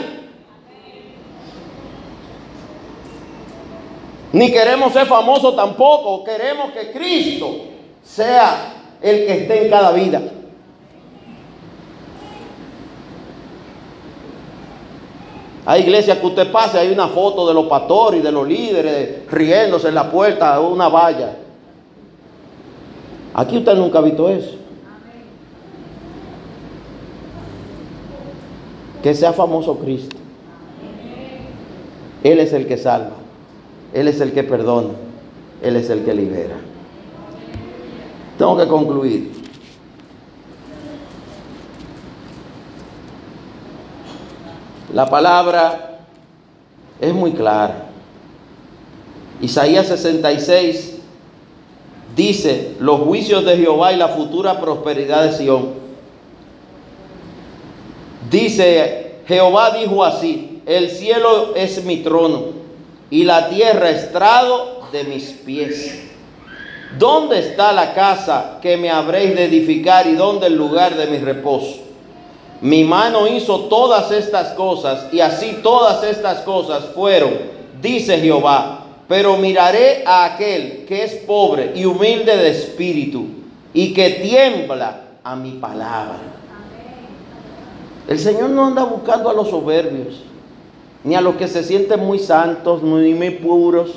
Ni 4.32 4.50
queremos 4.50 4.90
ser 4.94 5.04
famosos 5.04 5.54
tampoco. 5.54 6.24
Queremos 6.24 6.70
que 6.72 6.92
Cristo 6.92 7.50
sea 8.02 8.77
el 9.02 9.26
que 9.26 9.42
esté 9.42 9.64
en 9.64 9.70
cada 9.70 9.92
vida. 9.92 10.22
Hay 15.68 15.82
iglesias 15.82 16.16
que 16.16 16.26
usted 16.26 16.50
pase, 16.50 16.78
hay 16.78 16.90
una 16.90 17.08
foto 17.08 17.46
de 17.46 17.52
los 17.52 17.66
pastores 17.66 18.20
y 18.20 18.22
de 18.22 18.32
los 18.32 18.48
líderes 18.48 19.30
riéndose 19.30 19.88
en 19.88 19.94
la 19.94 20.10
puerta 20.10 20.58
de 20.58 20.64
una 20.64 20.88
valla. 20.88 21.36
Aquí 23.34 23.58
usted 23.58 23.74
nunca 23.74 23.98
ha 23.98 24.02
visto 24.02 24.30
eso. 24.30 24.56
Que 29.02 29.14
sea 29.14 29.34
famoso 29.34 29.76
Cristo. 29.78 30.16
Él 32.24 32.40
es 32.40 32.54
el 32.54 32.66
que 32.66 32.78
salva. 32.78 33.16
Él 33.92 34.08
es 34.08 34.22
el 34.22 34.32
que 34.32 34.44
perdona. 34.44 34.94
Él 35.62 35.76
es 35.76 35.90
el 35.90 36.02
que 36.02 36.14
libera. 36.14 36.56
Tengo 38.38 38.56
que 38.56 38.68
concluir. 38.68 39.32
La 44.94 45.10
palabra 45.10 45.98
es 47.00 47.12
muy 47.12 47.32
clara. 47.32 47.86
Isaías 49.40 49.88
66 49.88 50.98
dice 52.16 52.76
los 52.80 53.00
juicios 53.00 53.44
de 53.44 53.56
Jehová 53.56 53.92
y 53.92 53.96
la 53.96 54.08
futura 54.08 54.60
prosperidad 54.60 55.24
de 55.24 55.32
Sión. 55.32 55.70
Dice, 58.30 59.16
Jehová 59.26 59.70
dijo 59.70 60.04
así, 60.04 60.62
el 60.66 60.90
cielo 60.90 61.54
es 61.56 61.84
mi 61.84 61.98
trono 61.98 62.46
y 63.10 63.24
la 63.24 63.48
tierra 63.48 63.90
estrado 63.90 64.82
de 64.92 65.04
mis 65.04 65.24
pies. 65.24 66.07
¿Dónde 66.96 67.40
está 67.40 67.72
la 67.72 67.92
casa 67.92 68.58
que 68.62 68.76
me 68.76 68.90
habréis 68.90 69.34
de 69.34 69.44
edificar 69.44 70.06
y 70.06 70.14
dónde 70.14 70.46
el 70.46 70.56
lugar 70.56 70.96
de 70.96 71.06
mi 71.06 71.18
reposo? 71.18 71.80
Mi 72.60 72.82
mano 72.82 73.26
hizo 73.28 73.66
todas 73.66 74.10
estas 74.10 74.54
cosas 74.54 75.06
y 75.12 75.20
así 75.20 75.58
todas 75.62 76.02
estas 76.02 76.40
cosas 76.40 76.86
fueron, 76.94 77.30
dice 77.80 78.18
Jehová. 78.18 78.84
Pero 79.06 79.36
miraré 79.36 80.02
a 80.06 80.24
aquel 80.24 80.84
que 80.86 81.04
es 81.04 81.14
pobre 81.26 81.72
y 81.74 81.84
humilde 81.84 82.36
de 82.36 82.50
espíritu 82.50 83.26
y 83.72 83.92
que 83.94 84.10
tiembla 84.10 85.00
a 85.22 85.36
mi 85.36 85.52
palabra. 85.52 86.18
El 88.06 88.18
Señor 88.18 88.50
no 88.50 88.66
anda 88.66 88.84
buscando 88.84 89.28
a 89.28 89.34
los 89.34 89.50
soberbios, 89.50 90.22
ni 91.04 91.14
a 91.14 91.20
los 91.20 91.36
que 91.36 91.48
se 91.48 91.62
sienten 91.62 92.00
muy 92.00 92.18
santos, 92.18 92.82
ni 92.82 93.14
muy 93.14 93.30
puros, 93.30 93.90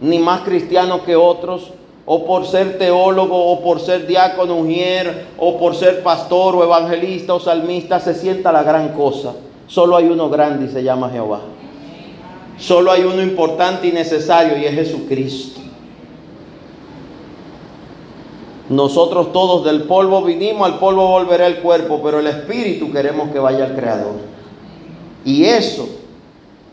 ni 0.00 0.18
más 0.18 0.42
cristianos 0.42 1.02
que 1.02 1.16
otros, 1.16 1.72
o 2.06 2.26
por 2.26 2.46
ser 2.46 2.78
teólogo, 2.78 3.52
o 3.52 3.60
por 3.62 3.80
ser 3.80 4.06
diácono, 4.06 4.56
ujier, 4.56 5.26
o 5.38 5.58
por 5.58 5.74
ser 5.74 6.02
pastor, 6.02 6.54
o 6.54 6.62
evangelista, 6.62 7.34
o 7.34 7.40
salmista, 7.40 7.98
se 7.98 8.14
sienta 8.14 8.52
la 8.52 8.62
gran 8.62 8.90
cosa. 8.90 9.32
Solo 9.66 9.96
hay 9.96 10.06
uno 10.06 10.28
grande 10.28 10.66
y 10.66 10.68
se 10.68 10.82
llama 10.82 11.08
Jehová. 11.08 11.40
Solo 12.58 12.92
hay 12.92 13.04
uno 13.04 13.22
importante 13.22 13.88
y 13.88 13.92
necesario 13.92 14.58
y 14.58 14.66
es 14.66 14.74
Jesucristo. 14.74 15.60
Nosotros 18.68 19.32
todos 19.32 19.64
del 19.64 19.84
polvo 19.84 20.22
vinimos, 20.22 20.66
al 20.66 20.78
polvo 20.78 21.08
volverá 21.08 21.46
el 21.46 21.58
cuerpo, 21.58 22.00
pero 22.02 22.20
el 22.20 22.26
espíritu 22.26 22.92
queremos 22.92 23.30
que 23.30 23.38
vaya 23.38 23.64
al 23.64 23.74
Creador. 23.74 24.14
Y 25.24 25.44
eso 25.44 25.88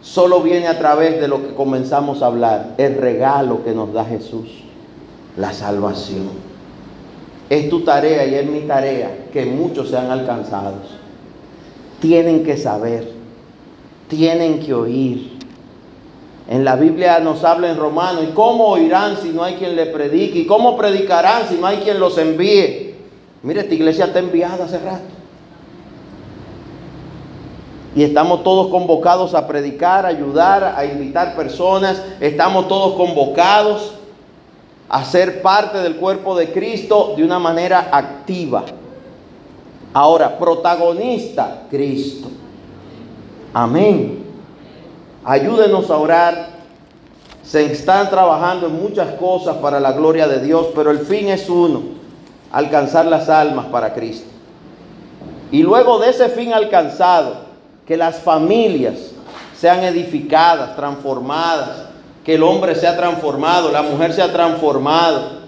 solo 0.02 0.42
viene 0.42 0.68
a 0.68 0.78
través 0.78 1.20
de 1.22 1.28
lo 1.28 1.42
que 1.42 1.54
comenzamos 1.54 2.22
a 2.22 2.28
hablar, 2.28 2.76
el 2.78 2.96
regalo 2.96 3.64
que 3.64 3.72
nos 3.72 3.94
da 3.94 4.04
Jesús 4.06 4.61
la 5.38 5.54
salvación. 5.54 6.30
Es 7.50 7.70
tu 7.70 7.84
tarea 7.84 8.26
y 8.26 8.36
es 8.36 8.46
mi 8.46 8.62
tarea 8.62 9.26
que 9.32 9.46
muchos 9.46 9.90
sean 9.90 10.10
alcanzados. 10.10 10.98
Tienen 12.00 12.44
que 12.44 12.58
saber, 12.58 13.12
tienen 14.08 14.60
que 14.60 14.74
oír. 14.74 15.32
En 16.48 16.66
la 16.66 16.76
Biblia 16.76 17.20
nos 17.20 17.44
habla 17.44 17.70
en 17.70 17.78
Romano, 17.78 18.24
¿y 18.24 18.28
cómo 18.28 18.68
oirán 18.68 19.18
si 19.22 19.30
no 19.30 19.44
hay 19.44 19.56
quien 19.56 19.76
le 19.76 19.86
predique? 19.88 20.40
¿Y 20.40 20.46
cómo 20.46 20.78
predicarán 20.78 21.48
si 21.48 21.56
no 21.56 21.68
hay 21.68 21.78
quien 21.78 22.00
los 22.00 22.18
envíe? 22.18 22.96
Mire, 23.44 23.62
esta 23.62 23.74
iglesia 23.74 24.06
está 24.06 24.20
enviada 24.20 24.66
hace 24.66 24.80
rato. 24.80 25.04
Y 27.96 28.04
estamos 28.04 28.44
todos 28.44 28.68
convocados 28.68 29.34
a 29.36 29.48
predicar, 29.48 30.06
a 30.06 30.10
ayudar, 30.10 30.76
a 30.78 30.86
invitar 30.86 31.36
personas. 31.36 32.02
Estamos 32.22 32.68
todos 32.70 32.96
convocados 32.96 33.96
a 34.94 35.06
ser 35.06 35.42
parte 35.42 35.78
del 35.78 35.96
cuerpo 35.96 36.36
de 36.36 36.52
Cristo 36.52 37.14
de 37.16 37.24
una 37.24 37.40
manera 37.40 37.88
activa. 37.94 38.66
Ahora, 39.94 40.38
protagonista, 40.38 41.64
Cristo. 41.70 42.28
Amén. 43.54 44.26
Ayúdenos 45.24 45.90
a 45.90 45.96
orar. 45.96 46.50
Se 47.42 47.72
están 47.72 48.10
trabajando 48.10 48.68
en 48.68 48.82
muchas 48.82 49.14
cosas 49.14 49.56
para 49.58 49.80
la 49.80 49.94
gloria 49.94 50.28
de 50.28 50.42
Dios, 50.42 50.68
pero 50.76 50.92
el 50.92 51.00
fin 51.00 51.30
es 51.30 51.48
uno, 51.48 51.84
alcanzar 52.52 53.06
las 53.06 53.30
almas 53.30 53.68
para 53.68 53.94
Cristo. 53.94 54.28
Y 55.54 55.64
luego 55.64 56.00
de 56.00 56.10
ese 56.10 56.28
fin 56.28 56.52
alcanzado, 56.52 57.36
que 57.88 57.96
las 57.96 58.20
familias 58.20 58.96
sean 59.56 59.86
edificadas, 59.86 60.76
transformadas, 60.76 61.91
que 62.24 62.36
el 62.36 62.44
hombre 62.44 62.76
se 62.76 62.88
ha 62.88 62.96
transformado, 62.96 63.72
la 63.72 63.82
mujer 63.82 64.14
se 64.14 64.22
ha 64.22 64.32
transformado 64.32 65.42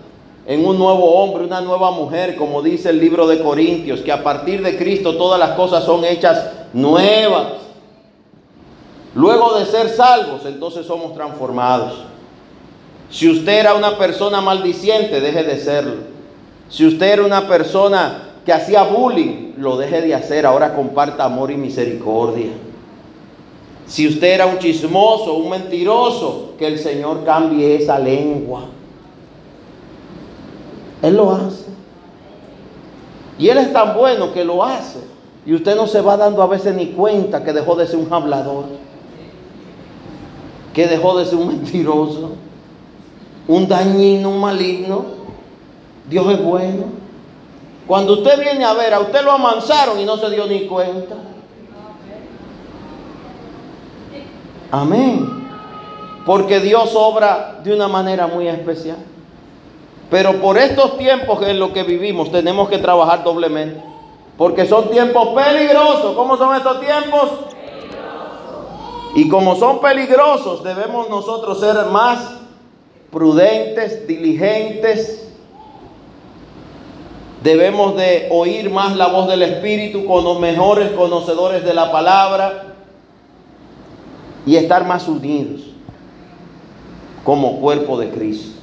en 0.46 0.66
un 0.66 0.78
nuevo 0.78 1.16
hombre, 1.16 1.46
una 1.46 1.62
nueva 1.62 1.92
mujer, 1.92 2.36
como 2.36 2.62
dice 2.62 2.90
el 2.90 3.00
libro 3.00 3.28
de 3.28 3.42
Corintios, 3.42 4.02
que 4.02 4.12
a 4.12 4.24
partir 4.24 4.62
de 4.62 4.78
Cristo 4.78 5.16
todas 5.16 5.40
las 5.40 5.52
cosas 5.52 5.84
son 5.84 6.04
hechas 6.04 6.50
nuevas. 6.74 7.54
Luego 9.16 9.58
de 9.58 9.66
ser 9.66 9.90
salvos, 9.90 10.46
entonces 10.46 10.86
somos 10.86 11.14
transformados. 11.14 11.94
Si 13.10 13.30
usted 13.30 13.60
era 13.60 13.76
una 13.76 13.98
persona 13.98 14.42
maldiciente, 14.42 15.22
deje 15.22 15.44
de 15.44 15.60
serlo. 15.60 16.14
Si 16.68 16.86
usted 16.86 17.14
era 17.14 17.24
una 17.24 17.48
persona 17.48 18.32
que 18.44 18.52
hacía 18.52 18.84
bullying, 18.84 19.54
lo 19.58 19.78
deje 19.78 20.02
de 20.02 20.16
hacer. 20.16 20.46
Ahora 20.46 20.74
comparta 20.74 21.24
amor 21.24 21.52
y 21.52 21.58
misericordia. 21.58 22.50
Si 23.94 24.08
usted 24.08 24.34
era 24.34 24.48
un 24.48 24.58
chismoso, 24.58 25.36
un 25.36 25.52
mentiroso, 25.52 26.54
que 26.58 26.66
el 26.66 26.80
Señor 26.80 27.24
cambie 27.24 27.76
esa 27.76 28.00
lengua. 28.00 28.64
Él 31.04 31.16
lo 31.16 31.32
hace. 31.32 31.66
Y 33.38 33.50
Él 33.50 33.60
es 33.60 33.72
tan 33.72 33.96
bueno 33.96 34.34
que 34.34 34.44
lo 34.44 34.64
hace. 34.64 34.98
Y 35.46 35.54
usted 35.54 35.76
no 35.76 35.86
se 35.86 36.02
va 36.02 36.18
dando 36.18 36.42
a 36.42 36.48
veces 36.48 36.74
ni 36.74 36.88
cuenta 36.88 37.44
que 37.44 37.54
dejó 37.54 37.76
de 37.76 37.86
ser 37.86 37.98
un 37.98 38.12
hablador. 38.12 38.66
Que 40.74 40.88
dejó 40.88 41.16
de 41.16 41.26
ser 41.26 41.38
un 41.38 41.50
mentiroso. 41.50 42.32
Un 43.48 43.68
dañino, 43.68 44.32
un 44.32 44.40
maligno. 44.40 45.06
Dios 46.10 46.34
es 46.34 46.44
bueno. 46.44 46.86
Cuando 47.86 48.14
usted 48.14 48.40
viene 48.40 48.66
a 48.66 48.74
ver, 48.74 48.92
a 48.92 49.02
usted 49.02 49.24
lo 49.24 49.34
amansaron 49.34 50.00
y 50.00 50.06
no 50.06 50.18
se 50.18 50.32
dio 50.32 50.48
ni 50.48 50.66
cuenta. 50.66 51.16
Amén. 54.74 55.30
Porque 56.26 56.60
Dios 56.60 56.94
obra 56.96 57.60
de 57.64 57.76
una 57.76 57.88
manera 57.88 58.26
muy 58.26 58.48
especial. 58.48 58.98
Pero 60.10 60.42
por 60.42 60.58
estos 60.58 60.98
tiempos 60.98 61.46
en 61.46 61.60
los 61.60 61.70
que 61.70 61.84
vivimos 61.84 62.32
tenemos 62.32 62.70
que 62.70 62.80
trabajar 62.80 63.24
doblemente. 63.24 63.84
Porque 64.36 64.66
son 64.66 64.90
tiempos 64.90 65.28
peligrosos. 65.30 66.16
¿Cómo 66.16 66.38
son 66.38 66.56
estos 66.56 66.80
tiempos? 66.80 67.30
Y 69.14 69.30
como 69.30 69.56
son 69.58 69.80
peligrosos, 69.80 70.64
debemos 70.64 71.08
nosotros 71.08 71.60
ser 71.60 71.76
más 71.92 72.32
prudentes, 73.12 74.08
diligentes. 74.08 75.32
Debemos 77.44 77.96
de 77.96 78.28
oír 78.32 78.72
más 78.72 78.96
la 78.96 79.06
voz 79.06 79.28
del 79.28 79.44
Espíritu 79.44 80.08
con 80.08 80.24
los 80.24 80.40
mejores 80.40 80.90
conocedores 80.94 81.64
de 81.64 81.76
la 81.76 81.92
palabra 81.92 82.73
y 84.46 84.56
estar 84.56 84.86
más 84.86 85.08
unidos 85.08 85.62
como 87.24 87.60
cuerpo 87.60 87.98
de 87.98 88.10
Cristo. 88.10 88.60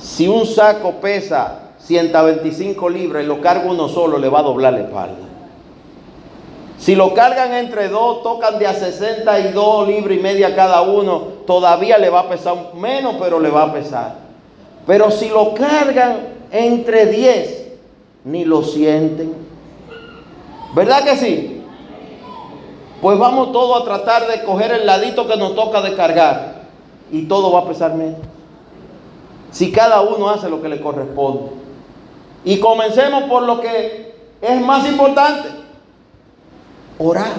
Si 0.00 0.26
un 0.26 0.46
saco 0.46 0.94
pesa 1.00 1.72
125 1.78 2.88
libras 2.88 3.24
y 3.24 3.26
lo 3.26 3.40
carga 3.40 3.70
uno 3.70 3.88
solo, 3.88 4.18
le 4.18 4.28
va 4.28 4.40
a 4.40 4.44
doblar 4.44 4.72
la 4.72 4.80
espalda. 4.80 5.28
Si 6.78 6.96
lo 6.96 7.14
cargan 7.14 7.52
entre 7.54 7.88
dos, 7.88 8.24
tocan 8.24 8.58
de 8.58 8.66
a 8.66 8.74
62 8.74 9.86
libras 9.86 10.18
y 10.18 10.20
media 10.20 10.56
cada 10.56 10.82
uno, 10.82 11.20
todavía 11.46 11.96
le 11.98 12.10
va 12.10 12.20
a 12.20 12.28
pesar 12.28 12.74
menos, 12.74 13.16
pero 13.20 13.38
le 13.38 13.50
va 13.50 13.64
a 13.64 13.72
pesar. 13.72 14.16
Pero 14.86 15.10
si 15.12 15.28
lo 15.28 15.54
cargan 15.54 16.16
entre 16.50 17.06
10, 17.06 17.68
ni 18.24 18.44
lo 18.44 18.64
sienten. 18.64 19.32
¿Verdad 20.74 21.04
que 21.04 21.16
sí? 21.16 21.51
Pues 23.02 23.18
vamos 23.18 23.50
todos 23.50 23.82
a 23.82 23.84
tratar 23.84 24.28
de 24.28 24.44
coger 24.44 24.70
el 24.70 24.86
ladito 24.86 25.26
que 25.26 25.36
nos 25.36 25.56
toca 25.56 25.82
de 25.82 25.96
cargar 25.96 26.62
y 27.10 27.22
todo 27.22 27.50
va 27.50 27.62
a 27.62 27.66
pesar 27.66 27.94
menos. 27.94 28.20
Si 29.50 29.72
cada 29.72 30.02
uno 30.02 30.30
hace 30.30 30.48
lo 30.48 30.62
que 30.62 30.68
le 30.68 30.80
corresponde. 30.80 31.50
Y 32.44 32.60
comencemos 32.60 33.24
por 33.24 33.42
lo 33.42 33.60
que 33.60 34.14
es 34.40 34.60
más 34.60 34.86
importante. 34.86 35.48
Orar. 36.96 37.32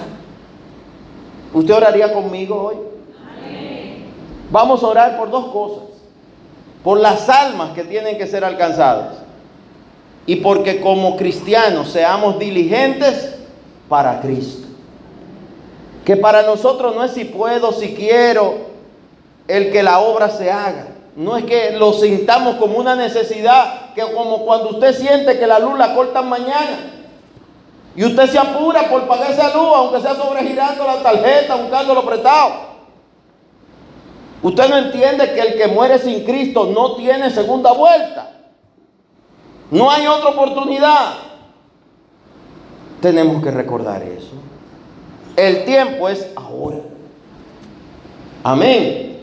¿Usted 1.54 1.74
oraría 1.74 2.12
conmigo 2.12 2.64
hoy? 2.64 2.76
Vamos 4.50 4.82
a 4.82 4.86
orar 4.86 5.16
por 5.16 5.30
dos 5.30 5.46
cosas. 5.46 5.84
Por 6.82 7.00
las 7.00 7.26
almas 7.30 7.70
que 7.70 7.84
tienen 7.84 8.18
que 8.18 8.26
ser 8.26 8.44
alcanzadas. 8.44 9.14
Y 10.26 10.36
porque 10.36 10.82
como 10.82 11.16
cristianos 11.16 11.88
seamos 11.88 12.38
diligentes 12.38 13.34
para 13.88 14.20
Cristo. 14.20 14.63
Que 16.04 16.16
para 16.16 16.42
nosotros 16.42 16.94
no 16.94 17.02
es 17.02 17.12
si 17.12 17.24
puedo, 17.24 17.72
si 17.72 17.94
quiero, 17.94 18.54
el 19.48 19.72
que 19.72 19.82
la 19.82 20.00
obra 20.00 20.28
se 20.30 20.50
haga. 20.50 20.88
No 21.16 21.36
es 21.36 21.44
que 21.44 21.72
lo 21.72 21.92
sintamos 21.92 22.56
como 22.56 22.78
una 22.78 22.96
necesidad, 22.96 23.92
que 23.94 24.02
como 24.02 24.44
cuando 24.44 24.70
usted 24.70 24.94
siente 24.94 25.38
que 25.38 25.46
la 25.46 25.58
luz 25.58 25.78
la 25.78 25.94
cortan 25.94 26.28
mañana. 26.28 26.92
Y 27.96 28.04
usted 28.04 28.28
se 28.28 28.38
apura 28.38 28.88
por 28.90 29.06
pagar 29.06 29.30
esa 29.30 29.54
luz, 29.54 29.72
aunque 29.74 30.00
sea 30.00 30.14
sobregirando 30.14 30.84
la 30.84 30.96
tarjeta, 30.96 31.54
buscándolo 31.54 32.04
prestado. 32.04 32.74
Usted 34.42 34.68
no 34.68 34.76
entiende 34.76 35.32
que 35.32 35.40
el 35.40 35.56
que 35.56 35.68
muere 35.68 35.98
sin 35.98 36.24
Cristo 36.24 36.66
no 36.66 36.96
tiene 36.96 37.30
segunda 37.30 37.72
vuelta. 37.72 38.32
No 39.70 39.90
hay 39.90 40.06
otra 40.06 40.30
oportunidad. 40.30 41.14
Tenemos 43.00 43.42
que 43.42 43.50
recordar 43.50 44.02
eso. 44.02 44.43
El 45.36 45.64
tiempo 45.64 46.08
es 46.08 46.30
ahora. 46.36 46.78
Amén. 48.42 49.16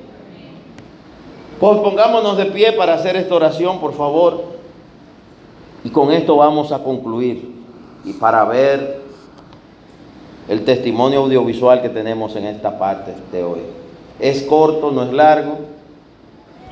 Pues 1.60 1.80
pongámonos 1.80 2.38
de 2.38 2.46
pie 2.46 2.72
para 2.74 2.96
hacer 2.96 3.16
esta 3.16 3.36
oración, 3.36 3.80
por 3.80 3.94
favor. 3.94 4.44
Y 5.84 5.90
con 5.90 6.12
esto 6.12 6.36
vamos 6.38 6.72
a 6.72 6.84
concluir. 6.84 7.52
Y 8.04 8.14
para 8.14 8.44
ver 8.46 9.02
el 10.50 10.66
testimonio 10.66 11.20
audiovisual 11.20 11.82
que 11.82 11.90
tenemos 11.90 12.36
en 12.36 12.46
esta 12.46 12.78
parte 12.78 13.14
de 13.32 13.44
hoy. 13.44 13.60
Es 14.20 14.44
corto, 14.44 14.92
no 14.92 15.04
es 15.04 15.14
largo. 15.14 15.60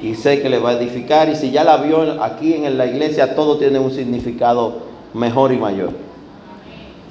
Y 0.02 0.16
sé 0.16 0.42
que 0.42 0.50
le 0.50 0.60
va 0.60 0.72
a 0.72 0.74
edificar. 0.74 1.30
Y 1.30 1.36
si 1.36 1.52
ya 1.52 1.64
la 1.64 1.78
vio 1.78 2.22
aquí 2.22 2.54
en 2.54 2.78
la 2.78 2.88
iglesia, 2.88 3.36
todo 3.36 3.58
tiene 3.58 3.80
un 3.80 3.92
significado 3.92 4.80
mejor 5.14 5.54
y 5.54 5.58
mayor. 5.58 6.09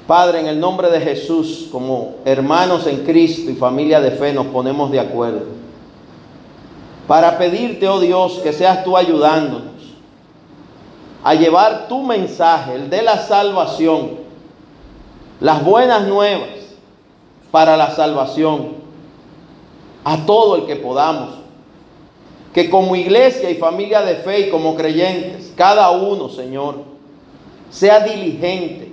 Padre, 0.09 0.39
en 0.39 0.47
el 0.47 0.59
nombre 0.59 0.89
de 0.89 1.01
Jesús, 1.01 1.67
como 1.71 2.15
hermanos 2.25 2.87
en 2.87 3.05
Cristo 3.05 3.51
y 3.51 3.53
familia 3.53 4.01
de 4.01 4.09
fe, 4.09 4.33
nos 4.33 4.47
ponemos 4.47 4.89
de 4.89 4.99
acuerdo 4.99 5.41
para 7.07 7.37
pedirte, 7.37 7.87
oh 7.87 7.99
Dios, 7.99 8.39
que 8.41 8.51
seas 8.51 8.83
tú 8.83 8.97
ayudándonos 8.97 9.69
a 11.23 11.35
llevar 11.35 11.87
tu 11.87 12.01
mensaje, 12.01 12.73
el 12.73 12.89
de 12.89 13.03
la 13.03 13.19
salvación, 13.19 14.13
las 15.41 15.63
buenas 15.63 16.07
nuevas 16.07 16.57
para 17.51 17.77
la 17.77 17.91
salvación 17.91 18.77
a 20.03 20.25
todo 20.25 20.55
el 20.55 20.65
que 20.65 20.75
podamos. 20.75 21.35
Que 22.51 22.67
como 22.67 22.95
iglesia 22.95 23.51
y 23.51 23.55
familia 23.57 24.01
de 24.01 24.15
fe 24.15 24.47
y 24.47 24.49
como 24.49 24.75
creyentes, 24.75 25.53
cada 25.55 25.91
uno, 25.91 26.29
Señor, 26.29 26.77
sea 27.69 27.99
diligente 27.99 28.88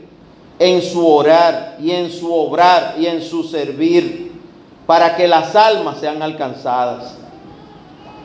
en 0.59 0.83
su 0.83 1.07
orar 1.07 1.77
y 1.81 1.91
en 1.91 2.11
su 2.11 2.35
obrar 2.35 2.95
y 2.99 3.07
en 3.07 3.23
su 3.23 3.45
servir 3.45 4.33
para 4.87 5.17
que 5.17 5.29
las 5.29 5.55
almas 5.55 5.99
sean 5.99 6.23
alcanzadas. 6.23 7.17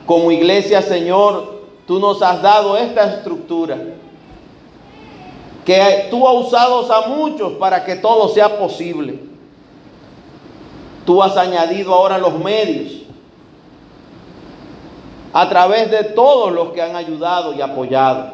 Como 0.06 0.32
iglesia, 0.32 0.82
Señor, 0.82 1.62
tú 1.88 2.00
nos 2.00 2.22
has 2.22 2.42
dado 2.42 2.78
esta 2.78 3.04
estructura 3.04 3.78
que 5.66 6.08
tú 6.10 6.28
has 6.28 6.36
usado 6.48 6.92
a 6.92 7.08
muchos 7.08 7.54
para 7.54 7.84
que 7.84 7.96
todo 7.96 8.30
sea 8.30 8.58
posible. 8.58 9.20
Tú 11.06 11.22
has 11.22 11.36
añadido 11.38 11.94
ahora 11.94 12.18
los 12.18 12.34
medios 12.40 12.94
a 15.34 15.48
través 15.48 15.90
de 15.90 16.04
todos 16.04 16.52
los 16.52 16.72
que 16.74 16.82
han 16.82 16.96
ayudado 16.96 17.54
y 17.54 17.62
apoyado. 17.62 18.34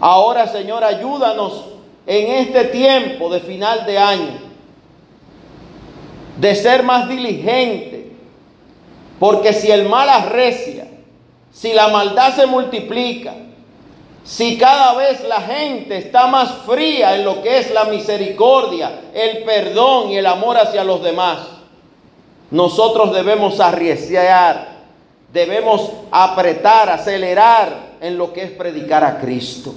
Ahora, 0.00 0.46
Señor, 0.46 0.84
ayúdanos 0.84 1.75
en 2.06 2.30
este 2.46 2.64
tiempo 2.64 3.28
de 3.28 3.40
final 3.40 3.84
de 3.84 3.98
año, 3.98 4.38
de 6.38 6.54
ser 6.54 6.84
más 6.84 7.08
diligente, 7.08 8.12
porque 9.18 9.52
si 9.52 9.70
el 9.70 9.88
mal 9.88 10.08
arrecia, 10.08 10.86
si 11.52 11.72
la 11.72 11.88
maldad 11.88 12.34
se 12.36 12.46
multiplica, 12.46 13.34
si 14.22 14.56
cada 14.56 14.94
vez 14.94 15.24
la 15.24 15.40
gente 15.40 15.96
está 15.98 16.26
más 16.26 16.52
fría 16.66 17.16
en 17.16 17.24
lo 17.24 17.42
que 17.42 17.58
es 17.58 17.70
la 17.72 17.84
misericordia, 17.84 19.00
el 19.12 19.42
perdón 19.44 20.10
y 20.10 20.16
el 20.16 20.26
amor 20.26 20.58
hacia 20.58 20.84
los 20.84 21.02
demás, 21.02 21.38
nosotros 22.50 23.12
debemos 23.12 23.58
arreciar, 23.58 24.76
debemos 25.32 25.90
apretar, 26.12 26.88
acelerar 26.88 27.96
en 28.00 28.16
lo 28.16 28.32
que 28.32 28.44
es 28.44 28.50
predicar 28.52 29.02
a 29.02 29.18
Cristo 29.18 29.74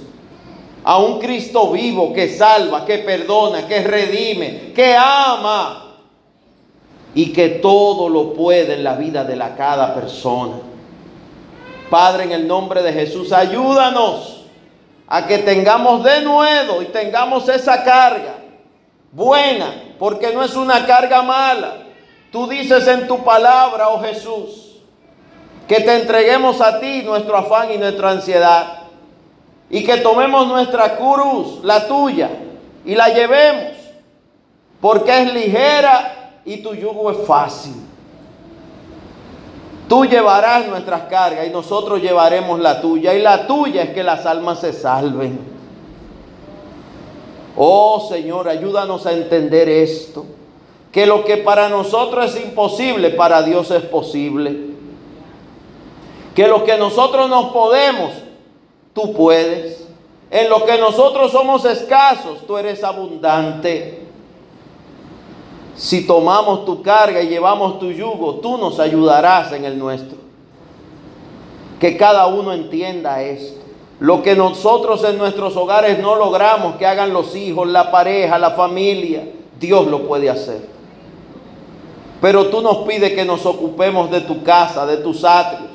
a 0.84 0.98
un 0.98 1.18
Cristo 1.18 1.70
vivo 1.70 2.12
que 2.12 2.28
salva, 2.28 2.84
que 2.84 2.98
perdona, 2.98 3.66
que 3.66 3.82
redime, 3.82 4.72
que 4.74 4.96
ama 4.96 5.96
y 7.14 7.32
que 7.32 7.48
todo 7.48 8.08
lo 8.08 8.32
puede 8.32 8.74
en 8.74 8.84
la 8.84 8.94
vida 8.94 9.24
de 9.24 9.36
la 9.36 9.54
cada 9.56 9.94
persona. 9.94 10.56
Padre, 11.90 12.24
en 12.24 12.32
el 12.32 12.46
nombre 12.46 12.82
de 12.82 12.92
Jesús, 12.92 13.32
ayúdanos 13.32 14.44
a 15.08 15.26
que 15.26 15.38
tengamos 15.38 16.04
de 16.04 16.22
nuevo 16.22 16.82
y 16.82 16.86
tengamos 16.86 17.48
esa 17.48 17.82
carga 17.82 18.36
buena, 19.12 19.94
porque 19.98 20.32
no 20.32 20.42
es 20.42 20.54
una 20.54 20.86
carga 20.86 21.22
mala. 21.22 21.78
Tú 22.30 22.46
dices 22.46 22.86
en 22.86 23.08
tu 23.08 23.24
palabra, 23.24 23.88
oh 23.88 24.00
Jesús, 24.00 24.76
que 25.66 25.80
te 25.80 25.94
entreguemos 25.96 26.60
a 26.60 26.78
ti 26.78 27.02
nuestro 27.02 27.36
afán 27.36 27.72
y 27.72 27.76
nuestra 27.78 28.10
ansiedad 28.10 28.79
y 29.70 29.84
que 29.84 29.98
tomemos 29.98 30.48
nuestra 30.48 30.96
cruz, 30.96 31.60
la 31.62 31.86
tuya, 31.86 32.28
y 32.84 32.94
la 32.94 33.08
llevemos, 33.08 33.72
porque 34.80 35.22
es 35.22 35.32
ligera 35.32 36.40
y 36.44 36.56
tu 36.58 36.74
yugo 36.74 37.10
es 37.12 37.18
fácil. 37.26 37.74
Tú 39.88 40.04
llevarás 40.04 40.66
nuestras 40.66 41.02
cargas 41.02 41.46
y 41.46 41.50
nosotros 41.50 42.02
llevaremos 42.02 42.58
la 42.58 42.80
tuya, 42.80 43.14
y 43.14 43.22
la 43.22 43.46
tuya 43.46 43.82
es 43.82 43.90
que 43.90 44.02
las 44.02 44.26
almas 44.26 44.60
se 44.60 44.72
salven. 44.72 45.38
Oh 47.56 48.06
Señor, 48.08 48.48
ayúdanos 48.48 49.06
a 49.06 49.12
entender 49.12 49.68
esto, 49.68 50.24
que 50.90 51.06
lo 51.06 51.24
que 51.24 51.36
para 51.36 51.68
nosotros 51.68 52.34
es 52.34 52.44
imposible, 52.44 53.10
para 53.10 53.42
Dios 53.42 53.70
es 53.70 53.82
posible. 53.82 54.70
Que 56.34 56.48
lo 56.48 56.64
que 56.64 56.76
nosotros 56.78 57.28
nos 57.28 57.52
podemos, 57.52 58.12
tú 58.92 59.12
puedes. 59.12 59.84
En 60.30 60.48
lo 60.48 60.64
que 60.64 60.78
nosotros 60.78 61.32
somos 61.32 61.64
escasos, 61.64 62.46
tú 62.46 62.56
eres 62.56 62.84
abundante. 62.84 64.06
Si 65.76 66.06
tomamos 66.06 66.64
tu 66.64 66.82
carga 66.82 67.20
y 67.22 67.28
llevamos 67.28 67.78
tu 67.78 67.90
yugo, 67.90 68.36
tú 68.36 68.58
nos 68.58 68.78
ayudarás 68.78 69.52
en 69.52 69.64
el 69.64 69.78
nuestro. 69.78 70.18
Que 71.80 71.96
cada 71.96 72.26
uno 72.26 72.52
entienda 72.52 73.22
esto. 73.22 73.60
Lo 73.98 74.22
que 74.22 74.34
nosotros 74.36 75.02
en 75.04 75.18
nuestros 75.18 75.56
hogares 75.56 75.98
no 75.98 76.16
logramos 76.16 76.76
que 76.76 76.86
hagan 76.86 77.12
los 77.12 77.34
hijos, 77.34 77.68
la 77.68 77.90
pareja, 77.90 78.38
la 78.38 78.52
familia, 78.52 79.28
Dios 79.58 79.86
lo 79.86 80.06
puede 80.06 80.30
hacer. 80.30 80.68
Pero 82.20 82.46
tú 82.46 82.60
nos 82.60 82.78
pides 82.86 83.12
que 83.12 83.24
nos 83.24 83.44
ocupemos 83.46 84.10
de 84.10 84.20
tu 84.20 84.42
casa, 84.42 84.86
de 84.86 84.98
tus 84.98 85.24
atrios, 85.24 85.70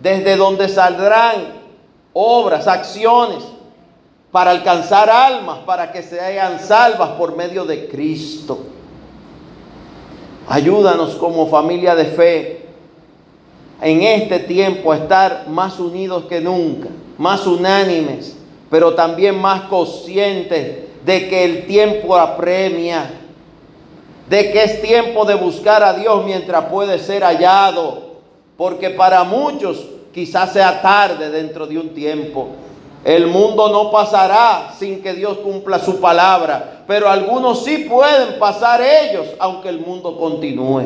desde 0.00 0.36
donde 0.36 0.68
saldrán 0.68 1.59
obras, 2.12 2.66
acciones 2.66 3.44
para 4.30 4.52
alcanzar 4.52 5.10
almas, 5.10 5.58
para 5.60 5.90
que 5.90 6.02
sean 6.02 6.60
salvas 6.60 7.10
por 7.10 7.36
medio 7.36 7.64
de 7.64 7.88
Cristo. 7.88 8.58
Ayúdanos 10.48 11.14
como 11.16 11.48
familia 11.48 11.94
de 11.94 12.04
fe 12.06 12.66
en 13.80 14.02
este 14.02 14.40
tiempo 14.40 14.92
a 14.92 14.96
estar 14.96 15.48
más 15.48 15.78
unidos 15.78 16.24
que 16.24 16.40
nunca, 16.40 16.88
más 17.18 17.46
unánimes, 17.46 18.36
pero 18.68 18.94
también 18.94 19.40
más 19.40 19.62
conscientes 19.62 20.90
de 21.04 21.28
que 21.28 21.44
el 21.44 21.66
tiempo 21.66 22.16
apremia, 22.16 23.10
de 24.28 24.52
que 24.52 24.62
es 24.62 24.82
tiempo 24.82 25.24
de 25.24 25.34
buscar 25.34 25.82
a 25.82 25.94
Dios 25.94 26.24
mientras 26.24 26.66
puede 26.66 26.98
ser 26.98 27.22
hallado, 27.22 28.10
porque 28.56 28.90
para 28.90 29.24
muchos 29.24 29.86
quizás 30.12 30.52
sea 30.52 30.80
tarde 30.82 31.30
dentro 31.30 31.66
de 31.66 31.78
un 31.78 31.90
tiempo. 31.90 32.48
El 33.04 33.28
mundo 33.28 33.70
no 33.70 33.90
pasará 33.90 34.74
sin 34.78 35.02
que 35.02 35.14
Dios 35.14 35.38
cumpla 35.38 35.78
su 35.78 36.00
palabra, 36.00 36.84
pero 36.86 37.08
algunos 37.08 37.64
sí 37.64 37.86
pueden 37.88 38.38
pasar 38.38 38.82
ellos, 38.82 39.26
aunque 39.38 39.70
el 39.70 39.80
mundo 39.80 40.18
continúe. 40.18 40.84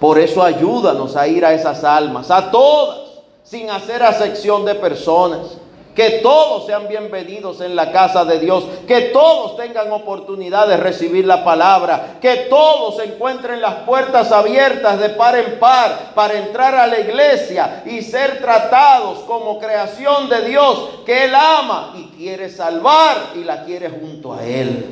Por 0.00 0.18
eso 0.18 0.42
ayúdanos 0.42 1.16
a 1.16 1.28
ir 1.28 1.44
a 1.44 1.52
esas 1.52 1.84
almas, 1.84 2.30
a 2.30 2.50
todas, 2.50 2.98
sin 3.44 3.68
hacer 3.68 4.02
acepción 4.02 4.64
de 4.64 4.74
personas. 4.74 5.58
Que 6.00 6.20
todos 6.22 6.64
sean 6.64 6.88
bienvenidos 6.88 7.60
en 7.60 7.76
la 7.76 7.92
casa 7.92 8.24
de 8.24 8.40
Dios. 8.40 8.64
Que 8.88 9.10
todos 9.12 9.58
tengan 9.58 9.92
oportunidad 9.92 10.66
de 10.66 10.78
recibir 10.78 11.26
la 11.26 11.44
palabra. 11.44 12.16
Que 12.22 12.46
todos 12.48 12.98
encuentren 13.00 13.60
las 13.60 13.84
puertas 13.84 14.32
abiertas 14.32 14.98
de 14.98 15.10
par 15.10 15.36
en 15.36 15.58
par 15.58 16.14
para 16.14 16.38
entrar 16.38 16.74
a 16.74 16.86
la 16.86 17.00
iglesia 17.00 17.82
y 17.84 18.00
ser 18.00 18.40
tratados 18.40 19.18
como 19.26 19.58
creación 19.58 20.30
de 20.30 20.48
Dios 20.48 20.88
que 21.04 21.24
Él 21.24 21.34
ama 21.34 21.92
y 21.94 22.16
quiere 22.16 22.48
salvar 22.48 23.32
y 23.34 23.44
la 23.44 23.66
quiere 23.66 23.90
junto 23.90 24.32
a 24.32 24.42
Él. 24.42 24.86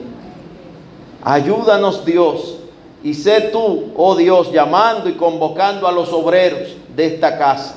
Ayúdanos 1.25 2.05
Dios. 2.05 2.59
Y 3.03 3.15
sé 3.15 3.49
tú, 3.51 3.95
oh 3.97 4.15
Dios, 4.15 4.53
llamando 4.53 5.09
y 5.09 5.15
convocando 5.15 5.89
a 5.89 5.93
los 5.93 6.13
obreros 6.13 6.69
de 6.95 7.07
esta 7.07 7.39
casa. 7.39 7.77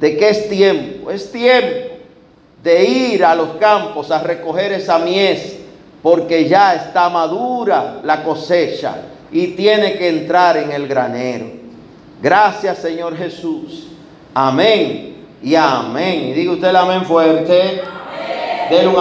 ¿De 0.00 0.16
qué 0.16 0.30
es 0.30 0.48
tiempo? 0.48 1.10
Es 1.10 1.30
tiempo 1.30 1.95
de 2.66 2.84
ir 2.84 3.24
a 3.24 3.32
los 3.32 3.50
campos 3.60 4.10
a 4.10 4.18
recoger 4.18 4.72
esa 4.72 4.98
mies, 4.98 5.56
porque 6.02 6.48
ya 6.48 6.74
está 6.74 7.08
madura 7.08 8.00
la 8.02 8.24
cosecha 8.24 8.96
y 9.30 9.48
tiene 9.48 9.96
que 9.96 10.08
entrar 10.08 10.56
en 10.56 10.72
el 10.72 10.88
granero. 10.88 11.46
Gracias 12.20 12.78
Señor 12.78 13.16
Jesús. 13.16 13.86
Amén 14.34 15.14
y 15.40 15.54
amén. 15.54 16.30
Y 16.30 16.32
diga 16.32 16.52
usted 16.52 16.68
el 16.68 16.76
amén 16.76 17.04
fuerte. 17.04 17.82